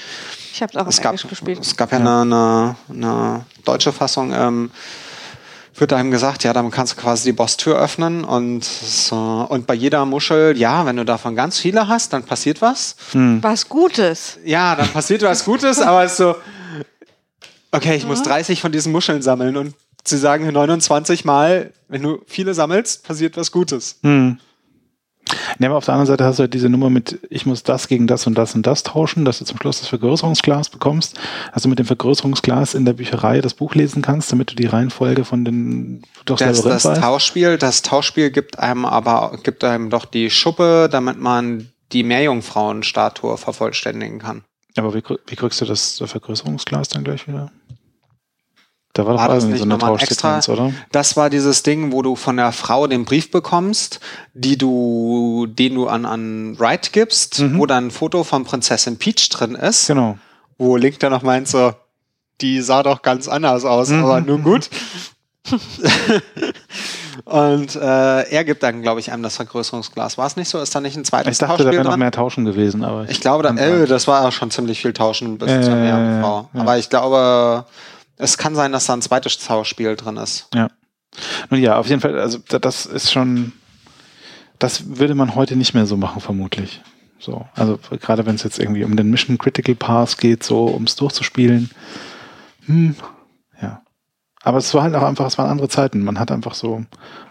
Ich 0.53 0.61
habe 0.61 0.73
es 0.73 0.79
auch 0.79 0.87
es 0.87 1.01
gab, 1.01 1.12
Englisch 1.12 1.29
gespielt. 1.29 1.59
Es 1.61 1.77
gab 1.77 1.92
ja, 1.92 1.99
ja. 1.99 2.23
Eine, 2.23 2.77
eine, 2.88 3.07
eine, 3.07 3.45
deutsche 3.64 3.92
Fassung. 3.92 4.33
Ähm, 4.35 4.71
wird 5.74 5.92
einem 5.92 6.11
gesagt, 6.11 6.44
ja, 6.44 6.52
damit 6.52 6.72
kannst 6.72 6.92
du 6.92 7.00
quasi 7.00 7.30
die 7.30 7.32
Bosstür 7.32 7.78
öffnen 7.78 8.24
und 8.24 8.64
so. 8.64 9.46
und 9.48 9.66
bei 9.66 9.74
jeder 9.74 10.04
Muschel, 10.04 10.56
ja, 10.56 10.85
wenn 10.87 10.96
du 10.96 11.04
davon 11.04 11.35
ganz 11.35 11.58
viele 11.58 11.88
hast, 11.88 12.12
dann 12.12 12.24
passiert 12.24 12.61
was. 12.61 12.96
Hm. 13.12 13.42
Was 13.42 13.68
Gutes. 13.68 14.38
Ja, 14.44 14.76
dann 14.76 14.88
passiert 14.88 15.22
was 15.22 15.44
Gutes, 15.44 15.80
aber 15.80 16.04
es 16.04 16.12
ist 16.12 16.18
so, 16.18 16.37
okay, 17.70 17.96
ich 17.96 18.06
muss 18.06 18.22
30 18.22 18.61
von 18.61 18.72
diesen 18.72 18.92
Muscheln 18.92 19.22
sammeln 19.22 19.56
und 19.56 19.74
sie 20.04 20.18
sagen 20.18 20.46
29 20.46 21.24
Mal, 21.24 21.72
wenn 21.88 22.02
du 22.02 22.22
viele 22.26 22.54
sammelst, 22.54 23.04
passiert 23.04 23.37
was 23.37 23.50
Gutes. 23.50 23.98
Hm. 24.02 24.38
Ja, 25.59 25.68
aber 25.68 25.77
auf 25.77 25.85
der 25.85 25.95
anderen 25.95 26.07
Seite 26.07 26.25
hast 26.25 26.38
du 26.38 26.42
halt 26.42 26.55
diese 26.55 26.68
Nummer 26.68 26.90
mit, 26.90 27.18
ich 27.31 27.47
muss 27.47 27.62
das 27.62 27.88
gegen 27.88 28.07
das 28.07 28.27
und 28.27 28.37
das 28.37 28.55
und 28.55 28.66
das 28.66 28.83
tauschen, 28.83 29.25
dass 29.25 29.38
du 29.38 29.45
zum 29.45 29.59
Schluss 29.59 29.81
das 29.81 29.88
Vergrößerungsglas 29.88 30.71
bekommst. 30.71 31.18
Also 31.53 31.68
mit 31.68 31.79
dem 31.79 31.87
Vergrößerungsglas 31.87 32.75
in 32.75 32.85
der 32.85 32.95
Bücherei 32.95 33.40
das 33.40 33.55
Buch 33.55 33.75
lesen 33.75 34.03
kannst, 34.03 34.33
damit 34.33 34.51
du 34.51 34.55
die 34.55 34.66
Reihenfolge 34.66 35.25
von 35.25 35.45
den 35.45 36.03
durchs 36.25 36.42
das, 36.42 36.62
das 36.62 36.85
weißt. 36.85 37.03
Tauschspiel, 37.03 37.59
das 37.59 37.83
Tauschspiel 37.83 38.31
gibt 38.31 38.59
einem 38.59 38.85
aber 38.85 39.38
gibt 39.42 39.64
einem 39.64 39.90
doch 39.90 40.05
die 40.05 40.31
Schuppe, 40.31 40.88
damit 40.90 41.18
man 41.18 41.68
die 41.92 42.05
Meerjungfrauenstatue 42.05 43.37
vervollständigen 43.37 44.18
kann. 44.18 44.45
Aber 44.77 44.95
wie, 44.95 45.03
wie 45.27 45.37
kriegst 45.37 45.61
du 45.61 45.66
das 45.66 46.03
Vergrößerungsglas 46.05 46.88
dann 46.88 47.05
gleich 47.05 47.29
wieder? 47.29 47.51
Da 48.94 49.07
war, 49.07 49.16
war 49.16 49.28
doch 49.28 49.37
irgendwie 49.37 49.57
so 49.57 49.64
eine 49.64 49.78
Tauschsequenz, 49.78 50.50
oder? 50.50 50.72
Das 50.90 51.16
war 51.16 51.31
dieses 51.31 51.62
Ding, 51.62 51.92
wo 51.92 52.02
du 52.02 52.14
von 52.14 52.37
der 52.37 52.52
Frau 52.52 52.87
den 52.87 53.07
Brief 53.07 53.31
bekommst, 53.31 54.00
die 54.35 54.59
du, 54.59 55.46
den 55.48 55.76
du 55.76 55.88
an, 55.88 56.05
an 56.05 56.59
Wright 56.59 56.92
gibst, 56.92 57.40
mhm. 57.40 57.59
wo 57.59 57.64
dann 57.64 57.87
ein 57.87 57.90
Foto 57.90 58.22
von 58.22 58.44
Prinzessin 58.44 58.98
Peach 58.98 59.31
drin 59.31 59.55
ist. 59.55 59.87
Genau. 59.87 60.18
Wo 60.59 60.76
Link 60.76 60.98
dann 61.00 61.11
noch 61.11 61.22
meint 61.22 61.48
so, 61.48 61.72
die 62.42 62.61
sah 62.61 62.83
doch 62.83 63.00
ganz 63.00 63.28
anders 63.28 63.64
aus, 63.64 63.88
mhm. 63.88 64.05
aber 64.05 64.20
nun 64.20 64.42
gut. 64.42 64.68
Und 67.24 67.76
äh, 67.76 68.22
er 68.31 68.44
gibt 68.44 68.62
dann, 68.62 68.83
glaube 68.83 69.00
ich, 69.00 69.12
einem 69.12 69.22
das 69.22 69.37
Vergrößerungsglas. 69.37 70.18
War 70.18 70.26
es 70.26 70.37
nicht 70.37 70.48
so? 70.48 70.61
Ist 70.61 70.74
da 70.74 70.81
nicht 70.81 70.96
ein 70.96 71.05
zweites 71.05 71.33
Ich 71.33 71.38
dachte, 71.38 71.64
da 71.64 71.70
wäre 71.70 71.85
noch 71.85 71.96
mehr 71.96 72.11
Tauschen 72.11 72.44
gewesen. 72.44 72.85
aber 72.85 73.05
Ich, 73.05 73.12
ich 73.12 73.20
glaube, 73.20 73.42
da, 73.42 73.55
äh, 73.55 73.87
das 73.87 74.07
war 74.07 74.26
auch 74.26 74.33
schon 74.33 74.50
ziemlich 74.50 74.81
viel 74.81 74.92
Tauschen 74.92 75.38
bis 75.38 75.50
äh, 75.50 75.62
zur 75.62 75.76
Meerjungfrau. 75.76 76.48
Ja. 76.52 76.61
Aber 76.61 76.78
ich 76.78 76.90
glaube, 76.90 77.64
es 78.16 78.38
kann 78.38 78.55
sein, 78.55 78.72
dass 78.72 78.87
da 78.87 78.94
ein 78.94 79.03
zweites 79.03 79.38
Zauberspiel 79.38 79.96
drin 79.96 80.16
ist. 80.16 80.48
Ja. 80.55 80.68
Nun 81.51 81.61
ja, 81.61 81.77
auf 81.77 81.88
jeden 81.88 82.01
Fall, 82.01 82.18
also 82.18 82.38
das 82.38 82.87
ist 82.87 83.12
schon, 83.12 83.53
das 84.59 84.98
würde 84.98 85.14
man 85.14 85.35
heute 85.35 85.57
nicht 85.57 85.75
mehr 85.75 85.87
so 85.87 85.96
machen, 85.96 86.20
vermutlich. 86.20 86.81
So, 87.18 87.46
also 87.55 87.79
gerade 88.01 88.27
wenn 88.27 88.35
es 88.35 88.42
jetzt 88.42 88.59
irgendwie 88.59 88.85
um 88.85 88.96
den 88.96 89.11
Mission 89.11 89.38
Critical 89.38 89.75
Pass 89.75 90.16
geht, 90.16 90.42
so 90.42 90.72
ums 90.72 90.96
durchzuspielen. 90.96 91.70
Hm. 92.66 92.96
Aber 94.44 94.59
es 94.59 94.74
war 94.74 94.83
halt 94.83 94.94
auch 94.94 95.02
einfach, 95.02 95.26
es 95.26 95.38
waren 95.38 95.50
andere 95.50 95.68
Zeiten. 95.68 96.02
Man 96.02 96.18
hat 96.18 96.33
einfach 96.33 96.55
so 96.55 96.85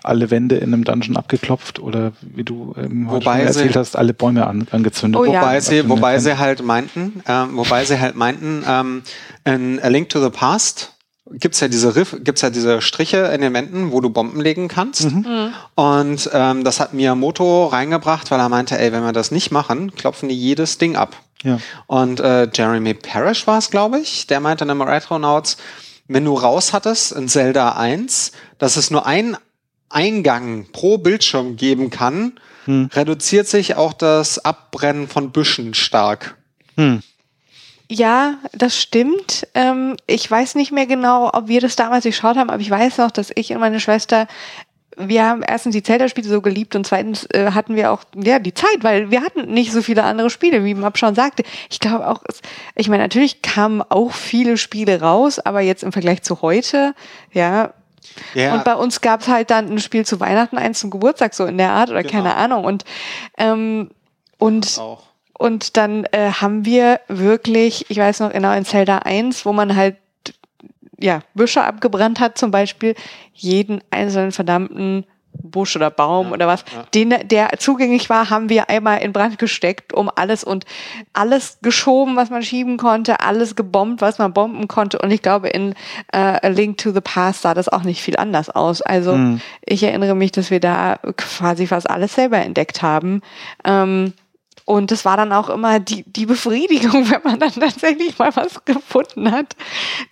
alle 0.04 0.32
Wände 0.32 0.56
in 0.58 0.74
einem 0.74 0.84
Dungeon 0.84 1.18
abgeklopft 1.18 1.80
oder 1.80 2.14
wie 2.22 2.44
du 2.44 2.74
ähm, 2.78 3.08
wobei 3.10 3.42
erzählt 3.42 3.74
sie, 3.74 3.80
hast, 3.80 3.98
alle 3.98 4.14
Bäume 4.14 4.48
an, 4.48 4.68
angezündet. 4.72 5.20
Oh, 5.20 5.26
ja. 5.26 5.42
Wobei 5.42 5.60
sie, 5.60 5.90
wobei 5.90 6.20
sie 6.20 6.38
halt 6.38 6.64
meinten, 6.64 7.22
äh, 7.28 7.46
wobei 7.52 7.84
sie 7.86 8.00
halt 8.00 8.16
meinten, 8.16 8.64
ähm, 8.68 9.04
in 9.44 9.80
A 9.82 9.88
Link 9.90 10.10
to 10.10 10.24
the 10.24 10.30
Past 10.30 10.94
gibt's 11.34 11.60
ja 11.60 11.68
diese 11.68 11.96
Riff, 11.96 12.16
gibt's 12.24 12.42
ja 12.42 12.50
diese 12.50 12.82
Striche 12.82 13.18
in 13.34 13.42
den 13.42 13.54
Wänden, 13.54 13.92
wo 13.92 14.02
du 14.02 14.10
Bomben 14.10 14.42
legen 14.42 14.68
kannst. 14.68 15.12
Mhm. 15.12 15.26
mhm. 15.28 15.54
Und 15.76 16.30
ähm, 16.34 16.64
das 16.64 16.80
hat 16.80 16.94
Miyamoto 16.94 17.68
reingebracht, 17.68 18.32
weil 18.32 18.40
er 18.40 18.50
meinte, 18.50 18.78
ey, 18.78 18.92
wenn 18.92 19.04
wir 19.04 19.14
das 19.14 19.32
nicht 19.32 19.52
machen, 19.52 19.94
klopfen 19.96 20.30
die 20.30 20.36
jedes 20.36 20.78
Ding 20.78 20.96
ab. 20.96 21.16
Ja. 21.44 21.60
Und 21.88 22.20
äh, 22.20 22.50
Jeremy 22.54 22.94
Parrish 22.94 23.48
war 23.48 23.58
es, 23.58 23.70
glaube 23.70 24.00
ich, 24.00 24.28
der 24.28 24.40
meinte 24.40 24.64
in 24.64 24.70
einem 24.70 24.82
Retronauts, 24.82 25.58
wenn 26.14 26.26
du 26.26 26.34
raus 26.34 26.74
hattest 26.74 27.12
in 27.12 27.28
Zelda 27.28 27.74
1, 27.74 28.32
dass 28.58 28.76
es 28.76 28.92
nur 28.92 29.06
einen 29.06 29.38
Eingang 29.90 30.68
pro 30.72 30.98
Bildschirm 30.98 31.56
geben 31.56 31.90
kann, 31.90 32.40
hm. 32.66 32.90
reduziert 32.94 33.48
sich 33.48 33.76
auch 33.76 33.94
das 33.94 34.40
Abbrennen 34.40 35.08
von 35.08 35.32
Büschen 35.32 35.74
stark. 35.74 36.38
Hm. 36.76 37.02
Ja, 37.90 38.36
das 38.54 38.78
stimmt. 38.78 39.48
Ähm, 39.54 39.98
ich 40.08 40.30
weiß 40.30 40.56
nicht 40.56 40.72
mehr 40.72 40.86
genau, 40.86 41.30
ob 41.34 41.50
wir 41.50 41.60
das 41.60 41.76
damals 41.76 42.06
geschaut 42.06 42.38
haben, 42.38 42.50
aber 42.50 42.62
ich 42.62 42.70
weiß 42.70 43.00
noch, 43.00 43.12
dass 43.12 43.32
ich 43.36 43.52
und 43.52 43.60
meine 43.60 43.82
Schwester 43.82 44.28
wir 44.98 45.26
haben 45.26 45.42
erstens 45.42 45.74
die 45.74 45.84
Zelda-Spiele 45.84 46.28
so 46.28 46.42
geliebt 46.42 46.76
und 46.76 46.86
zweitens 46.86 47.26
äh, 47.32 47.52
hatten 47.52 47.76
wir 47.76 47.92
auch 47.92 48.04
ja 48.16 48.40
die 48.40 48.54
Zeit, 48.54 48.80
weil 48.82 49.12
wir 49.12 49.22
hatten 49.22 49.52
nicht 49.52 49.72
so 49.72 49.82
viele 49.82 50.04
andere 50.04 50.30
Spiele, 50.30 50.64
wie 50.66 50.74
Map 50.74 50.98
schon 50.98 51.16
sagte. 51.16 51.44
Ich 51.70 51.80
glaube 51.80 52.08
auch, 52.08 52.22
ich 52.76 52.90
meine, 52.90 53.04
natürlich 53.04 53.42
kamen 53.42 53.82
auch 53.82 54.12
viele 54.12 54.58
Spiele 54.58 55.02
raus, 55.02 55.40
aber 55.40 55.62
jetzt 55.62 55.84
im 55.84 55.92
Vergleich 55.92 56.24
zu 56.24 56.42
heute, 56.42 56.94
ja. 57.32 57.74
ja. 58.34 58.54
Und 58.54 58.64
bei 58.64 58.76
uns 58.76 59.02
gab 59.02 59.22
es 59.22 59.28
halt 59.28 59.50
dann 59.50 59.72
ein 59.72 59.80
Spiel 59.80 60.06
zu 60.06 60.20
Weihnachten, 60.20 60.58
eins 60.58 60.80
zum 60.80 60.90
Geburtstag, 60.90 61.34
so 61.34 61.46
in 61.46 61.58
der 61.58 61.72
Art 61.72 61.90
oder 61.90 62.04
genau. 62.04 62.14
keine 62.14 62.36
Ahnung. 62.36 62.66
Und 62.66 62.84
ähm, 63.38 63.92
und 64.38 64.78
auch. 64.80 65.04
Und 65.42 65.76
dann 65.76 66.06
äh, 66.12 66.34
haben 66.34 66.66
wir 66.66 67.00
wirklich, 67.08 67.90
ich 67.90 67.98
weiß 67.98 68.20
noch 68.20 68.32
genau 68.32 68.54
in 68.54 68.64
Zelda 68.64 69.00
1, 69.00 69.44
wo 69.44 69.54
man 69.54 69.76
halt 69.76 69.96
ja, 71.02 71.22
Büsche 71.34 71.64
abgebrannt 71.64 72.20
hat, 72.20 72.38
zum 72.38 72.52
Beispiel 72.52 72.96
jeden 73.34 73.82
einzelnen 73.90 74.32
verdammten 74.32 75.06
Busch 75.34 75.76
oder 75.76 75.90
Baum 75.90 76.28
ja, 76.28 76.34
oder 76.34 76.48
was, 76.48 76.66
ja. 76.74 76.84
den, 76.94 77.16
der 77.28 77.52
zugänglich 77.58 78.10
war, 78.10 78.30
haben 78.30 78.50
wir 78.50 78.70
einmal 78.70 79.00
in 79.00 79.14
Brand 79.14 79.40
gesteckt, 79.40 79.94
um 79.94 80.10
alles 80.14 80.44
und 80.44 80.66
alles 81.14 81.60
geschoben, 81.62 82.16
was 82.16 82.30
man 82.30 82.44
schieben 82.44 82.78
konnte, 82.78 83.22
alles 83.22 83.56
gebombt, 83.56 84.02
was 84.02 84.18
man 84.18 84.34
bomben 84.34 84.68
konnte. 84.68 85.00
Und 85.00 85.12
ich 85.12 85.22
glaube, 85.22 85.50
in 85.50 85.74
äh, 86.12 86.18
A 86.18 86.48
Link 86.48 86.78
to 86.78 86.92
the 86.92 87.02
Past 87.02 87.42
sah 87.42 87.54
das 87.54 87.70
auch 87.70 87.84
nicht 87.84 88.02
viel 88.02 88.18
anders 88.18 88.50
aus. 88.50 88.82
Also 88.82 89.16
mhm. 89.16 89.42
ich 89.66 89.84
erinnere 89.84 90.16
mich, 90.16 90.32
dass 90.32 90.52
wir 90.52 90.60
da 90.60 90.98
quasi 91.18 91.68
fast 91.68 91.90
alles 91.90 92.16
selber 92.16 92.38
entdeckt 92.38 92.82
haben. 92.82 93.22
Ähm, 93.64 94.14
und 94.66 94.92
das 94.92 95.06
war 95.06 95.18
dann 95.18 95.32
auch 95.34 95.50
immer 95.50 95.80
die, 95.80 96.04
die 96.04 96.26
Befriedigung, 96.26 97.10
wenn 97.10 97.22
man 97.24 97.40
dann 97.40 97.52
tatsächlich 97.52 98.18
mal 98.18 98.36
was 98.36 98.64
gefunden 98.66 99.32
hat. 99.32 99.56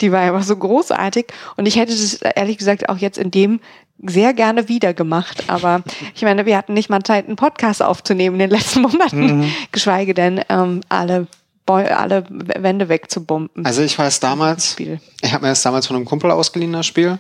Die 0.01 0.12
war 0.12 0.21
einfach 0.21 0.43
so 0.43 0.55
großartig. 0.55 1.27
Und 1.57 1.65
ich 1.65 1.77
hätte 1.77 1.91
das 1.91 2.15
ehrlich 2.15 2.57
gesagt 2.57 2.89
auch 2.89 2.97
jetzt 2.97 3.17
in 3.17 3.31
dem 3.31 3.59
sehr 4.01 4.33
gerne 4.33 4.69
wieder 4.69 4.93
gemacht. 4.93 5.45
Aber 5.47 5.83
ich 6.15 6.21
meine, 6.21 6.45
wir 6.45 6.57
hatten 6.57 6.73
nicht 6.73 6.89
mal 6.89 7.03
Zeit, 7.03 7.27
einen 7.27 7.35
Podcast 7.35 7.83
aufzunehmen 7.83 8.39
in 8.39 8.49
den 8.49 8.57
letzten 8.57 8.81
Monaten, 8.81 9.39
mhm. 9.39 9.53
geschweige 9.71 10.13
denn 10.13 10.41
ähm, 10.49 10.81
alle 10.89 11.27
alle 11.73 12.25
Wände 12.29 12.89
wegzubomben. 12.89 13.65
Also 13.65 13.82
ich 13.82 13.97
weiß 13.97 14.19
damals, 14.19 14.75
ich 14.79 15.34
habe 15.34 15.43
mir 15.43 15.49
das 15.49 15.62
damals 15.62 15.88
von 15.88 15.95
einem 15.95 16.05
Kumpel 16.05 16.32
ausgeliehen, 16.32 16.73
das 16.73 16.86
Spiel. 16.86 17.19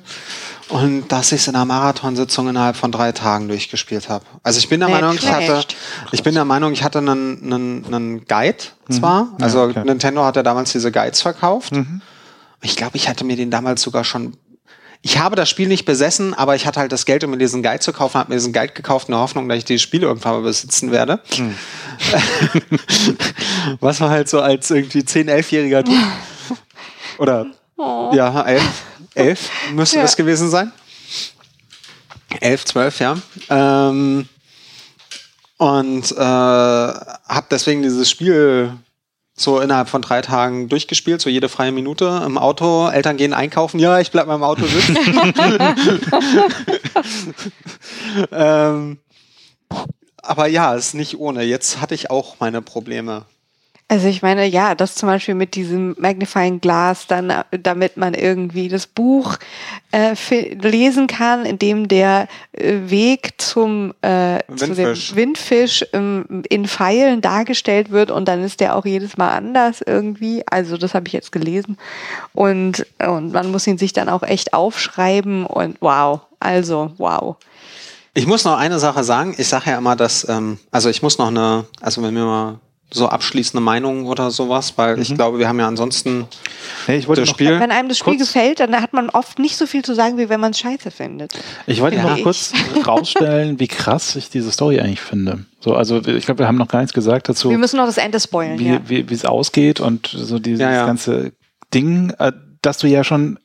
Und 0.69 1.07
dass 1.11 1.31
ich 1.31 1.41
es 1.41 1.47
in 1.47 1.55
einer 1.55 1.65
Marathonsitzung 1.65 2.47
innerhalb 2.49 2.75
von 2.75 2.91
drei 2.91 3.11
Tagen 3.11 3.47
durchgespicht 3.47 4.09
habe. 4.09 4.25
Also 4.43 4.59
ich 4.59 4.69
bin 4.69 4.79
der 4.79 4.89
Meinung, 4.89 5.15
ich 5.15 5.31
hatte, 5.31 5.63
ich 6.11 6.21
bin 6.21 6.35
der 6.35 6.45
Meinung, 6.45 6.73
ich 6.73 6.83
hatte 6.83 6.99
einen, 6.99 7.53
einen, 7.53 7.85
einen 7.85 8.25
Guide 8.25 8.57
zwar. 8.89 9.25
Mhm. 9.25 9.29
Also 9.41 9.59
ja, 9.59 9.69
okay. 9.69 9.83
Nintendo 9.85 10.23
hat 10.23 10.35
ja 10.35 10.43
damals 10.43 10.71
diese 10.71 10.91
Guides 10.91 11.21
verkauft. 11.21 11.71
Mhm. 11.71 12.01
Ich 12.61 12.75
glaube, 12.75 12.97
ich 12.97 13.09
hatte 13.09 13.23
mir 13.23 13.35
den 13.35 13.49
damals 13.49 13.81
sogar 13.81 14.03
schon 14.03 14.33
ich 15.01 15.17
habe 15.17 15.35
das 15.35 15.49
Spiel 15.49 15.67
nicht 15.67 15.85
besessen, 15.85 16.33
aber 16.33 16.55
ich 16.55 16.67
hatte 16.67 16.81
halt 16.81 16.91
das 16.91 17.05
Geld, 17.05 17.23
um 17.23 17.31
mir 17.31 17.37
diesen 17.37 17.63
Guide 17.63 17.79
zu 17.79 17.93
kaufen, 17.93 18.19
habe 18.19 18.29
mir 18.29 18.35
diesen 18.35 18.51
Guide 18.51 18.73
gekauft 18.73 19.07
in 19.07 19.13
der 19.13 19.21
Hoffnung, 19.21 19.47
dass 19.47 19.59
ich 19.59 19.65
dieses 19.65 19.81
Spiel 19.81 20.03
irgendwann 20.03 20.33
mal 20.33 20.41
besitzen 20.41 20.91
werde. 20.91 21.21
Hm. 21.35 21.55
Was 23.79 23.99
man 23.99 24.09
halt 24.09 24.29
so 24.29 24.41
als 24.41 24.71
irgendwie 24.71 24.99
10-, 24.99 25.29
11-Jähriger 25.29 25.83
tut. 25.83 25.95
Oder 27.17 27.45
oh. 27.77 28.11
ja, 28.13 28.41
11, 28.41 28.63
11 29.15 29.49
müsste 29.73 29.97
ja. 29.97 30.01
das 30.03 30.15
gewesen 30.15 30.49
sein. 30.49 30.71
11, 32.41 32.65
12, 32.65 32.99
ja. 32.99 33.17
Ähm, 33.49 34.27
und 35.57 36.11
äh, 36.11 36.15
habe 36.17 37.45
deswegen 37.51 37.81
dieses 37.81 38.09
Spiel 38.09 38.71
so 39.35 39.59
innerhalb 39.59 39.89
von 39.89 40.01
drei 40.01 40.21
Tagen 40.21 40.69
durchgespielt, 40.69 41.21
so 41.21 41.29
jede 41.29 41.49
freie 41.49 41.71
Minute 41.71 42.23
im 42.25 42.37
Auto. 42.37 42.89
Eltern 42.89 43.17
gehen 43.17 43.33
einkaufen, 43.33 43.79
ja, 43.79 43.99
ich 43.99 44.11
bleib 44.11 44.27
mal 44.27 44.35
im 44.35 44.43
Auto 44.43 44.65
sitzen. 44.65 44.97
ähm, 48.31 48.97
aber 50.23 50.47
ja, 50.47 50.73
ist 50.75 50.93
nicht 50.93 51.19
ohne. 51.19 51.43
Jetzt 51.43 51.81
hatte 51.81 51.95
ich 51.95 52.09
auch 52.09 52.35
meine 52.39 52.61
Probleme. 52.61 53.25
Also 53.91 54.07
ich 54.07 54.21
meine, 54.21 54.45
ja, 54.45 54.75
das 54.75 54.93
zum 54.93 55.09
Beispiel 55.09 55.33
mit 55.33 55.55
diesem 55.55 55.95
Magnifying 55.97 56.61
Glass, 56.61 57.07
dann, 57.07 57.33
damit 57.49 57.97
man 57.97 58.13
irgendwie 58.13 58.67
das 58.69 58.85
Buch 58.85 59.37
äh, 59.91 60.13
lesen 60.61 61.07
kann, 61.07 61.43
in 61.43 61.57
dem 61.57 61.87
der 61.87 62.27
äh, 62.51 62.75
Weg 62.85 63.41
zum, 63.41 63.95
äh, 64.03 64.41
Windfisch, 64.47 65.07
zu 65.07 65.15
dem 65.15 65.15
Windfisch 65.15 65.85
ähm, 65.93 66.43
in 66.49 66.67
Pfeilen 66.67 67.21
dargestellt 67.21 67.89
wird 67.89 68.11
und 68.11 68.27
dann 68.27 68.43
ist 68.43 68.59
der 68.59 68.75
auch 68.75 68.85
jedes 68.85 69.17
Mal 69.17 69.35
anders 69.35 69.81
irgendwie. 69.81 70.43
Also 70.45 70.77
das 70.77 70.93
habe 70.93 71.07
ich 71.07 71.13
jetzt 71.13 71.31
gelesen 71.31 71.75
und 72.33 72.85
und 73.03 73.33
man 73.33 73.49
muss 73.49 73.65
ihn 73.65 73.79
sich 73.79 73.93
dann 73.93 74.07
auch 74.07 74.21
echt 74.21 74.53
aufschreiben 74.53 75.47
und 75.47 75.77
wow, 75.79 76.19
also 76.39 76.91
wow. 76.97 77.37
Ich 78.13 78.27
muss 78.27 78.43
noch 78.45 78.57
eine 78.57 78.79
Sache 78.79 79.03
sagen. 79.03 79.35
Ich 79.37 79.47
sage 79.47 79.71
ja 79.71 79.77
immer, 79.77 79.95
dass 79.95 80.27
ähm, 80.27 80.59
also 80.71 80.89
ich 80.89 81.01
muss 81.01 81.17
noch 81.17 81.27
eine, 81.27 81.65
also 81.81 82.01
wenn 82.03 82.15
wir 82.15 82.25
mal 82.25 82.59
so 82.91 83.07
abschließende 83.07 83.61
Meinung 83.61 84.07
oder 84.07 84.31
sowas, 84.31 84.73
weil 84.77 84.95
mhm. 84.95 85.01
ich 85.03 85.13
glaube, 85.13 85.37
wir 85.37 85.47
haben 85.47 85.59
ja 85.59 85.67
ansonsten 85.67 86.25
nee, 86.87 86.97
ich 86.97 87.07
wollte 87.07 87.21
das 87.21 87.29
Spiel. 87.29 87.59
Wenn 87.59 87.71
einem 87.71 87.87
das 87.87 87.99
Spiel 87.99 88.17
gefällt, 88.17 88.59
dann 88.59 88.75
hat 88.75 88.93
man 88.93 89.09
oft 89.09 89.37
nicht 89.37 89.57
so 89.57 89.67
viel 89.67 89.83
zu 89.83 89.93
sagen, 89.93 90.17
wie 90.17 90.29
wenn 90.29 90.39
man 90.39 90.51
es 90.51 90.59
scheiße 90.59 90.89
findet. 90.89 91.33
Ich 91.67 91.81
wollte 91.81 91.97
ja. 91.97 92.03
noch 92.03 92.23
kurz 92.23 92.51
rausstellen, 92.87 93.59
wie 93.59 93.67
krass 93.67 94.15
ich 94.15 94.29
diese 94.29 94.51
Story 94.51 94.79
eigentlich 94.79 95.01
finde. 95.01 95.45
So, 95.59 95.75
also 95.75 95.97
ich 95.99 96.25
glaube, 96.25 96.39
wir 96.39 96.47
haben 96.47 96.57
noch 96.57 96.67
gar 96.67 96.79
nichts 96.79 96.93
gesagt 96.93 97.29
dazu. 97.29 97.51
Wir 97.51 97.57
müssen 97.59 97.77
noch 97.77 97.85
das 97.85 97.97
Ende 97.97 98.19
spoilen, 98.19 98.57
wie, 98.57 98.69
ja. 98.69 98.81
wie 98.87 99.13
es 99.13 99.25
ausgeht 99.25 99.79
und 99.79 100.07
so 100.07 100.39
dieses 100.39 100.59
ja, 100.59 100.71
ja. 100.71 100.85
ganze 100.85 101.33
Ding, 101.73 102.11
äh, 102.17 102.31
dass 102.61 102.79
du 102.79 102.87
ja 102.87 103.03
schon, 103.03 103.37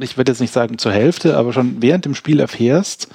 ich 0.00 0.16
würde 0.16 0.32
jetzt 0.32 0.40
nicht 0.40 0.52
sagen 0.52 0.78
zur 0.78 0.92
Hälfte, 0.92 1.36
aber 1.36 1.52
schon 1.52 1.82
während 1.82 2.06
dem 2.06 2.14
Spiel 2.14 2.40
erfährst, 2.40 3.08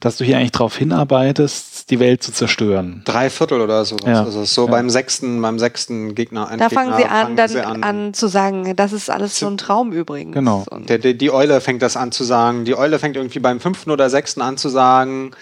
dass 0.00 0.16
du 0.16 0.24
hier 0.24 0.38
eigentlich 0.38 0.52
darauf 0.52 0.76
hinarbeitest, 0.76 1.90
die 1.90 2.00
Welt 2.00 2.22
zu 2.22 2.32
zerstören. 2.32 3.02
Drei 3.04 3.30
Viertel 3.30 3.60
oder 3.60 3.84
so. 3.84 3.96
Ja. 4.04 4.24
Also 4.24 4.44
so 4.44 4.66
ja. 4.66 4.70
beim 4.70 4.90
sechsten, 4.90 5.40
beim 5.40 5.58
sechsten 5.58 6.14
Gegner. 6.14 6.50
Da 6.58 6.68
fangen 6.68 6.96
sie 6.96 7.04
an, 7.04 7.10
fangen 7.10 7.36
dann 7.36 7.48
sie 7.48 7.60
an, 7.60 7.82
an, 7.82 8.14
zu 8.14 8.26
sagen, 8.28 8.74
das 8.76 8.92
ist 8.92 9.10
alles 9.10 9.38
so 9.38 9.46
ein 9.46 9.56
Traum 9.56 9.92
übrigens. 9.92 10.34
Genau. 10.34 10.64
Der, 10.88 10.98
der, 10.98 11.14
die 11.14 11.30
Eule 11.30 11.60
fängt 11.60 11.82
das 11.82 11.96
an 11.96 12.12
zu 12.12 12.24
sagen. 12.24 12.64
Die 12.64 12.76
Eule 12.76 12.98
fängt 12.98 13.16
irgendwie 13.16 13.38
beim 13.38 13.60
fünften 13.60 13.90
oder 13.90 14.10
sechsten 14.10 14.42
an 14.42 14.56
zu 14.56 14.68
sagen, 14.68 15.32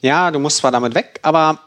ja, 0.00 0.30
du 0.30 0.38
musst 0.38 0.58
zwar 0.58 0.70
damit 0.70 0.94
weg, 0.94 1.20
aber 1.22 1.58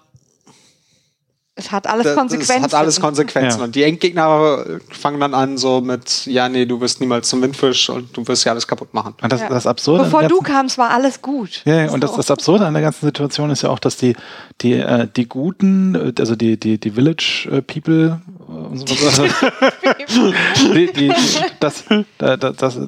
es 1.61 1.71
hat 1.71 1.87
alles 1.87 2.15
Konsequenzen. 2.15 2.65
Es 2.65 2.73
hat 2.73 2.73
alles 2.73 2.99
Konsequenzen. 2.99 3.59
Ja. 3.59 3.65
Und 3.65 3.75
die 3.75 3.83
Endgegner 3.83 4.65
fangen 4.89 5.19
dann 5.19 5.33
an 5.33 5.57
so 5.57 5.81
mit, 5.81 6.25
ja, 6.25 6.49
nee, 6.49 6.65
du 6.65 6.81
wirst 6.81 6.99
niemals 6.99 7.29
zum 7.29 7.41
Windfisch 7.41 7.89
und 7.89 8.15
du 8.15 8.27
wirst 8.27 8.43
ja 8.45 8.51
alles 8.51 8.67
kapput 8.67 8.93
machen. 8.93 9.13
Und 9.21 9.31
das, 9.31 9.41
ja. 9.41 9.49
das 9.49 9.67
Absurde 9.67 10.05
Bevor 10.05 10.23
du 10.23 10.39
kamst, 10.39 10.77
war 10.77 10.89
alles 10.89 11.21
gut. 11.21 11.61
Ja, 11.65 11.85
ja 11.85 11.91
und 11.91 12.03
das, 12.03 12.15
das 12.15 12.31
Absurde 12.31 12.65
an 12.65 12.73
der 12.73 12.81
ganzen 12.81 13.05
Situation 13.05 13.49
ist 13.49 13.61
ja 13.61 13.69
auch, 13.69 13.79
dass 13.79 13.97
die, 13.97 14.15
die, 14.61 14.73
äh, 14.73 15.07
die 15.15 15.27
Guten, 15.27 16.13
also 16.17 16.35
die, 16.35 16.57
die, 16.57 16.77
die 16.77 16.91
Village 16.91 17.47
äh, 17.51 17.61
People, 17.61 18.19
äh, 18.49 18.77
so 18.77 18.85
die, 20.73 20.91
die, 20.93 21.13
das, 21.59 21.83
das, 22.17 22.55
das, 22.57 22.79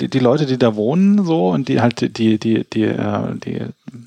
die, 0.00 0.08
die 0.08 0.18
Leute, 0.18 0.46
die 0.46 0.58
da 0.58 0.74
wohnen, 0.76 1.24
so 1.24 1.50
und 1.50 1.68
die 1.68 1.80
halt 1.80 2.00
die, 2.00 2.08
die, 2.08 2.38
die, 2.38 2.64
die, 2.64 2.84
äh, 2.84 3.34
die 3.44 3.60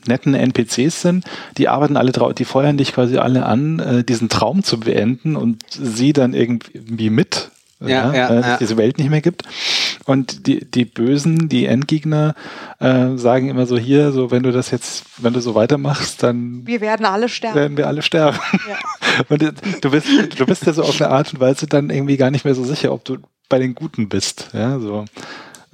netten 0.07 0.33
NPCs 0.33 1.01
sind, 1.01 1.25
die 1.57 1.67
arbeiten 1.67 1.97
alle 1.97 2.11
drauf, 2.11 2.33
die 2.33 2.45
feuern 2.45 2.77
dich 2.77 2.93
quasi 2.93 3.17
alle 3.17 3.45
an, 3.45 3.79
äh, 3.91 4.03
diesen 4.03 4.29
Traum 4.29 4.63
zu 4.63 4.79
beenden 4.79 5.35
und 5.35 5.63
sie 5.69 6.13
dann 6.13 6.33
irgendwie 6.33 7.09
mit, 7.09 7.51
ja, 7.79 8.13
ja, 8.13 8.29
äh, 8.29 8.41
ja. 8.41 8.57
diese 8.57 8.77
Welt 8.77 8.97
nicht 8.97 9.09
mehr 9.09 9.21
gibt. 9.21 9.43
Und 10.05 10.47
die, 10.47 10.65
die 10.69 10.85
Bösen, 10.85 11.49
die 11.49 11.65
Endgegner, 11.65 12.35
äh, 12.79 13.17
sagen 13.17 13.49
immer 13.49 13.65
so 13.65 13.77
hier, 13.77 14.11
so 14.11 14.31
wenn 14.31 14.43
du 14.43 14.51
das 14.51 14.71
jetzt, 14.71 15.05
wenn 15.17 15.33
du 15.33 15.41
so 15.41 15.55
weitermachst, 15.55 16.23
dann 16.23 16.65
wir 16.65 16.81
werden 16.81 17.05
alle 17.05 17.29
sterben. 17.29 17.55
Werden 17.55 17.77
wir 17.77 17.87
alle 17.87 18.01
sterben. 18.01 18.39
Ja. 18.67 18.77
und 19.29 19.41
du 19.81 19.91
bist, 19.91 20.07
du 20.39 20.45
bist 20.45 20.65
ja 20.65 20.73
so 20.73 20.83
auf 20.83 20.99
eine 21.01 21.09
Art 21.09 21.33
und 21.33 21.39
Weise 21.39 21.67
dann 21.67 21.89
irgendwie 21.89 22.17
gar 22.17 22.31
nicht 22.31 22.45
mehr 22.45 22.55
so 22.55 22.63
sicher, 22.63 22.93
ob 22.93 23.03
du 23.05 23.17
bei 23.49 23.59
den 23.59 23.75
Guten 23.75 24.09
bist. 24.09 24.49
Ja, 24.53 24.79
so. 24.79 25.05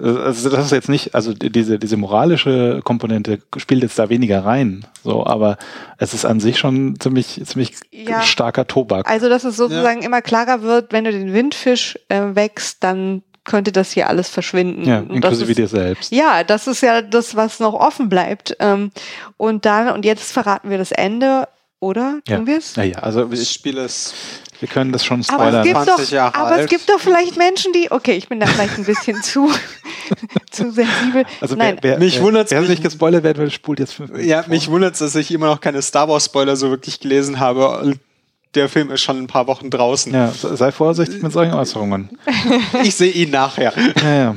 Also 0.00 0.48
das 0.48 0.66
ist 0.66 0.70
jetzt 0.70 0.88
nicht, 0.88 1.16
also 1.16 1.34
diese, 1.34 1.78
diese 1.80 1.96
moralische 1.96 2.80
Komponente 2.84 3.40
spielt 3.56 3.82
jetzt 3.82 3.98
da 3.98 4.08
weniger 4.08 4.44
rein, 4.44 4.86
so, 5.02 5.26
aber 5.26 5.58
es 5.98 6.14
ist 6.14 6.24
an 6.24 6.38
sich 6.38 6.56
schon 6.56 7.00
ziemlich, 7.00 7.42
ziemlich 7.44 7.74
ja. 7.90 8.22
starker 8.22 8.68
Tobak. 8.68 9.10
Also, 9.10 9.28
dass 9.28 9.42
es 9.42 9.56
sozusagen 9.56 10.02
ja. 10.02 10.06
immer 10.06 10.22
klarer 10.22 10.62
wird, 10.62 10.92
wenn 10.92 11.02
du 11.02 11.10
den 11.10 11.32
Windfisch 11.32 11.98
äh, 12.08 12.34
wächst, 12.34 12.84
dann 12.84 13.22
könnte 13.42 13.72
das 13.72 13.90
hier 13.90 14.08
alles 14.08 14.28
verschwinden. 14.28 14.84
Ja, 14.84 15.00
inklusive 15.00 15.54
dir 15.54 15.66
selbst. 15.66 16.12
Ja, 16.12 16.44
das 16.44 16.68
ist 16.68 16.82
ja 16.82 17.02
das, 17.02 17.34
was 17.34 17.58
noch 17.58 17.74
offen 17.74 18.08
bleibt. 18.08 18.56
Ähm, 18.60 18.92
und 19.36 19.64
dann, 19.64 19.88
und 19.88 20.04
jetzt 20.04 20.30
verraten 20.30 20.70
wir 20.70 20.78
das 20.78 20.92
Ende, 20.92 21.48
oder? 21.80 22.20
Tun 22.24 22.40
ja. 22.40 22.46
wir 22.46 22.58
es? 22.58 22.76
Ja, 22.76 22.82
ja, 22.84 22.98
also 22.98 23.24
das 23.24 23.50
Spiel 23.52 23.78
ist 23.78 24.14
wir 24.60 24.68
können 24.68 24.92
das 24.92 25.04
schon 25.04 25.22
spoilern. 25.22 25.54
Aber 25.54 25.60
es 25.60 25.96
gibt, 25.96 26.12
doch, 26.12 26.34
aber 26.34 26.52
alt. 26.52 26.60
es 26.62 26.70
gibt 26.70 26.88
doch 26.88 26.98
vielleicht 26.98 27.36
Menschen, 27.36 27.72
die, 27.72 27.90
okay, 27.90 28.12
ich 28.12 28.28
bin 28.28 28.40
da 28.40 28.46
vielleicht 28.46 28.78
ein 28.78 28.84
bisschen 28.84 29.22
zu, 29.22 29.50
zu 30.50 30.70
sensibel. 30.70 31.24
Also 31.40 31.54
Nein. 31.54 31.78
Wer, 31.80 31.92
wer, 31.92 31.98
mich 31.98 32.20
wundert 32.20 32.50
wer 32.50 32.60
nicht 32.62 32.82
gespoilert 32.82 33.22
werden 33.22 33.38
will, 33.38 33.50
spult 33.50 33.78
jetzt 33.78 33.94
fünf 33.94 34.18
Ja, 34.18 34.44
mich 34.48 34.68
wundert 34.68 34.94
es, 34.94 34.98
dass 34.98 35.14
ich 35.14 35.30
immer 35.30 35.46
noch 35.46 35.60
keine 35.60 35.80
Star 35.82 36.08
Wars 36.08 36.24
Spoiler 36.24 36.56
so 36.56 36.70
wirklich 36.70 37.00
gelesen 37.00 37.38
habe. 37.38 37.94
Der 38.54 38.68
Film 38.68 38.90
ist 38.90 39.02
schon 39.02 39.18
ein 39.18 39.26
paar 39.26 39.46
Wochen 39.46 39.70
draußen. 39.70 40.12
Ja, 40.12 40.32
sei 40.32 40.72
vorsichtig 40.72 41.22
mit 41.22 41.32
solchen 41.32 41.52
Äußerungen. 41.52 42.18
ich 42.82 42.94
sehe 42.94 43.12
ihn 43.12 43.30
nachher. 43.30 43.72
Ja, 44.02 44.14
ja. 44.14 44.34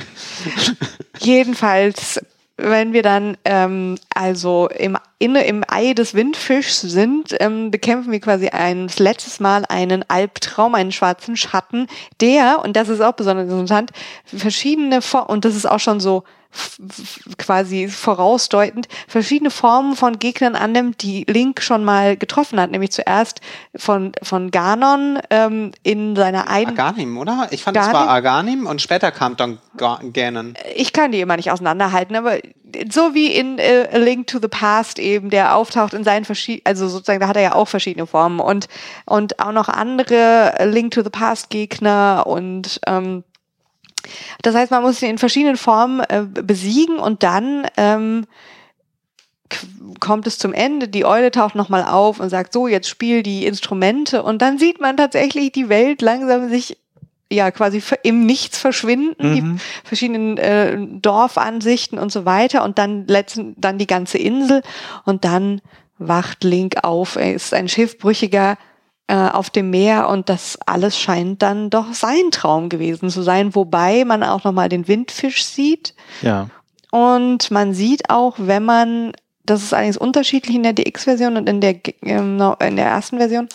Jedenfalls 1.19 2.19
wenn 2.57 2.93
wir 2.93 3.01
dann 3.01 3.37
ähm, 3.45 3.97
also 4.13 4.69
im, 4.69 4.97
in, 5.19 5.35
im 5.35 5.63
Ei 5.67 5.93
des 5.93 6.13
Windfischs 6.13 6.81
sind, 6.81 7.35
ähm, 7.39 7.71
bekämpfen 7.71 8.11
wir 8.11 8.19
quasi 8.19 8.49
ein 8.49 8.89
letztes 8.97 9.39
Mal 9.39 9.65
einen 9.67 10.03
Albtraum, 10.07 10.75
einen 10.75 10.91
schwarzen 10.91 11.35
Schatten, 11.37 11.87
der, 12.19 12.59
und 12.63 12.75
das 12.75 12.89
ist 12.89 13.01
auch 13.01 13.13
besonders 13.13 13.49
interessant, 13.49 13.91
verschiedene, 14.25 15.01
Vor 15.01 15.29
und 15.29 15.45
das 15.45 15.55
ist 15.55 15.69
auch 15.69 15.79
schon 15.79 15.99
so 15.99 16.23
quasi 17.37 17.87
vorausdeutend 17.87 18.87
verschiedene 19.07 19.49
Formen 19.49 19.95
von 19.95 20.19
Gegnern 20.19 20.55
annimmt, 20.55 21.01
die 21.01 21.23
Link 21.25 21.61
schon 21.61 21.83
mal 21.83 22.17
getroffen 22.17 22.59
hat, 22.59 22.71
nämlich 22.71 22.91
zuerst 22.91 23.41
von, 23.75 24.11
von 24.21 24.51
Ganon 24.51 25.19
ähm, 25.29 25.71
in 25.83 26.15
seiner 26.15 26.49
eigenen... 26.49 26.79
Aganim, 26.79 27.17
oder? 27.17 27.47
Ich 27.51 27.63
fand, 27.63 27.75
Ganim? 27.75 27.89
es 27.89 27.93
war 27.93 28.09
Aganim 28.09 28.65
und 28.65 28.81
später 28.81 29.11
kam 29.11 29.37
dann 29.37 29.59
Ganon. 29.77 30.55
Ich 30.75 30.93
kann 30.93 31.11
die 31.11 31.21
immer 31.21 31.37
nicht 31.37 31.51
auseinanderhalten, 31.51 32.15
aber 32.15 32.37
so 32.89 33.13
wie 33.13 33.27
in 33.27 33.57
äh, 33.57 33.87
A 33.91 33.97
Link 33.97 34.27
to 34.27 34.39
the 34.41 34.47
Past 34.47 34.99
eben, 34.99 35.29
der 35.29 35.55
auftaucht 35.55 35.93
in 35.93 36.03
seinen 36.03 36.25
verschiedenen, 36.25 36.65
also 36.65 36.87
sozusagen, 36.87 37.19
da 37.19 37.27
hat 37.27 37.35
er 37.35 37.41
ja 37.41 37.55
auch 37.55 37.67
verschiedene 37.67 38.07
Formen 38.07 38.39
und, 38.39 38.67
und 39.05 39.39
auch 39.39 39.51
noch 39.51 39.69
andere 39.69 40.53
Link 40.65 40.91
to 40.91 41.03
the 41.03 41.09
Past 41.09 41.49
Gegner 41.49 42.23
und 42.25 42.79
ähm, 42.87 43.23
das 44.41 44.55
heißt, 44.55 44.71
man 44.71 44.83
muss 44.83 45.01
ihn 45.01 45.09
in 45.09 45.17
verschiedenen 45.17 45.57
Formen 45.57 46.01
äh, 46.01 46.23
besiegen 46.23 46.97
und 46.97 47.23
dann 47.23 47.65
ähm, 47.77 48.25
kommt 49.99 50.27
es 50.27 50.37
zum 50.37 50.53
Ende, 50.53 50.87
die 50.87 51.05
Eule 51.05 51.31
taucht 51.31 51.55
nochmal 51.55 51.83
auf 51.83 52.19
und 52.19 52.29
sagt, 52.29 52.53
so, 52.53 52.67
jetzt 52.67 52.87
spiel 52.87 53.23
die 53.23 53.45
Instrumente. 53.45 54.23
Und 54.23 54.41
dann 54.41 54.57
sieht 54.57 54.79
man 54.79 54.97
tatsächlich 54.97 55.51
die 55.51 55.69
Welt 55.69 56.01
langsam 56.01 56.49
sich 56.49 56.77
ja 57.31 57.49
quasi 57.51 57.81
im 58.03 58.25
Nichts 58.25 58.57
verschwinden, 58.57 59.15
mhm. 59.27 59.33
die 59.33 59.61
verschiedenen 59.83 60.37
äh, 60.37 60.77
Dorfansichten 61.01 61.97
und 61.97 62.11
so 62.11 62.25
weiter. 62.25 62.63
Und 62.63 62.77
dann 62.77 63.07
letzten, 63.07 63.55
dann 63.59 63.77
die 63.77 63.87
ganze 63.87 64.17
Insel. 64.17 64.61
Und 65.05 65.25
dann 65.25 65.61
wacht 65.97 66.43
Link 66.43 66.83
auf, 66.83 67.15
er 67.15 67.33
ist 67.33 67.53
ein 67.53 67.69
Schiffbrüchiger 67.69 68.57
äh, 69.11 69.29
auf 69.29 69.49
dem 69.49 69.69
Meer 69.69 70.07
und 70.07 70.29
das 70.29 70.57
alles 70.65 70.97
scheint 70.97 71.41
dann 71.41 71.69
doch 71.69 71.93
sein 71.93 72.31
Traum 72.31 72.69
gewesen 72.69 73.09
zu 73.09 73.23
sein, 73.23 73.53
wobei 73.55 74.05
man 74.05 74.23
auch 74.23 74.45
nochmal 74.45 74.69
den 74.69 74.87
Windfisch 74.87 75.43
sieht. 75.43 75.93
Ja. 76.21 76.47
Und 76.91 77.51
man 77.51 77.73
sieht 77.73 78.09
auch, 78.09 78.35
wenn 78.37 78.63
man, 78.63 79.11
das 79.43 79.63
ist 79.63 79.73
allerdings 79.73 79.97
unterschiedlich 79.97 80.55
in 80.55 80.63
der 80.63 80.71
DX-Version 80.71 81.35
und 81.35 81.49
in 81.49 81.59
der, 81.59 81.75
ähm, 82.03 82.41
in 82.61 82.77
der 82.77 82.85
ersten 82.85 83.17
Version, 83.17 83.49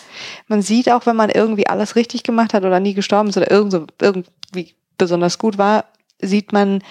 man 0.47 0.61
sieht 0.61 0.91
auch, 0.91 1.07
wenn 1.07 1.15
man 1.15 1.31
irgendwie 1.31 1.65
alles 1.65 1.95
richtig 1.95 2.21
gemacht 2.21 2.53
hat 2.53 2.63
oder 2.63 2.79
nie 2.79 2.93
gestorben 2.93 3.29
ist 3.29 3.37
oder 3.37 3.49
irgend 3.49 3.71
so, 3.71 3.87
irgendwie 3.99 4.75
besonders 4.99 5.39
gut 5.39 5.57
war, 5.57 5.85
sieht 6.21 6.53
man 6.53 6.83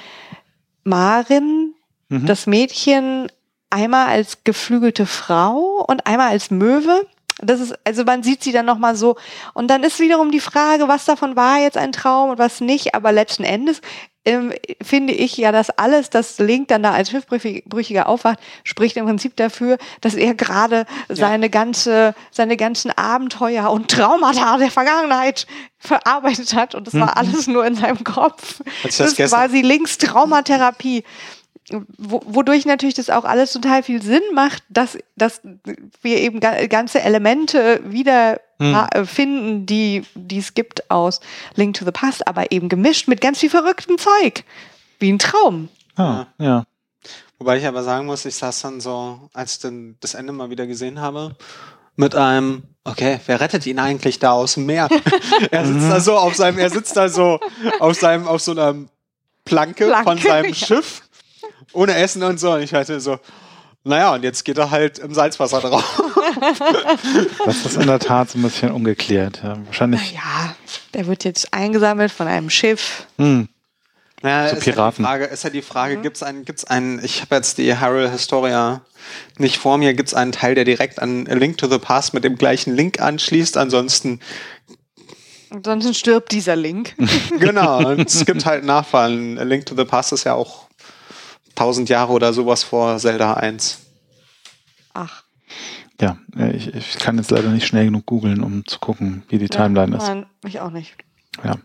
Marin, 0.83 1.73
mhm. 2.09 2.27
das 2.27 2.49
Mädchen, 2.49 3.29
einmal 3.71 4.09
als 4.09 4.43
geflügelte 4.43 5.07
Frau 5.07 5.85
und 5.87 6.05
einmal 6.05 6.31
als 6.31 6.51
Möwe. 6.51 7.07
Das 7.39 7.61
ist, 7.61 7.75
also 7.85 8.05
man 8.05 8.23
sieht 8.23 8.43
sie 8.43 8.53
dann 8.53 8.67
nochmal 8.67 8.97
so. 8.97 9.17
Und 9.53 9.69
dann 9.69 9.83
ist 9.83 10.01
wiederum 10.01 10.31
die 10.31 10.41
Frage, 10.41 10.89
was 10.89 11.05
davon 11.05 11.37
war 11.37 11.59
jetzt 11.59 11.77
ein 11.77 11.93
Traum 11.93 12.31
und 12.31 12.39
was 12.39 12.61
nicht. 12.61 12.95
Aber 12.95 13.13
letzten 13.13 13.45
Endes 13.45 13.83
ähm, 14.27 14.53
finde 14.83 15.13
ich 15.13 15.37
ja, 15.37 15.53
dass 15.53 15.71
alles, 15.71 16.11
das 16.11 16.39
Link 16.39 16.69
dann 16.69 16.83
da 16.83 16.93
als 16.93 17.11
Schiffbrüchiger 17.11 18.09
aufwacht, 18.09 18.41
spricht 18.65 18.97
im 18.97 19.07
Prinzip 19.07 19.37
dafür, 19.37 19.79
dass 20.01 20.15
er 20.15 20.35
gerade 20.35 20.85
ja. 21.09 21.15
seine 21.15 21.49
ganze, 21.49 22.15
seine 22.33 22.57
ganzen 22.57 22.91
Abenteuer 22.91 23.71
und 23.71 23.89
Traumata 23.89 24.59
der 24.59 24.71
Vergangenheit 24.71 25.47
verarbeitet 25.79 26.55
hat 26.55 26.75
und 26.75 26.89
das 26.89 26.95
war 26.95 27.13
mhm. 27.13 27.15
alles 27.15 27.47
nur 27.47 27.65
in 27.65 27.77
seinem 27.77 28.03
Kopf. 28.03 28.61
Das, 28.83 28.97
das 28.97 29.13
ist 29.13 29.31
quasi 29.31 29.61
links 29.61 29.97
Traumatherapie 29.99 31.05
wodurch 31.99 32.65
natürlich 32.65 32.95
das 32.95 33.11
auch 33.11 33.25
alles 33.25 33.53
total 33.53 33.83
viel 33.83 34.01
Sinn 34.01 34.23
macht, 34.35 34.63
dass, 34.69 34.99
dass 35.17 35.41
wir 36.01 36.19
eben 36.19 36.41
ganze 36.41 37.01
Elemente 37.01 37.81
wieder 37.85 38.41
hm. 38.59 38.75
Äh, 38.75 39.05
finden, 39.05 39.67
die, 39.67 40.05
die 40.15 40.39
es 40.39 40.55
gibt 40.55 40.91
aus 40.91 41.21
Link 41.57 41.77
to 41.77 41.85
the 41.85 41.91
Past, 41.91 42.27
aber 42.27 42.53
eben 42.53 42.69
gemischt 42.69 43.07
mit 43.09 43.21
ganz 43.21 43.39
viel 43.41 43.51
verrücktem 43.51 43.99
Zeug. 43.99 44.45
Wie 44.99 45.13
ein 45.13 45.19
Traum. 45.19 45.69
Ah, 45.97 46.27
ja. 46.39 46.65
Wobei 47.39 47.59
ich 47.59 47.67
aber 47.67 47.83
sagen 47.83 48.07
muss, 48.07 48.25
ich 48.25 48.35
saß 48.35 48.63
dann 48.63 48.81
so, 48.81 49.29
als 49.35 49.55
ich 49.55 49.59
dann 49.59 49.97
das 50.01 50.15
Ende 50.15 50.33
mal 50.33 50.49
wieder 50.49 50.67
gesehen 50.67 51.01
habe, 51.01 51.37
mit 51.97 52.15
einem, 52.15 52.63
okay, 52.85 53.21
wer 53.27 53.41
rettet 53.41 53.67
ihn 53.67 53.79
eigentlich 53.79 54.19
da 54.19 54.33
aus 54.33 54.55
dem 54.55 54.67
Meer? 54.67 54.89
er 55.51 55.67
sitzt 55.67 55.91
da 55.91 56.01
so 56.01 56.17
auf 56.17 56.35
seinem, 56.35 56.59
er 56.59 56.71
sitzt 56.71 56.97
da 56.97 57.09
so 57.09 57.41
auf 57.81 57.95
seinem, 57.99 58.27
auf 58.27 58.41
so 58.41 58.53
einer 58.53 58.75
Planke, 59.45 59.87
Planke 59.87 60.05
von 60.05 60.19
seinem 60.19 60.49
ja. 60.55 60.55
Schiff 60.55 61.03
ohne 61.73 61.95
Essen 61.95 62.23
und 62.23 62.39
so. 62.39 62.53
Und 62.53 62.63
ich 62.63 62.75
hatte 62.75 63.01
so, 63.01 63.19
naja, 63.85 64.15
und 64.15 64.25
jetzt 64.25 64.45
geht 64.45 64.59
er 64.59 64.71
halt 64.71 64.99
im 64.99 65.15
Salzwasser 65.15 65.61
drauf. 65.61 66.03
das 67.45 67.65
ist 67.65 67.77
in 67.77 67.87
der 67.87 68.01
Tat 68.01 68.31
so 68.31 68.39
ein 68.39 68.43
bisschen 68.43 68.73
ungeklärt. 68.73 69.41
Ja, 69.43 69.57
wahrscheinlich. 69.65 70.13
Ja, 70.13 70.57
der 70.95 71.07
wird 71.07 71.25
jetzt 71.25 71.53
eingesammelt 71.53 72.11
von 72.11 72.27
einem 72.27 72.51
Schiff. 72.51 73.07
Hm. 73.19 73.49
Naja, 74.23 74.49
so 74.49 74.57
ist 74.57 74.65
Piraten. 74.65 75.05
Ja 75.05 75.11
Frage, 75.11 75.25
ist 75.27 75.45
ja 75.45 75.51
die 75.51 75.63
Frage, 75.63 75.99
mhm. 75.99 76.03
gibt 76.03 76.17
es 76.17 76.23
einen, 76.23 76.45
gibt's 76.45 76.65
einen, 76.65 77.05
ich 77.05 77.21
habe 77.21 77.37
jetzt 77.37 77.59
die 77.59 77.77
Harrell 77.77 78.11
Historia 78.11 78.81
nicht 79.39 79.59
vor 79.59 79.79
mir, 79.79 79.95
gibt 79.95 80.09
es 80.09 80.15
einen 80.15 80.33
Teil, 80.33 80.55
der 80.55 80.65
direkt 80.65 81.01
an 81.01 81.29
A 81.29 81.35
Link 81.35 81.59
to 81.59 81.69
the 81.69 81.79
Past 81.79 82.15
mit 82.15 82.25
dem 82.25 82.37
gleichen 82.37 82.75
Link 82.75 83.01
anschließt? 83.01 83.57
Ansonsten 83.57 84.21
Ansonsten 85.51 85.95
stirbt 85.95 86.33
dieser 86.33 86.57
Link. 86.57 86.95
genau, 87.39 87.89
und 87.89 88.09
es 88.09 88.27
gibt 88.27 88.45
halt 88.45 88.65
Nachfallen. 88.65 89.39
A 89.39 89.45
Link 89.45 89.67
to 89.67 89.77
the 89.77 89.85
Past 89.85 90.13
ist 90.13 90.25
ja 90.25 90.35
auch 90.35 90.66
1000 91.57 91.89
Jahre 91.89 92.13
oder 92.13 92.33
sowas 92.33 92.63
vor 92.63 92.99
Zelda 92.99 93.35
1. 93.35 93.81
Ach. 94.95 95.25
Ja, 96.01 96.19
äh, 96.37 96.55
ich, 96.55 96.75
ich 96.75 96.99
kann 96.99 97.17
jetzt 97.17 97.31
leider 97.31 97.49
nicht 97.49 97.67
schnell 97.67 97.87
genug 97.87 98.07
googeln, 98.07 98.43
um 98.43 98.67
zu 98.67 98.79
gucken, 98.79 99.23
wie 99.29 99.39
die 99.39 99.49
Timeline 99.49 99.93
ja, 99.93 99.99
ist. 99.99 100.09
Nein, 100.09 100.27
ich 100.45 100.61
auch 100.61 100.71
nicht. 100.71 100.95
Ja. 101.43 101.57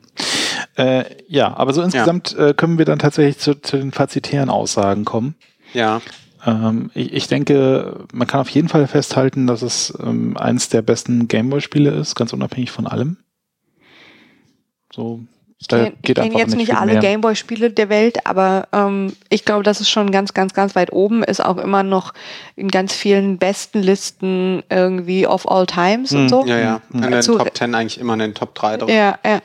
Äh, 0.75 1.05
ja, 1.27 1.55
aber 1.55 1.73
so 1.73 1.81
insgesamt 1.81 2.31
ja. 2.31 2.49
äh, 2.49 2.53
können 2.53 2.77
wir 2.77 2.85
dann 2.85 2.99
tatsächlich 2.99 3.39
zu, 3.39 3.55
zu, 3.61 3.77
den 3.77 3.91
fazitären 3.91 4.49
Aussagen 4.49 5.05
kommen. 5.05 5.35
Ja. 5.73 6.01
Ähm, 6.45 6.91
ich, 6.93 7.13
ich, 7.13 7.27
denke, 7.27 8.05
man 8.13 8.27
kann 8.27 8.41
auf 8.41 8.49
jeden 8.49 8.69
Fall 8.69 8.87
festhalten, 8.87 9.47
dass 9.47 9.61
es 9.61 9.93
ähm, 10.01 10.37
eins 10.37 10.69
der 10.69 10.81
besten 10.81 11.27
Gameboy-Spiele 11.27 11.91
ist, 11.91 12.15
ganz 12.15 12.33
unabhängig 12.33 12.71
von 12.71 12.87
allem. 12.87 13.17
So 14.93 15.21
ich 15.61 15.67
kenne 15.67 15.93
kenn 16.01 16.31
jetzt 16.31 16.55
nicht, 16.55 16.69
nicht 16.69 16.75
alle 16.75 16.97
Gameboy-Spiele 16.97 17.69
der 17.69 17.87
Welt, 17.89 18.25
aber 18.25 18.67
ähm, 18.73 19.13
ich 19.29 19.45
glaube, 19.45 19.61
das 19.61 19.79
ist 19.79 19.91
schon 19.91 20.11
ganz, 20.11 20.33
ganz, 20.33 20.55
ganz 20.55 20.75
weit 20.75 20.91
oben. 20.91 21.23
Ist 21.23 21.45
auch 21.45 21.57
immer 21.57 21.83
noch 21.83 22.13
in 22.55 22.69
ganz 22.69 22.93
vielen 22.93 23.37
besten 23.37 23.83
Listen 23.83 24.63
irgendwie 24.71 25.27
of 25.27 25.47
all 25.47 25.67
times 25.67 26.11
hm, 26.11 26.21
und 26.21 26.29
so. 26.29 26.45
Ja, 26.47 26.57
ja. 26.57 26.81
In 26.91 27.11
den 27.11 27.21
Top 27.21 27.55
10 27.55 27.75
eigentlich 27.75 27.99
immer 27.99 28.13
in 28.13 28.19
den 28.19 28.33
Top 28.33 28.55
3 28.55 28.77
drin. 28.77 28.89
Ja, 28.89 29.19
ja. 29.23 29.41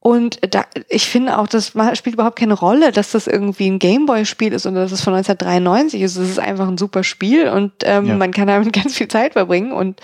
Und 0.00 0.38
da, 0.54 0.64
ich 0.88 1.08
finde 1.08 1.38
auch, 1.38 1.48
das 1.48 1.72
spielt 1.94 2.14
überhaupt 2.14 2.38
keine 2.38 2.54
Rolle, 2.54 2.92
dass 2.92 3.10
das 3.10 3.26
irgendwie 3.26 3.68
ein 3.68 3.80
Gameboy-Spiel 3.80 4.52
ist 4.52 4.64
oder 4.64 4.82
dass 4.82 4.92
es 4.92 5.02
von 5.02 5.12
1993 5.12 6.02
ist. 6.02 6.16
Es 6.16 6.30
ist 6.30 6.38
einfach 6.38 6.68
ein 6.68 6.78
super 6.78 7.02
Spiel 7.02 7.48
und 7.48 7.72
ähm, 7.82 8.06
ja. 8.06 8.14
man 8.14 8.30
kann 8.30 8.46
damit 8.46 8.72
ganz 8.72 8.96
viel 8.96 9.08
Zeit 9.08 9.32
verbringen. 9.32 9.72
Und, 9.72 10.00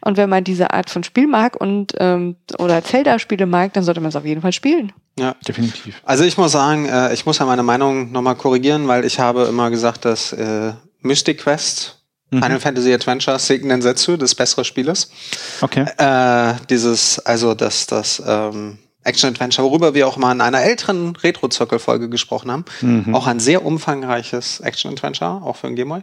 und 0.00 0.16
wenn 0.16 0.28
man 0.28 0.42
diese 0.42 0.72
Art 0.72 0.90
von 0.90 1.04
Spiel 1.04 1.28
mag 1.28 1.60
und 1.60 1.92
ähm, 1.98 2.34
oder 2.58 2.82
Zelda-Spiele 2.82 3.46
mag, 3.46 3.72
dann 3.72 3.84
sollte 3.84 4.00
man 4.00 4.08
es 4.08 4.16
auf 4.16 4.24
jeden 4.24 4.42
Fall 4.42 4.52
spielen. 4.52 4.92
Ja, 5.18 5.36
definitiv. 5.46 6.02
Also 6.04 6.24
ich 6.24 6.36
muss 6.36 6.52
sagen, 6.52 6.86
äh, 6.86 7.14
ich 7.14 7.24
muss 7.24 7.38
ja 7.38 7.46
meine 7.46 7.62
Meinung 7.62 8.10
nochmal 8.10 8.34
korrigieren, 8.34 8.88
weil 8.88 9.04
ich 9.04 9.20
habe 9.20 9.44
immer 9.44 9.70
gesagt, 9.70 10.04
dass 10.04 10.32
äh, 10.32 10.72
Mystic 11.02 11.38
Quest 11.38 12.02
mhm. 12.30 12.42
Final 12.42 12.60
Fantasy 12.60 12.92
Adventure 12.92 13.38
Seiken 13.38 13.68
Densetsu 13.68 14.16
das 14.16 14.34
bessere 14.34 14.64
Spiel 14.64 14.88
ist. 14.88 15.12
Okay. 15.60 15.86
Äh, 15.98 16.54
dieses, 16.68 17.20
also 17.20 17.54
dass 17.54 17.86
das 17.86 18.20
ähm, 18.26 18.78
Action-Adventure, 19.06 19.66
worüber 19.66 19.94
wir 19.94 20.08
auch 20.08 20.16
mal 20.16 20.32
in 20.32 20.40
einer 20.40 20.62
älteren 20.62 21.16
Retro-Zirkel-Folge 21.16 22.08
gesprochen 22.08 22.50
haben. 22.50 22.64
Mhm. 22.80 23.14
Auch 23.14 23.26
ein 23.26 23.40
sehr 23.40 23.64
umfangreiches 23.64 24.60
Action-Adventure, 24.60 25.42
auch 25.42 25.56
für 25.56 25.68
ein 25.68 25.76
Gameboy. 25.76 26.02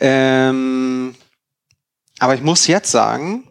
Ähm, 0.00 1.14
aber 2.18 2.34
ich 2.34 2.42
muss 2.42 2.66
jetzt 2.66 2.90
sagen, 2.90 3.48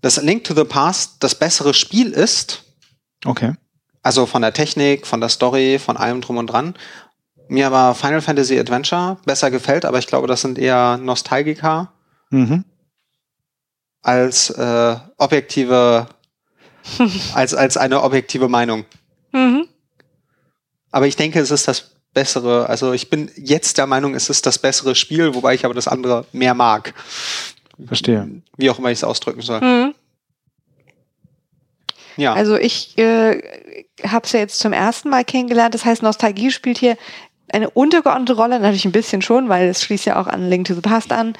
dass 0.00 0.22
Link 0.22 0.44
to 0.44 0.54
the 0.54 0.64
Past 0.64 1.16
das 1.20 1.34
bessere 1.34 1.74
Spiel 1.74 2.12
ist. 2.12 2.62
Okay. 3.24 3.54
Also 4.02 4.26
von 4.26 4.42
der 4.42 4.54
Technik, 4.54 5.06
von 5.06 5.20
der 5.20 5.28
Story, 5.28 5.78
von 5.78 5.96
allem 5.96 6.20
drum 6.20 6.38
und 6.38 6.46
dran. 6.46 6.74
Mir 7.48 7.66
aber 7.66 7.94
Final 7.94 8.22
Fantasy 8.22 8.58
Adventure 8.58 9.18
besser 9.26 9.50
gefällt, 9.50 9.84
aber 9.84 9.98
ich 9.98 10.06
glaube, 10.06 10.26
das 10.26 10.40
sind 10.40 10.58
eher 10.58 10.96
Nostalgiker 10.98 11.92
mhm. 12.30 12.64
als 14.02 14.50
äh, 14.50 14.96
objektive 15.18 16.06
als, 17.34 17.54
als 17.54 17.76
eine 17.76 18.02
objektive 18.02 18.48
Meinung. 18.48 18.84
Mhm. 19.32 19.66
Aber 20.90 21.06
ich 21.06 21.16
denke, 21.16 21.40
es 21.40 21.50
ist 21.50 21.68
das 21.68 21.92
bessere, 22.12 22.68
also 22.68 22.92
ich 22.92 23.10
bin 23.10 23.30
jetzt 23.36 23.78
der 23.78 23.86
Meinung, 23.86 24.14
es 24.14 24.28
ist 24.28 24.46
das 24.46 24.58
bessere 24.58 24.94
Spiel, 24.94 25.34
wobei 25.34 25.54
ich 25.54 25.64
aber 25.64 25.74
das 25.74 25.88
andere 25.88 26.26
mehr 26.32 26.54
mag. 26.54 26.94
Verstehe. 27.86 28.28
Wie 28.56 28.70
auch 28.70 28.78
immer 28.78 28.90
ich 28.90 28.98
es 28.98 29.04
ausdrücken 29.04 29.42
soll. 29.42 29.60
Mhm. 29.60 29.94
Ja. 32.16 32.34
Also 32.34 32.56
ich 32.56 32.98
äh, 32.98 33.40
habe 34.04 34.26
es 34.26 34.32
ja 34.32 34.40
jetzt 34.40 34.58
zum 34.58 34.72
ersten 34.72 35.08
Mal 35.08 35.24
kennengelernt. 35.24 35.74
Das 35.74 35.84
heißt, 35.84 36.02
Nostalgie 36.02 36.50
spielt 36.50 36.78
hier 36.78 36.96
eine 37.52 37.70
untergeordnete 37.70 38.34
Rolle, 38.34 38.60
natürlich 38.60 38.84
ein 38.84 38.92
bisschen 38.92 39.22
schon, 39.22 39.48
weil 39.48 39.68
es 39.68 39.82
schließt 39.82 40.06
ja 40.06 40.20
auch 40.20 40.26
an 40.26 40.48
Link 40.48 40.66
to 40.66 40.74
the 40.74 40.80
Past 40.80 41.12
an. 41.12 41.34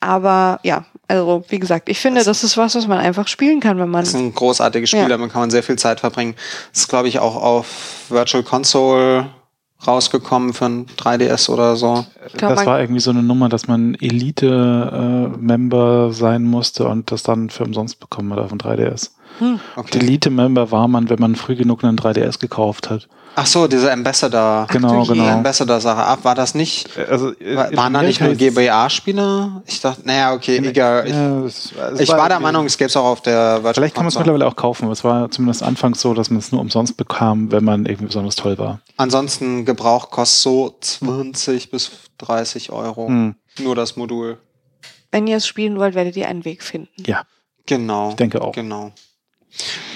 Aber 0.00 0.58
ja, 0.62 0.84
also 1.12 1.44
wie 1.48 1.58
gesagt, 1.58 1.90
ich 1.90 1.98
finde, 1.98 2.20
das, 2.20 2.26
das 2.26 2.44
ist 2.44 2.56
was, 2.56 2.74
was 2.74 2.86
man 2.86 2.98
einfach 2.98 3.28
spielen 3.28 3.60
kann, 3.60 3.78
wenn 3.78 3.90
man. 3.90 4.00
Das 4.00 4.10
ist 4.10 4.14
ein 4.14 4.34
großartiges 4.34 4.88
Spiel, 4.88 5.02
ja. 5.02 5.08
damit 5.08 5.30
kann 5.30 5.42
man 5.42 5.50
sehr 5.50 5.62
viel 5.62 5.76
Zeit 5.76 6.00
verbringen. 6.00 6.34
Das 6.72 6.82
ist, 6.82 6.88
glaube 6.88 7.08
ich, 7.08 7.18
auch 7.18 7.36
auf 7.36 8.06
Virtual 8.08 8.42
Console 8.42 9.26
rausgekommen 9.86 10.54
für 10.54 10.66
ein 10.66 10.86
3DS 10.86 11.50
oder 11.50 11.76
so. 11.76 12.06
Glaub, 12.36 12.54
das 12.54 12.64
war 12.64 12.80
irgendwie 12.80 13.00
so 13.00 13.10
eine 13.10 13.22
Nummer, 13.22 13.48
dass 13.48 13.68
man 13.68 13.94
Elite-Member 13.94 16.08
äh, 16.08 16.12
sein 16.12 16.44
musste 16.44 16.88
und 16.88 17.10
das 17.10 17.22
dann 17.22 17.50
für 17.50 17.64
umsonst 17.64 18.00
bekommen 18.00 18.32
hat 18.32 18.38
auf 18.38 18.48
dem 18.48 18.58
3DS. 18.58 19.10
Hm. 19.38 19.60
Okay. 19.76 19.98
Elite-Member 19.98 20.70
war 20.70 20.88
man, 20.88 21.08
wenn 21.08 21.18
man 21.18 21.36
früh 21.36 21.56
genug 21.56 21.84
einen 21.84 21.98
3DS 21.98 22.38
gekauft 22.38 22.90
hat. 22.90 23.08
Ach 23.34 23.46
so, 23.46 23.66
diese 23.66 23.90
Ambassador. 23.90 24.66
Genau, 24.70 25.04
genau. 25.04 25.26
Ambassador-Sache 25.26 26.02
ab. 26.02 26.18
War 26.22 26.34
das 26.34 26.54
nicht? 26.54 26.96
Äh, 26.98 27.04
also, 27.10 27.32
war, 27.40 27.74
waren 27.74 27.92
da 27.94 28.02
nicht 28.02 28.20
nur 28.20 28.34
GBA-Spieler? 28.34 29.62
Ich 29.66 29.80
dachte, 29.80 30.02
naja, 30.04 30.34
okay, 30.34 30.56
in, 30.56 30.64
egal. 30.64 31.06
Ich, 31.06 31.14
ja, 31.14 31.44
es, 31.44 31.72
es 31.94 32.00
ich 32.00 32.08
war, 32.10 32.18
war, 32.18 32.28
der 32.28 32.40
Meinung, 32.40 32.66
es 32.66 32.76
gäbe 32.76 32.88
es 32.88 32.96
auch 32.96 33.06
auf 33.06 33.22
der 33.22 33.56
Virtual 33.56 33.74
Vielleicht 33.74 33.94
kann 33.94 34.04
man 34.04 34.08
es 34.08 34.18
mittlerweile 34.18 34.46
auch 34.46 34.56
kaufen. 34.56 34.90
Es 34.90 35.02
war 35.02 35.30
zumindest 35.30 35.62
anfangs 35.62 36.00
so, 36.00 36.12
dass 36.12 36.30
man 36.30 36.40
es 36.40 36.52
nur 36.52 36.60
umsonst 36.60 36.96
bekam, 36.96 37.50
wenn 37.50 37.64
man 37.64 37.86
irgendwie 37.86 38.06
besonders 38.06 38.36
toll 38.36 38.58
war. 38.58 38.80
Ansonsten 38.98 39.64
Gebrauch 39.64 40.10
kostet 40.10 40.42
so 40.42 40.76
20 40.80 41.70
bis 41.70 41.90
30 42.18 42.70
Euro. 42.70 43.08
Hm. 43.08 43.34
Nur 43.58 43.74
das 43.74 43.96
Modul. 43.96 44.38
Wenn 45.10 45.26
ihr 45.26 45.36
es 45.36 45.46
spielen 45.46 45.78
wollt, 45.78 45.94
werdet 45.94 46.16
ihr 46.16 46.28
einen 46.28 46.44
Weg 46.44 46.62
finden. 46.62 47.02
Ja. 47.06 47.22
Genau. 47.66 48.10
Ich 48.10 48.16
denke 48.16 48.42
auch. 48.42 48.52
Genau. 48.52 48.92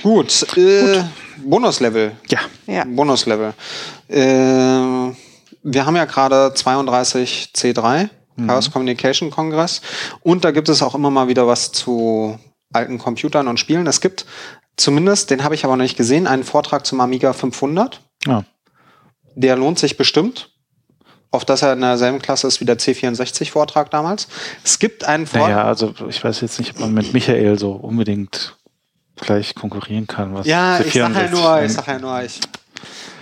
Gut, 0.02 0.56
äh, 0.56 1.02
Bonuslevel. 1.38 2.12
Ja. 2.28 2.40
ja. 2.66 2.84
Bonuslevel. 2.86 3.54
Äh, 4.08 5.12
wir 5.68 5.84
haben 5.84 5.96
ja 5.96 6.04
gerade 6.04 6.52
32 6.54 7.50
C3, 7.54 8.08
mhm. 8.36 8.46
Chaos 8.46 8.70
Communication 8.70 9.30
Congress. 9.30 9.82
Und 10.20 10.44
da 10.44 10.50
gibt 10.50 10.68
es 10.68 10.82
auch 10.82 10.94
immer 10.94 11.10
mal 11.10 11.28
wieder 11.28 11.46
was 11.46 11.72
zu 11.72 12.38
alten 12.72 12.98
Computern 12.98 13.48
und 13.48 13.58
Spielen. 13.58 13.86
Es 13.86 14.00
gibt 14.00 14.26
zumindest, 14.76 15.30
den 15.30 15.42
habe 15.42 15.54
ich 15.54 15.64
aber 15.64 15.76
noch 15.76 15.82
nicht 15.82 15.96
gesehen, 15.96 16.26
einen 16.26 16.44
Vortrag 16.44 16.86
zum 16.86 17.00
Amiga 17.00 17.32
500. 17.32 18.00
Ja. 18.26 18.44
Der 19.34 19.56
lohnt 19.56 19.78
sich 19.78 19.96
bestimmt. 19.96 20.50
Auf 21.32 21.44
dass 21.44 21.60
er 21.60 21.72
in 21.72 21.80
derselben 21.80 22.22
Klasse 22.22 22.46
ist 22.46 22.60
wie 22.60 22.64
der 22.64 22.78
C64-Vortrag 22.78 23.90
damals. 23.90 24.28
Es 24.64 24.78
gibt 24.78 25.04
einen 25.04 25.26
Vortrag. 25.26 25.50
Naja, 25.50 25.64
also 25.64 25.92
ich 26.08 26.22
weiß 26.22 26.40
jetzt 26.40 26.58
nicht, 26.58 26.74
ob 26.74 26.80
man 26.80 26.94
mit 26.94 27.12
Michael 27.12 27.58
so 27.58 27.72
unbedingt 27.72 28.56
gleich 29.16 29.54
konkurrieren 29.54 30.06
kann. 30.06 30.34
Was 30.34 30.46
ja, 30.46 30.80
ich 30.80 30.92
sag 30.92 31.14
ja 31.14 31.28
nur, 31.28 31.62
ich 31.62 31.72
sag 31.72 31.86
ja 31.86 31.98
nur, 31.98 32.22
ich. 32.22 32.40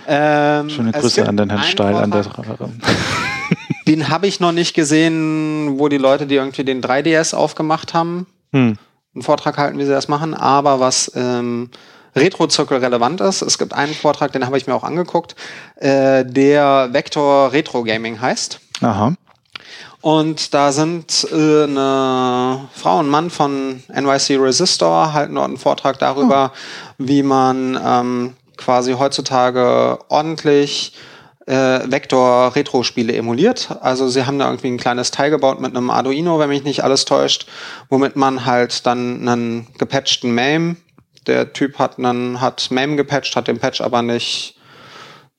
Ähm, 0.07 0.69
Schöne 0.69 0.91
Grüße 0.91 1.27
an 1.27 1.37
den 1.37 1.49
Herrn 1.49 1.63
Steil 1.63 1.95
an 1.95 2.11
der 2.11 2.25
Den 3.87 4.09
habe 4.09 4.27
ich 4.27 4.39
noch 4.39 4.51
nicht 4.51 4.73
gesehen, 4.73 5.79
wo 5.79 5.89
die 5.89 5.97
Leute, 5.97 6.27
die 6.27 6.35
irgendwie 6.35 6.63
den 6.63 6.81
3DS 6.81 7.35
aufgemacht 7.35 7.93
haben, 7.93 8.27
hm. 8.51 8.77
einen 9.13 9.21
Vortrag 9.21 9.57
halten, 9.57 9.77
wie 9.79 9.85
sie 9.85 9.91
das 9.91 10.07
machen. 10.07 10.33
Aber 10.33 10.79
was 10.79 11.11
ähm, 11.15 11.69
Retro-Zirkel 12.15 12.77
relevant 12.77 13.21
ist. 13.21 13.41
Es 13.41 13.57
gibt 13.57 13.73
einen 13.73 13.93
Vortrag, 13.93 14.31
den 14.31 14.45
habe 14.45 14.57
ich 14.57 14.67
mir 14.67 14.73
auch 14.73 14.83
angeguckt, 14.83 15.35
äh, 15.75 16.25
der 16.25 16.89
Vector 16.91 17.51
Retro 17.51 17.83
Gaming 17.83 18.21
heißt. 18.21 18.59
Aha. 18.81 19.13
Und 20.05 20.53
da 20.53 20.71
sind 20.71 21.27
äh, 21.31 21.63
eine 21.63 22.69
Frau 22.75 22.99
und 22.99 23.09
Mann 23.09 23.31
von 23.31 23.81
NYC 23.91 24.37
Resistor 24.39 25.13
halten 25.13 25.33
dort 25.33 25.47
einen 25.47 25.57
Vortrag 25.57 25.97
darüber, 25.97 26.51
oh. 26.53 26.93
wie 26.99 27.23
man 27.23 27.75
ähm, 27.83 28.35
quasi 28.55 28.93
heutzutage 28.93 29.97
ordentlich 30.09 30.93
äh, 31.47 31.79
Vektor-Retro-Spiele 31.89 33.15
emuliert. 33.15 33.79
Also 33.81 34.07
sie 34.07 34.27
haben 34.27 34.37
da 34.37 34.45
irgendwie 34.45 34.67
ein 34.67 34.77
kleines 34.77 35.09
Teil 35.09 35.31
gebaut 35.31 35.59
mit 35.59 35.75
einem 35.75 35.89
Arduino, 35.89 36.37
wenn 36.37 36.49
mich 36.49 36.63
nicht 36.63 36.83
alles 36.83 37.05
täuscht, 37.05 37.47
womit 37.89 38.15
man 38.15 38.45
halt 38.45 38.85
dann 38.85 39.27
einen 39.27 39.67
gepatchten 39.79 40.35
MAME, 40.35 40.75
der 41.25 41.51
Typ 41.51 41.79
hat 41.79 41.97
einen, 41.97 42.41
hat 42.41 42.69
MAME 42.69 42.95
gepatcht, 42.95 43.35
hat 43.35 43.47
den 43.47 43.57
Patch 43.57 43.81
aber 43.81 44.03
nicht 44.03 44.55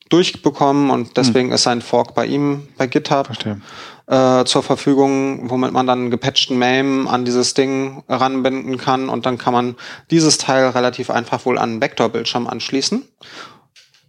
durchbekommen 0.08 0.90
und 0.90 1.16
deswegen 1.16 1.50
hm. 1.50 1.54
ist 1.54 1.62
sein 1.62 1.82
Fork 1.82 2.16
bei 2.16 2.26
ihm 2.26 2.66
bei 2.76 2.88
GitHub. 2.88 3.26
Verstehe 3.26 3.60
äh, 4.06 4.44
zur 4.44 4.62
Verfügung, 4.62 5.50
womit 5.50 5.72
man 5.72 5.86
dann 5.86 6.10
gepatchten 6.10 6.58
MAME 6.58 7.08
an 7.08 7.24
dieses 7.24 7.54
Ding 7.54 8.04
ranbinden 8.08 8.78
kann 8.78 9.08
und 9.08 9.26
dann 9.26 9.38
kann 9.38 9.52
man 9.52 9.76
dieses 10.10 10.38
Teil 10.38 10.68
relativ 10.68 11.10
einfach 11.10 11.44
wohl 11.44 11.58
an 11.58 11.70
einen 11.70 11.80
Vektorbildschirm 11.80 12.46
anschließen. 12.46 13.04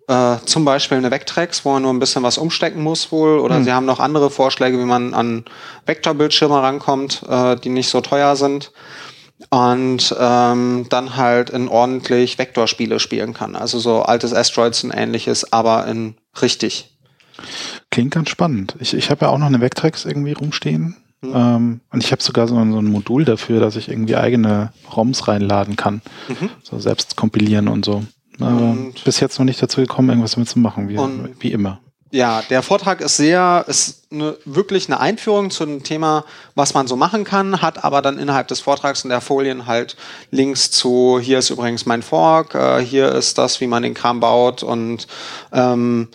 Äh, 0.08 0.38
zum 0.46 0.64
Beispiel 0.64 0.98
eine 0.98 1.12
Vectrex, 1.12 1.66
wo 1.66 1.74
man 1.74 1.82
nur 1.82 1.94
ein 1.94 2.00
bisschen 2.00 2.24
was 2.24 2.38
umstecken 2.38 2.82
muss 2.82 3.12
wohl. 3.12 3.40
Oder 3.40 3.56
hm. 3.56 3.64
sie 3.66 3.74
haben 3.74 3.86
noch 3.86 4.00
andere 4.00 4.30
Vorschläge, 4.30 4.80
wie 4.80 4.86
man 4.86 5.14
an 5.14 5.44
Vektorbildschirme 5.86 6.62
rankommt, 6.62 7.24
äh, 7.28 7.58
die 7.58 7.70
nicht 7.70 7.90
so 7.90 8.00
teuer 8.00 8.36
sind. 8.38 8.72
Und 9.50 10.16
ähm, 10.18 10.88
dann 10.90 11.16
halt 11.16 11.52
in 11.52 11.68
ordentlich 11.68 12.40
Vektorspiele 12.40 13.00
spielen 13.00 13.34
kann. 13.36 13.56
Also 13.56 13.78
so 13.78 14.02
altes 14.02 14.34
Asteroids 14.34 14.84
und 14.84 14.92
ähnliches, 14.92 15.54
aber 15.54 15.86
in 15.88 16.16
richtig. 16.42 16.98
Klingt 17.90 18.14
ganz 18.14 18.30
spannend. 18.30 18.76
Ich, 18.80 18.94
ich 18.94 19.10
habe 19.10 19.26
ja 19.26 19.32
auch 19.32 19.38
noch 19.38 19.48
eine 19.48 19.62
Vectrex 19.62 20.06
irgendwie 20.06 20.34
rumstehen. 20.34 20.98
Mhm. 21.22 21.34
Ähm, 21.34 21.82
und 21.92 22.04
ich 22.04 22.12
habe 22.12 22.22
sogar 22.22 22.48
so 22.48 22.56
ein, 22.58 22.72
so 22.72 22.80
ein, 22.80 22.86
Modul 22.86 23.26
dafür, 23.26 23.60
dass 23.60 23.76
ich 23.76 23.90
irgendwie 23.90 24.16
eigene 24.16 24.72
ROMs 24.96 25.28
reinladen 25.28 25.76
kann. 25.76 26.02
Mhm. 26.28 26.50
So 26.64 26.80
selbst 26.80 27.16
kompilieren 27.16 27.68
und 27.68 27.86
so. 27.86 28.04
Und 28.40 29.04
bis 29.04 29.20
jetzt 29.20 29.40
noch 29.40 29.46
nicht 29.46 29.62
dazu 29.64 29.82
gekommen, 29.82 30.10
irgendwas 30.10 30.34
damit 30.34 30.48
zu 30.48 30.60
machen, 30.60 30.90
wie, 30.90 31.00
wie 31.40 31.52
immer. 31.52 31.80
Ja, 32.12 32.42
der 32.50 32.62
Vortrag 32.62 33.02
ist 33.02 33.18
sehr, 33.18 33.66
ist 33.68 34.04
eine, 34.12 34.38
wirklich 34.46 34.88
eine 34.88 35.00
Einführung 35.02 35.50
zu 35.50 35.66
dem 35.66 35.84
Thema, 35.84 36.24
was 36.56 36.74
man 36.74 36.88
so 36.88 36.96
machen 36.96 37.26
kann, 37.26 37.62
hat 37.62 37.84
aber 37.84 38.02
dann 38.02 38.18
innerhalb 38.18 38.48
des 38.48 38.62
Vortrags 38.62 39.04
in 39.04 39.10
der 39.10 39.20
Folien 39.20 39.66
halt 39.66 39.98
Links 40.32 40.72
zu, 40.72 41.20
hier 41.22 41.40
ist 41.40 41.50
übrigens 41.50 41.86
mein 41.86 42.02
Fork, 42.02 42.56
äh, 42.56 42.80
hier 42.80 43.12
ist 43.12 43.38
das, 43.38 43.60
wie 43.60 43.68
man 43.68 43.84
den 43.84 43.94
Kram 43.94 44.22
baut 44.22 44.64
und 44.64 45.08
ähm, 45.52 46.08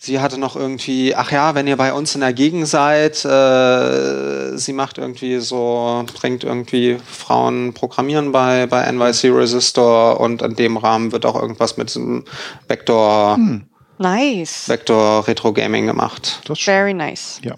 Sie 0.00 0.20
hatte 0.20 0.38
noch 0.38 0.54
irgendwie, 0.54 1.16
ach 1.16 1.32
ja, 1.32 1.56
wenn 1.56 1.66
ihr 1.66 1.76
bei 1.76 1.92
uns 1.92 2.14
in 2.14 2.20
der 2.20 2.32
Gegend 2.32 2.68
seid, 2.68 3.24
äh, 3.24 4.56
sie 4.56 4.72
macht 4.72 4.96
irgendwie 4.96 5.38
so, 5.38 6.04
bringt 6.20 6.44
irgendwie 6.44 6.98
Frauen 7.04 7.74
Programmieren 7.74 8.30
bei, 8.30 8.66
bei 8.66 8.88
NYC 8.92 9.30
Resistor 9.36 10.20
und 10.20 10.40
in 10.42 10.54
dem 10.54 10.76
Rahmen 10.76 11.10
wird 11.10 11.26
auch 11.26 11.34
irgendwas 11.34 11.76
mit 11.76 11.88
diesem 11.88 12.24
Vektor, 12.68 13.34
hm. 13.34 13.64
nice. 13.98 14.68
Vektor 14.68 15.26
Retro 15.26 15.52
Gaming 15.52 15.86
gemacht. 15.86 16.42
Das 16.44 16.60
Very 16.60 16.94
nice. 16.94 17.40
Ja. 17.42 17.56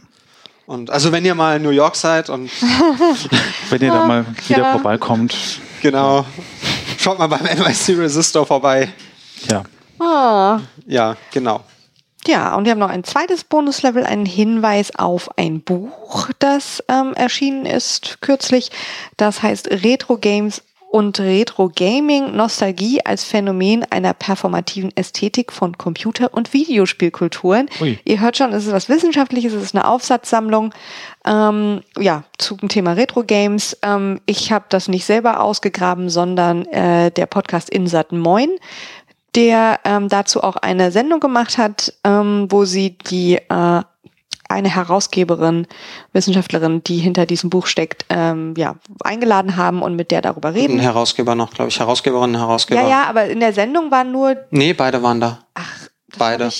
Und 0.64 0.88
also 0.88 1.12
wenn 1.12 1.26
ihr 1.26 1.34
mal 1.34 1.58
in 1.58 1.62
New 1.62 1.70
York 1.70 1.94
seid 1.94 2.30
und 2.30 2.50
wenn 3.70 3.82
ihr 3.82 3.92
da 3.92 4.06
mal 4.06 4.24
wieder 4.48 4.62
ja. 4.62 4.72
vorbeikommt. 4.72 5.36
Genau. 5.82 6.24
Schaut 6.96 7.18
mal 7.18 7.26
beim 7.26 7.42
NYC 7.42 7.98
Resistor 7.98 8.46
vorbei. 8.46 8.88
Ja. 9.46 9.62
Ah. 9.98 10.60
Ja, 10.86 11.16
genau. 11.32 11.64
Ja, 12.30 12.54
und 12.54 12.64
wir 12.64 12.70
haben 12.70 12.78
noch 12.78 12.90
ein 12.90 13.02
zweites 13.02 13.42
Bonuslevel, 13.42 14.04
einen 14.06 14.24
Hinweis 14.24 14.94
auf 14.94 15.36
ein 15.36 15.62
Buch, 15.62 16.30
das 16.38 16.80
ähm, 16.86 17.12
erschienen 17.14 17.66
ist 17.66 18.18
kürzlich. 18.20 18.70
Das 19.16 19.42
heißt 19.42 19.68
Retro 19.82 20.16
Games 20.16 20.62
und 20.92 21.18
Retro 21.18 21.72
Gaming 21.74 22.36
Nostalgie 22.36 23.00
als 23.04 23.24
Phänomen 23.24 23.84
einer 23.90 24.12
performativen 24.12 24.96
Ästhetik 24.96 25.52
von 25.52 25.76
Computer- 25.76 26.32
und 26.32 26.52
Videospielkulturen. 26.52 27.68
Ui. 27.80 27.98
Ihr 28.04 28.20
hört 28.20 28.36
schon, 28.36 28.52
es 28.52 28.66
ist 28.66 28.72
was 28.72 28.88
Wissenschaftliches, 28.88 29.52
es 29.52 29.64
ist 29.64 29.74
eine 29.74 29.88
Aufsatzsammlung 29.88 30.72
ähm, 31.24 31.82
ja, 31.98 32.24
zum 32.38 32.68
Thema 32.68 32.92
Retro 32.92 33.24
Games. 33.24 33.76
Ähm, 33.82 34.20
ich 34.26 34.52
habe 34.52 34.66
das 34.68 34.86
nicht 34.86 35.04
selber 35.04 35.40
ausgegraben, 35.40 36.10
sondern 36.10 36.64
äh, 36.66 37.10
der 37.10 37.26
Podcast 37.26 37.70
Insat 37.70 38.12
Moin 38.12 38.50
der 39.34 39.80
ähm, 39.84 40.08
dazu 40.08 40.42
auch 40.42 40.56
eine 40.56 40.90
Sendung 40.90 41.20
gemacht 41.20 41.58
hat, 41.58 41.94
ähm, 42.04 42.46
wo 42.50 42.64
sie 42.64 42.98
die 42.98 43.36
äh, 43.36 43.82
eine 44.50 44.68
Herausgeberin, 44.74 45.66
Wissenschaftlerin, 46.12 46.82
die 46.82 46.98
hinter 46.98 47.24
diesem 47.24 47.50
Buch 47.50 47.66
steckt, 47.66 48.04
ähm, 48.08 48.54
ja, 48.56 48.76
eingeladen 49.04 49.56
haben 49.56 49.80
und 49.80 49.94
mit 49.94 50.10
der 50.10 50.22
darüber 50.22 50.54
reden. 50.54 50.74
Ein 50.74 50.80
Herausgeber 50.80 51.34
noch, 51.34 51.52
glaube 51.52 51.68
ich, 51.68 51.78
Herausgeberin, 51.78 52.36
Herausgeber. 52.36 52.82
Ja, 52.82 52.88
ja, 52.88 53.04
aber 53.04 53.26
in 53.26 53.40
der 53.40 53.52
Sendung 53.52 53.90
waren 53.90 54.10
nur. 54.10 54.36
Nee, 54.50 54.72
beide 54.72 55.02
waren 55.02 55.20
da. 55.20 55.38
Ach, 55.54 55.88
beide. 56.18 56.50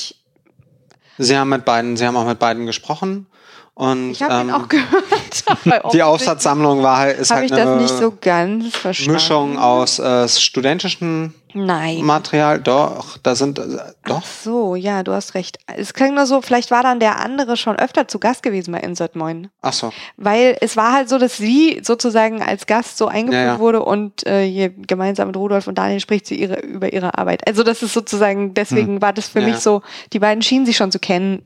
Sie 1.18 1.36
haben 1.36 1.48
mit 1.48 1.64
beiden, 1.64 1.96
sie 1.96 2.06
haben 2.06 2.16
auch 2.16 2.26
mit 2.26 2.38
beiden 2.38 2.66
gesprochen. 2.66 3.26
Und, 3.74 4.10
ich 4.10 4.22
habe 4.22 4.34
ähm, 4.34 4.48
ihn 4.48 4.54
auch 4.54 4.68
gehört. 4.68 5.92
die 5.92 6.02
Aufsatzsammlung 6.02 6.82
war 6.82 6.98
halt, 6.98 7.18
ist 7.18 7.30
halt 7.30 7.44
ich 7.44 7.50
das 7.50 7.80
nicht 7.80 7.96
so 7.96 8.12
ganz 8.20 8.76
verstanden. 8.76 9.12
Mischung 9.12 9.58
aus 9.58 9.98
äh, 9.98 10.28
studentischen 10.28 11.34
Nein. 11.54 12.04
Material. 12.04 12.60
Doch, 12.60 13.18
da 13.18 13.34
sind 13.34 13.58
äh, 13.58 13.62
doch. 14.04 14.22
Ach 14.22 14.26
so, 14.26 14.74
ja, 14.74 15.02
du 15.02 15.12
hast 15.12 15.34
recht. 15.34 15.58
Es 15.76 15.94
klingt 15.94 16.14
nur 16.14 16.26
so, 16.26 16.42
vielleicht 16.42 16.70
war 16.70 16.82
dann 16.82 17.00
der 17.00 17.20
andere 17.20 17.56
schon 17.56 17.76
öfter 17.76 18.08
zu 18.08 18.18
Gast 18.18 18.42
gewesen 18.42 18.72
bei 18.72 18.80
Insert 18.80 19.16
Moin. 19.16 19.48
Ach 19.62 19.72
so. 19.72 19.92
Weil 20.16 20.56
es 20.60 20.76
war 20.76 20.92
halt 20.92 21.08
so, 21.08 21.18
dass 21.18 21.36
sie 21.36 21.80
sozusagen 21.82 22.42
als 22.42 22.66
Gast 22.66 22.98
so 22.98 23.06
eingeführt 23.06 23.42
ja, 23.44 23.54
ja. 23.54 23.58
wurde 23.58 23.82
und 23.82 24.26
äh, 24.26 24.46
hier 24.46 24.70
gemeinsam 24.70 25.28
mit 25.28 25.36
Rudolf 25.36 25.66
und 25.66 25.78
Daniel 25.78 26.00
spricht 26.00 26.26
sie 26.26 26.36
ihre, 26.36 26.60
über 26.60 26.92
ihre 26.92 27.18
Arbeit. 27.18 27.46
Also 27.46 27.62
das 27.62 27.82
ist 27.82 27.92
sozusagen, 27.92 28.54
deswegen 28.54 28.94
hm. 28.94 29.02
war 29.02 29.12
das 29.12 29.28
für 29.28 29.40
ja. 29.40 29.46
mich 29.46 29.56
so, 29.56 29.82
die 30.12 30.18
beiden 30.18 30.42
schienen 30.42 30.66
sich 30.66 30.76
schon 30.76 30.92
zu 30.92 30.98
kennen. 30.98 31.44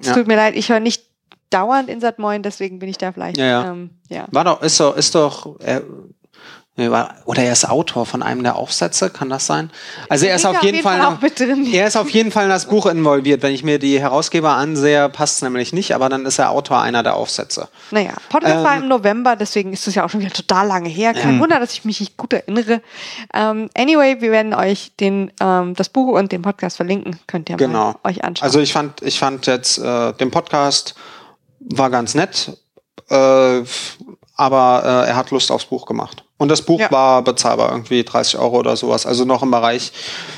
Es 0.00 0.12
tut 0.12 0.26
mir 0.26 0.36
leid, 0.36 0.54
ich 0.56 0.68
höre 0.68 0.80
nicht 0.80 1.09
dauernd 1.50 1.88
in 1.88 2.00
Moin, 2.16 2.42
deswegen 2.42 2.78
bin 2.78 2.88
ich 2.88 2.98
da 2.98 3.12
vielleicht. 3.12 3.36
Ja, 3.36 3.46
ja. 3.46 3.70
Ähm, 3.70 3.90
ja. 4.08 4.26
War 4.30 4.44
doch, 4.44 4.62
ist 4.62 4.80
doch, 4.80 4.96
ist 4.96 5.14
doch, 5.14 5.56
er, 5.60 5.82
oder 7.26 7.42
er 7.42 7.52
ist 7.52 7.68
Autor 7.68 8.06
von 8.06 8.22
einem 8.22 8.42
der 8.42 8.56
Aufsätze, 8.56 9.10
kann 9.10 9.28
das 9.28 9.44
sein? 9.44 9.70
Also 10.08 10.26
er 10.26 10.36
ist 10.36 10.46
auf 10.46 10.62
jeden, 10.62 10.80
Fall, 10.82 10.98
Fall 10.98 11.30
drin, 11.30 11.66
er 11.70 11.86
ist 11.86 11.96
auf 11.96 12.08
jeden 12.10 12.30
Fall 12.30 12.44
in 12.44 12.50
das 12.50 12.66
Buch 12.66 12.86
involviert. 12.86 13.42
Wenn 13.42 13.52
ich 13.52 13.62
mir 13.62 13.78
die 13.78 14.00
Herausgeber 14.00 14.50
ansehe, 14.50 15.08
passt 15.10 15.36
es 15.36 15.42
nämlich 15.42 15.72
nicht, 15.72 15.94
aber 15.94 16.08
dann 16.08 16.24
ist 16.24 16.38
er 16.38 16.50
Autor 16.50 16.80
einer 16.80 17.02
der 17.02 17.16
Aufsätze. 17.16 17.68
Naja, 17.90 18.12
Podcast 18.30 18.56
ähm, 18.56 18.64
war 18.64 18.76
im 18.78 18.88
November, 18.88 19.36
deswegen 19.36 19.72
ist 19.72 19.86
es 19.88 19.94
ja 19.94 20.04
auch 20.04 20.10
schon 20.10 20.20
wieder 20.20 20.32
total 20.32 20.68
lange 20.68 20.88
her. 20.88 21.12
Kein 21.12 21.34
ähm, 21.34 21.40
Wunder, 21.40 21.60
dass 21.60 21.72
ich 21.72 21.84
mich 21.84 22.00
nicht 22.00 22.16
gut 22.16 22.32
erinnere. 22.32 22.80
Ähm, 23.34 23.68
anyway, 23.76 24.20
wir 24.20 24.30
werden 24.30 24.54
euch 24.54 24.92
den, 24.98 25.32
ähm, 25.40 25.74
das 25.74 25.90
Buch 25.90 26.18
und 26.18 26.32
den 26.32 26.40
Podcast 26.40 26.76
verlinken. 26.76 27.18
Könnt 27.26 27.50
ihr 27.50 27.56
genau. 27.56 27.96
mal 28.02 28.10
euch 28.10 28.24
anschauen. 28.24 28.46
Also 28.46 28.60
ich 28.60 28.72
fand, 28.72 29.02
ich 29.02 29.18
fand 29.18 29.46
jetzt 29.46 29.78
äh, 29.78 30.12
den 30.14 30.30
Podcast 30.30 30.94
war 31.60 31.90
ganz 31.90 32.14
nett, 32.14 32.56
äh, 33.08 33.62
aber 34.34 34.82
äh, 34.84 35.08
er 35.08 35.16
hat 35.16 35.30
Lust 35.30 35.50
aufs 35.50 35.66
Buch 35.66 35.86
gemacht. 35.86 36.24
Und 36.38 36.48
das 36.48 36.62
Buch 36.62 36.80
ja. 36.80 36.90
war 36.90 37.22
bezahlbar, 37.22 37.70
irgendwie 37.70 38.02
30 38.02 38.38
Euro 38.38 38.58
oder 38.58 38.74
sowas. 38.74 39.04
Also 39.04 39.26
noch 39.26 39.42
im 39.42 39.50
Bereich 39.50 39.92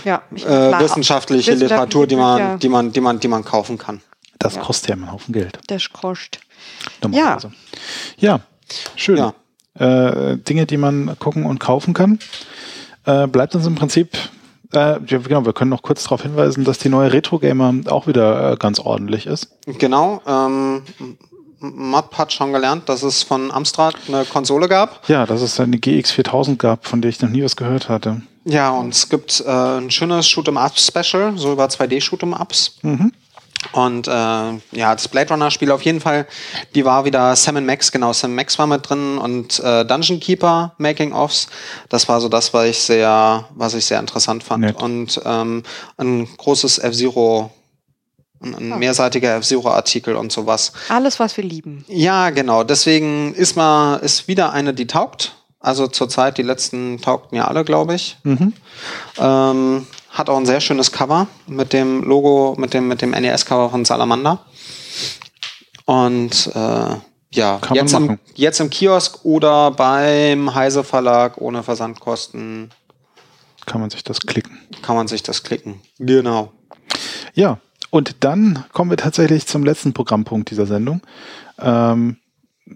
ja, 0.05 0.23
äh, 0.35 0.81
wissenschaftliche 0.81 1.55
Literatur, 1.55 2.09
die 2.09 2.17
man, 2.17 2.59
die 2.59 2.69
man, 2.69 2.93
die 2.93 3.01
man, 3.01 3.21
die 3.21 3.29
man 3.29 3.45
kaufen 3.45 3.79
kann. 3.79 4.01
Das 4.41 4.57
ja. 4.57 4.63
kostet 4.63 4.89
ja 4.89 4.97
einen 4.97 5.13
Haufen 5.13 5.33
Geld. 5.33 5.61
Das 5.69 5.93
kostet. 5.93 6.41
Ja. 7.13 7.39
ja, 8.17 8.41
schön. 8.97 9.17
Ja. 9.17 9.35
Äh, 9.79 10.39
Dinge, 10.39 10.67
die 10.67 10.77
man 10.77 11.17
gucken 11.21 11.47
und 11.47 11.61
kaufen 11.61 11.95
kann. 11.95 12.19
Äh, 13.05 13.29
bleibt 13.29 13.55
uns 13.55 13.67
im 13.67 13.77
Prinzip 13.77 14.17
äh, 14.73 14.99
genau, 15.01 15.45
wir 15.45 15.53
können 15.53 15.71
noch 15.71 15.83
kurz 15.83 16.05
darauf 16.05 16.23
hinweisen, 16.23 16.65
dass 16.65 16.79
die 16.79 16.89
neue 16.89 17.13
Retro 17.13 17.39
Gamer 17.39 17.75
auch 17.87 18.07
wieder 18.07 18.53
äh, 18.53 18.57
ganz 18.57 18.79
ordentlich 18.81 19.27
ist. 19.27 19.49
Genau. 19.67 20.21
Ähm, 20.27 20.83
Matt 21.61 22.19
hat 22.19 22.33
schon 22.33 22.53
gelernt, 22.53 22.89
dass 22.89 23.03
es 23.03 23.23
von 23.23 23.51
Amstrad 23.51 23.95
eine 24.09 24.25
Konsole 24.25 24.69
gab. 24.69 25.09
Ja, 25.09 25.27
dass 25.27 25.43
es 25.43 25.61
eine 25.61 25.77
GX4000 25.77 26.57
gab, 26.57 26.87
von 26.87 27.01
der 27.01 27.09
ich 27.11 27.21
noch 27.21 27.29
nie 27.29 27.45
was 27.45 27.57
gehört 27.57 27.89
hatte. 27.89 28.23
Ja, 28.45 28.71
und 28.71 28.93
es 28.93 29.09
gibt 29.09 29.41
äh, 29.47 29.51
ein 29.51 29.91
schönes 29.91 30.27
Shoot'em 30.27 30.57
Up 30.57 30.79
Special, 30.79 31.39
so 31.39 31.53
über 31.53 31.67
2D 31.67 32.03
Shoot'em 32.03 32.39
Ups. 32.39 32.79
Mhm. 32.83 33.13
Und 33.73 34.09
äh, 34.09 34.11
ja, 34.11 34.95
das 34.95 35.09
Blade 35.09 35.31
Runner 35.31 35.51
Spiel 35.51 35.71
auf 35.71 35.83
jeden 35.83 36.01
Fall, 36.01 36.27
die 36.75 36.85
war 36.85 37.05
wieder 37.05 37.37
Sam 37.37 37.65
Max, 37.65 37.93
genau, 37.93 38.13
Sam 38.13 38.35
Max 38.35 38.59
war 38.59 38.67
mit 38.67 38.89
drin 38.89 39.19
und 39.19 39.61
äh, 39.61 39.85
Dungeon 39.85 40.19
Keeper 40.21 40.75
Making 40.79 41.13
Offs. 41.13 41.47
Das 41.89 42.09
war 42.09 42.21
so 42.21 42.29
das, 42.29 42.53
was 42.53 42.67
ich 42.67 42.79
sehr, 42.79 43.49
was 43.55 43.75
ich 43.75 43.85
sehr 43.85 44.01
interessant 44.01 44.43
fand. 44.43 44.65
Nett. 44.65 44.83
Und 44.83 45.21
ähm, 45.25 45.63
ein 45.97 46.29
großes 46.37 46.79
F-Zero 46.79 47.51
ein, 48.43 48.55
ein 48.55 48.79
mehrseitiger 48.79 49.37
F-Zero-Artikel 49.37 50.17
und 50.17 50.33
sowas. 50.33 50.73
Alles, 50.89 51.21
was 51.21 51.37
wir 51.37 51.45
lieben. 51.45 51.85
Ja, 51.89 52.31
genau. 52.31 52.65
Deswegen 52.65 53.35
ist 53.35 53.57
mal, 53.57 53.97
ist 53.99 54.29
wieder 54.29 54.53
eine, 54.53 54.75
die 54.75 54.87
taugt. 54.87 55.37
Also 55.61 55.87
zurzeit 55.87 56.39
die 56.39 56.43
letzten 56.43 57.01
taugten 57.01 57.37
ja 57.37 57.47
alle, 57.47 57.65
glaube 57.65 57.95
ich. 57.95 58.19
Mhm. 58.25 58.53
Ähm, 59.19 59.87
hat 60.13 60.29
auch 60.29 60.37
ein 60.37 60.47
sehr 60.47 60.61
schönes 60.61 60.93
Cover 60.93 61.27
mit 61.47 61.73
dem 61.73 62.03
Logo, 62.03 62.55
mit 62.59 62.75
dem, 62.75 62.87
mit 62.87 63.03
dem 63.03 63.11
NES-Cover 63.11 63.71
von 63.71 63.85
Salamander. 63.85 64.45
Und 65.87 66.51
äh, 66.55 66.97
ja, 67.35 67.61
jetzt 67.73 67.95
im, 67.95 68.19
jetzt 68.35 68.61
im 68.61 68.69
Kiosk 68.69 69.25
oder 69.25 69.71
beim 69.71 70.55
Heise 70.55 70.85
Verlag 70.85 71.39
ohne 71.39 71.63
Versandkosten. 71.63 72.71
Kann 73.65 73.81
man 73.81 73.91
sich 73.91 74.05
das 74.05 74.21
klicken. 74.21 74.59
Kann 74.83 74.97
man 74.97 75.09
sich 75.09 75.23
das 75.23 75.43
klicken. 75.43 75.81
Genau. 75.99 76.53
Ja, 77.35 77.59
und 77.91 78.17
dann 78.21 78.65
kommen 78.73 78.91
wir 78.91 78.99
tatsächlich 78.99 79.47
zum 79.47 79.65
letzten 79.65 79.95
Programmpunkt 79.95 80.51
dieser 80.51 80.67
Sendung. 80.67 81.01
Ähm, 81.59 82.19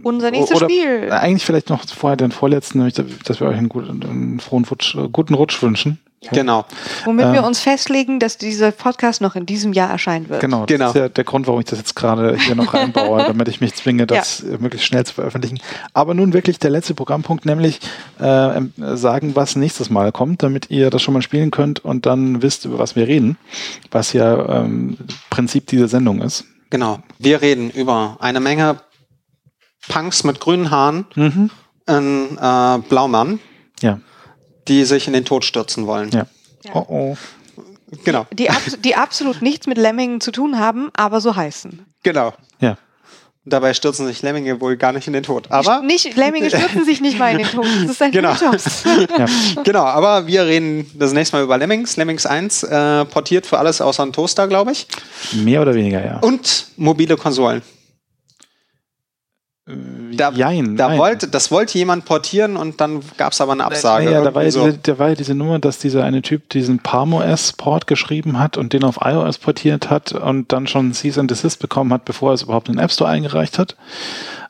Unser 0.02 0.30
nächstes 0.30 0.56
oder 0.56 0.68
Spiel. 0.68 1.10
Eigentlich 1.12 1.44
vielleicht 1.44 1.70
noch 1.70 1.86
vorher 1.86 2.16
den 2.16 2.32
vorletzten, 2.32 2.78
nämlich, 2.78 2.94
dass 2.94 3.40
wir 3.40 3.48
euch 3.48 3.56
einen, 3.56 3.68
guten, 3.68 4.02
einen 4.02 4.40
frohen 4.40 4.64
Rutsch, 4.64 4.96
guten 5.12 5.34
Rutsch 5.34 5.62
wünschen. 5.62 5.98
Genau. 6.32 6.64
Womit 7.04 7.26
äh, 7.26 7.32
wir 7.34 7.44
uns 7.44 7.60
festlegen, 7.60 8.18
dass 8.18 8.38
dieser 8.38 8.72
Podcast 8.72 9.20
noch 9.20 9.36
in 9.36 9.46
diesem 9.46 9.72
Jahr 9.72 9.90
erscheinen 9.90 10.28
wird. 10.28 10.40
Genau, 10.40 10.66
das 10.66 10.68
genau. 10.68 10.88
ist 10.88 10.96
ja 10.96 11.08
der 11.08 11.24
Grund, 11.24 11.46
warum 11.46 11.60
ich 11.60 11.66
das 11.66 11.78
jetzt 11.78 11.94
gerade 11.94 12.36
hier 12.36 12.54
noch 12.54 12.74
reinbaue, 12.74 13.18
damit 13.26 13.48
ich 13.48 13.60
mich 13.60 13.74
zwinge, 13.74 14.06
das 14.06 14.40
ja. 14.40 14.58
möglichst 14.58 14.86
schnell 14.86 15.04
zu 15.04 15.14
veröffentlichen. 15.14 15.60
Aber 15.92 16.14
nun 16.14 16.32
wirklich 16.32 16.58
der 16.58 16.70
letzte 16.70 16.94
Programmpunkt, 16.94 17.46
nämlich 17.46 17.80
äh, 18.18 18.60
sagen, 18.94 19.36
was 19.36 19.56
nächstes 19.56 19.90
Mal 19.90 20.10
kommt, 20.12 20.42
damit 20.42 20.70
ihr 20.70 20.90
das 20.90 21.02
schon 21.02 21.14
mal 21.14 21.22
spielen 21.22 21.50
könnt 21.50 21.84
und 21.84 22.06
dann 22.06 22.42
wisst, 22.42 22.64
über 22.64 22.78
was 22.78 22.96
wir 22.96 23.06
reden, 23.06 23.38
was 23.90 24.12
ja 24.12 24.62
ähm, 24.62 24.96
Prinzip 25.30 25.66
dieser 25.66 25.88
Sendung 25.88 26.22
ist. 26.22 26.44
Genau. 26.70 26.98
Wir 27.18 27.42
reden 27.42 27.70
über 27.70 28.16
eine 28.20 28.40
Menge 28.40 28.80
Punks 29.88 30.24
mit 30.24 30.40
grünen 30.40 30.70
Haaren, 30.70 31.06
mhm. 31.14 31.50
ein 31.86 32.38
äh, 32.38 32.78
Blaumann. 32.88 33.40
Ja 33.80 33.98
die 34.68 34.84
sich 34.84 35.06
in 35.06 35.12
den 35.12 35.24
Tod 35.24 35.44
stürzen 35.44 35.86
wollen. 35.86 36.10
Ja. 36.10 36.26
Oh 36.72 36.84
oh. 36.88 37.16
Genau. 38.04 38.26
Die, 38.32 38.50
abs 38.50 38.78
die 38.80 38.96
absolut 38.96 39.42
nichts 39.42 39.66
mit 39.66 39.78
Lemmingen 39.78 40.20
zu 40.20 40.32
tun 40.32 40.58
haben, 40.58 40.90
aber 40.96 41.20
so 41.20 41.36
heißen. 41.36 41.86
Genau. 42.02 42.32
Ja. 42.58 42.76
Dabei 43.48 43.74
stürzen 43.74 44.08
sich 44.08 44.22
Lemminge 44.22 44.60
wohl 44.60 44.76
gar 44.76 44.90
nicht 44.90 45.06
in 45.06 45.12
den 45.12 45.22
Tod. 45.22 45.46
Aber 45.52 45.80
nicht, 45.80 46.16
Lemminge 46.16 46.50
stürzen 46.50 46.84
sich 46.84 47.00
nicht 47.00 47.16
mal 47.16 47.30
in 47.30 47.38
den 47.38 47.46
Tod. 47.46 47.64
Das 47.64 47.90
ist 47.92 48.02
ein 48.02 48.10
genau. 48.10 48.34
ja. 49.18 49.26
Genau, 49.62 49.84
aber 49.84 50.26
wir 50.26 50.46
reden 50.46 50.90
das 50.94 51.12
nächste 51.12 51.36
Mal 51.36 51.44
über 51.44 51.56
Lemmings. 51.56 51.96
Lemmings 51.96 52.26
1 52.26 52.64
äh, 52.64 53.04
portiert 53.04 53.46
für 53.46 53.60
alles 53.60 53.80
außer 53.80 54.02
einen 54.02 54.12
Toaster, 54.12 54.48
glaube 54.48 54.72
ich. 54.72 54.88
Mehr 55.32 55.62
oder 55.62 55.76
weniger, 55.76 56.04
ja. 56.04 56.18
Und 56.18 56.66
mobile 56.76 57.16
Konsolen. 57.16 57.62
Da, 59.68 60.30
Jein, 60.30 60.76
da 60.76 60.96
wollte, 60.96 61.26
das 61.26 61.50
wollte 61.50 61.76
jemand 61.76 62.04
portieren 62.04 62.56
und 62.56 62.80
dann 62.80 63.00
gab 63.16 63.32
es 63.32 63.40
aber 63.40 63.50
eine 63.50 63.64
Absage. 63.64 64.04
Ja, 64.04 64.10
ja 64.12 64.22
da, 64.22 64.32
war 64.32 64.44
ja 64.44 64.50
so. 64.52 64.64
diese, 64.64 64.78
da 64.78 64.98
war 65.00 65.08
ja 65.08 65.14
diese 65.16 65.34
Nummer, 65.34 65.58
dass 65.58 65.80
dieser 65.80 66.04
eine 66.04 66.22
Typ 66.22 66.48
diesen 66.50 66.78
PalmOS-Port 66.78 67.88
geschrieben 67.88 68.38
hat 68.38 68.56
und 68.56 68.72
den 68.72 68.84
auf 68.84 69.00
iOS 69.02 69.38
portiert 69.38 69.90
hat 69.90 70.12
und 70.12 70.52
dann 70.52 70.68
schon 70.68 70.94
Cease 70.94 71.18
and 71.18 71.32
Desist 71.32 71.58
bekommen 71.58 71.92
hat, 71.92 72.04
bevor 72.04 72.30
er 72.30 72.34
es 72.34 72.42
überhaupt 72.42 72.68
in 72.68 72.76
den 72.76 72.84
App 72.84 72.92
Store 72.92 73.10
eingereicht 73.10 73.58
hat. 73.58 73.76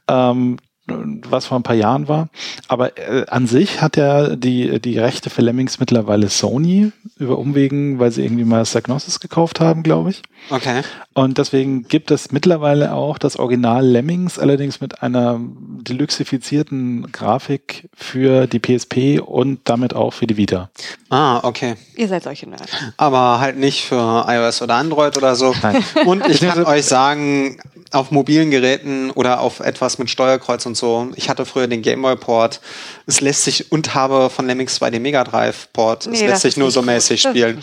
Ähm, 0.06 0.58
was 0.86 1.46
vor 1.46 1.58
ein 1.58 1.62
paar 1.62 1.76
Jahren 1.76 2.08
war. 2.08 2.28
Aber 2.68 2.96
äh, 2.98 3.26
an 3.28 3.46
sich 3.46 3.80
hat 3.80 3.96
er 3.96 4.36
die, 4.36 4.80
die 4.80 4.98
Rechte 4.98 5.30
für 5.30 5.42
Lemmings 5.42 5.80
mittlerweile 5.80 6.28
Sony 6.28 6.92
über 7.18 7.38
Umwegen, 7.38 7.98
weil 7.98 8.12
sie 8.12 8.24
irgendwie 8.24 8.44
mal 8.44 8.62
Psygnosis 8.64 9.20
gekauft 9.20 9.60
haben, 9.60 9.82
glaube 9.82 10.10
ich. 10.10 10.22
Okay. 10.50 10.82
Und 11.14 11.38
deswegen 11.38 11.88
gibt 11.88 12.10
es 12.10 12.30
mittlerweile 12.30 12.92
auch 12.92 13.18
das 13.18 13.38
Original 13.38 13.84
Lemmings, 13.84 14.38
allerdings 14.38 14.80
mit 14.80 15.02
einer 15.02 15.40
deluxifizierten 15.40 17.10
Grafik 17.10 17.88
für 17.94 18.46
die 18.46 18.60
PSP 18.60 19.20
und 19.20 19.60
damit 19.64 19.94
auch 19.94 20.12
für 20.12 20.26
die 20.26 20.36
Vita. 20.36 20.70
Ah, 21.10 21.40
okay. 21.42 21.76
Ihr 21.96 22.08
seid 22.08 22.24
solche 22.24 22.48
Nerds. 22.48 22.70
Aber 22.96 23.40
halt 23.40 23.56
nicht 23.56 23.84
für 23.84 24.26
iOS 24.28 24.62
oder 24.62 24.74
Android 24.74 25.16
oder 25.16 25.34
so. 25.34 25.54
Nein. 25.62 25.82
Und 26.04 26.26
ich 26.28 26.40
kann 26.40 26.64
euch 26.64 26.84
sagen, 26.84 27.58
auf 27.92 28.10
mobilen 28.10 28.50
Geräten 28.50 29.10
oder 29.10 29.40
auf 29.40 29.60
etwas 29.60 29.98
mit 29.98 30.10
Steuerkreuz 30.10 30.66
und 30.66 30.76
so. 30.76 31.08
Ich 31.16 31.28
hatte 31.28 31.44
früher 31.44 31.66
den 31.66 31.82
Gameboy-Port. 31.82 32.60
Es 33.06 33.20
lässt 33.20 33.44
sich 33.44 33.70
und 33.72 33.94
habe 33.94 34.30
von 34.30 34.46
Lemmings 34.46 34.74
2 34.74 34.90
den 34.90 35.02
Mega 35.02 35.24
Drive-Port. 35.24 36.08
Nee, 36.10 36.16
es 36.16 36.22
lässt 36.22 36.42
sich 36.42 36.56
nur 36.56 36.70
so 36.70 36.82
mäßig 36.82 37.22
spielen. 37.22 37.62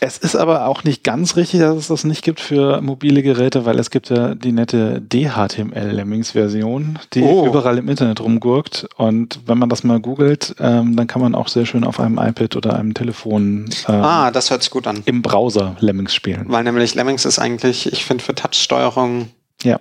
Es 0.00 0.18
ist 0.18 0.36
aber 0.36 0.66
auch 0.66 0.84
nicht 0.84 1.02
ganz 1.02 1.36
richtig, 1.36 1.60
dass 1.60 1.76
es 1.76 1.86
das 1.88 2.04
nicht 2.04 2.22
gibt 2.22 2.40
für 2.40 2.80
mobile 2.82 3.22
Geräte, 3.22 3.64
weil 3.64 3.78
es 3.78 3.90
gibt 3.90 4.10
ja 4.10 4.34
die 4.34 4.52
nette 4.52 5.00
DHTML-Lemmings-Version, 5.00 6.98
die 7.14 7.22
oh. 7.22 7.46
überall 7.46 7.78
im 7.78 7.88
Internet 7.88 8.20
rumgurkt. 8.20 8.86
Und 8.96 9.40
wenn 9.46 9.58
man 9.58 9.68
das 9.68 9.82
mal 9.82 10.00
googelt, 10.00 10.54
ähm, 10.60 10.94
dann 10.96 11.06
kann 11.06 11.22
man 11.22 11.34
auch 11.34 11.48
sehr 11.48 11.64
schön 11.64 11.84
auf 11.84 12.00
einem 12.00 12.18
iPad 12.18 12.56
oder 12.56 12.76
einem 12.76 12.92
Telefon 12.92 13.70
ähm, 13.88 13.94
ah, 13.94 14.30
das 14.30 14.50
hört 14.50 14.62
sich 14.62 14.70
gut 14.70 14.86
an. 14.86 15.02
im 15.04 15.22
Browser 15.22 15.76
Lemmings 15.80 16.14
spielen. 16.14 16.44
Weil 16.48 16.64
nämlich 16.64 16.94
Lemmings 16.94 17.24
ist 17.24 17.38
eigentlich, 17.38 17.90
ich 17.92 18.04
finde, 18.04 18.22
für 18.22 18.34
Touch-Steuerung 18.34 19.30
ja. 19.64 19.80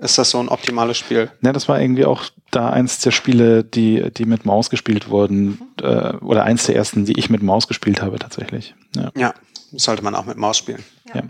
Ist 0.00 0.18
das 0.18 0.30
so 0.30 0.38
ein 0.38 0.48
optimales 0.48 0.98
Spiel? 0.98 1.30
Ja, 1.40 1.52
das 1.52 1.68
war 1.68 1.80
irgendwie 1.80 2.04
auch 2.04 2.24
da 2.50 2.68
eins 2.68 2.98
der 2.98 3.12
Spiele, 3.12 3.64
die, 3.64 4.10
die 4.10 4.26
mit 4.26 4.44
Maus 4.44 4.68
gespielt 4.68 5.08
wurden, 5.08 5.58
äh, 5.80 6.14
oder 6.16 6.44
eins 6.44 6.66
der 6.66 6.76
ersten, 6.76 7.06
die 7.06 7.18
ich 7.18 7.30
mit 7.30 7.42
Maus 7.42 7.66
gespielt 7.66 8.02
habe 8.02 8.18
tatsächlich. 8.18 8.74
Ja, 8.94 9.10
ja 9.16 9.34
sollte 9.72 10.02
man 10.02 10.14
auch 10.14 10.26
mit 10.26 10.36
Maus 10.36 10.58
spielen. 10.58 10.84
Ja. 11.08 11.16
ja. 11.16 11.22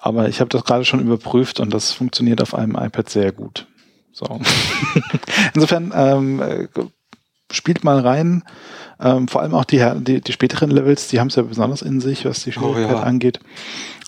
Aber 0.00 0.28
ich 0.28 0.40
habe 0.40 0.50
das 0.50 0.64
gerade 0.64 0.84
schon 0.84 1.00
überprüft 1.00 1.60
und 1.60 1.72
das 1.72 1.92
funktioniert 1.92 2.42
auf 2.42 2.54
einem 2.54 2.76
iPad 2.76 3.08
sehr 3.08 3.32
gut. 3.32 3.66
So. 4.12 4.40
Insofern 5.54 5.92
ähm, 5.94 6.40
äh, 6.40 6.68
spielt 7.52 7.84
mal 7.84 8.00
rein. 8.00 8.42
Ähm, 9.00 9.28
vor 9.28 9.42
allem 9.42 9.54
auch 9.54 9.64
die, 9.64 9.84
die, 10.00 10.20
die 10.20 10.32
späteren 10.32 10.70
Levels, 10.70 11.08
die 11.08 11.20
haben 11.20 11.28
es 11.28 11.36
ja 11.36 11.42
besonders 11.42 11.82
in 11.82 12.00
sich, 12.00 12.24
was 12.24 12.42
die 12.44 12.52
Schwierigkeit 12.52 12.96
oh, 12.96 12.98
ja. 12.98 13.02
angeht. 13.02 13.40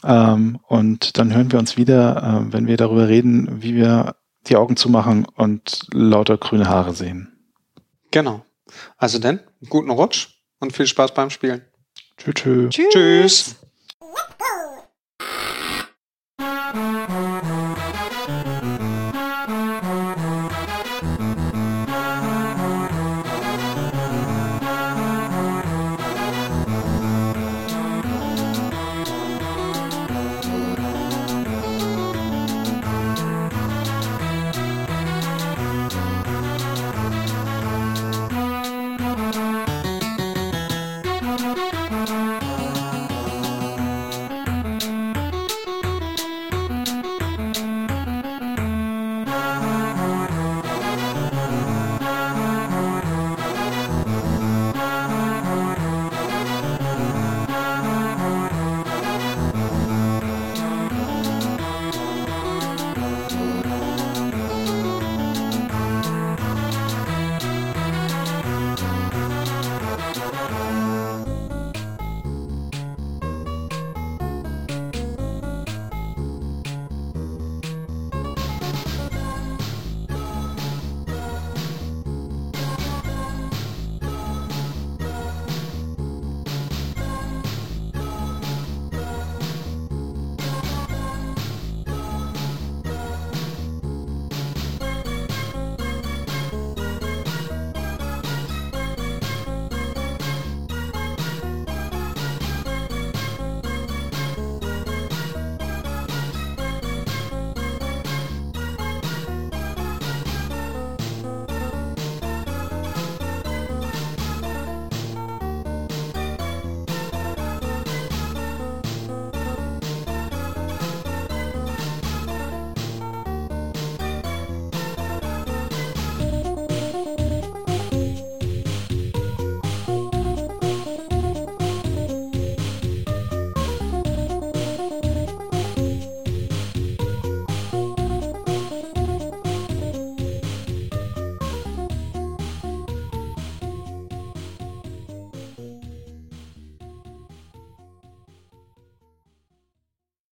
Ähm, 0.04 0.58
und 0.66 1.18
dann 1.18 1.34
hören 1.34 1.50
wir 1.52 1.58
uns 1.58 1.76
wieder, 1.76 2.46
äh, 2.48 2.52
wenn 2.52 2.66
wir 2.66 2.76
darüber 2.76 3.08
reden, 3.08 3.62
wie 3.62 3.74
wir 3.74 4.16
die 4.46 4.56
Augen 4.56 4.76
zumachen 4.76 5.26
und 5.36 5.86
lauter 5.92 6.36
grüne 6.36 6.68
Haare 6.68 6.94
sehen. 6.94 7.32
Genau. 8.10 8.44
Also 8.96 9.18
dann, 9.18 9.40
guten 9.68 9.90
Rutsch 9.90 10.28
und 10.60 10.72
viel 10.72 10.86
Spaß 10.86 11.14
beim 11.14 11.30
Spielen. 11.30 11.62
Tschüss. 12.16 12.70
Tschüss. 12.70 12.90
Tschüss. 12.92 13.56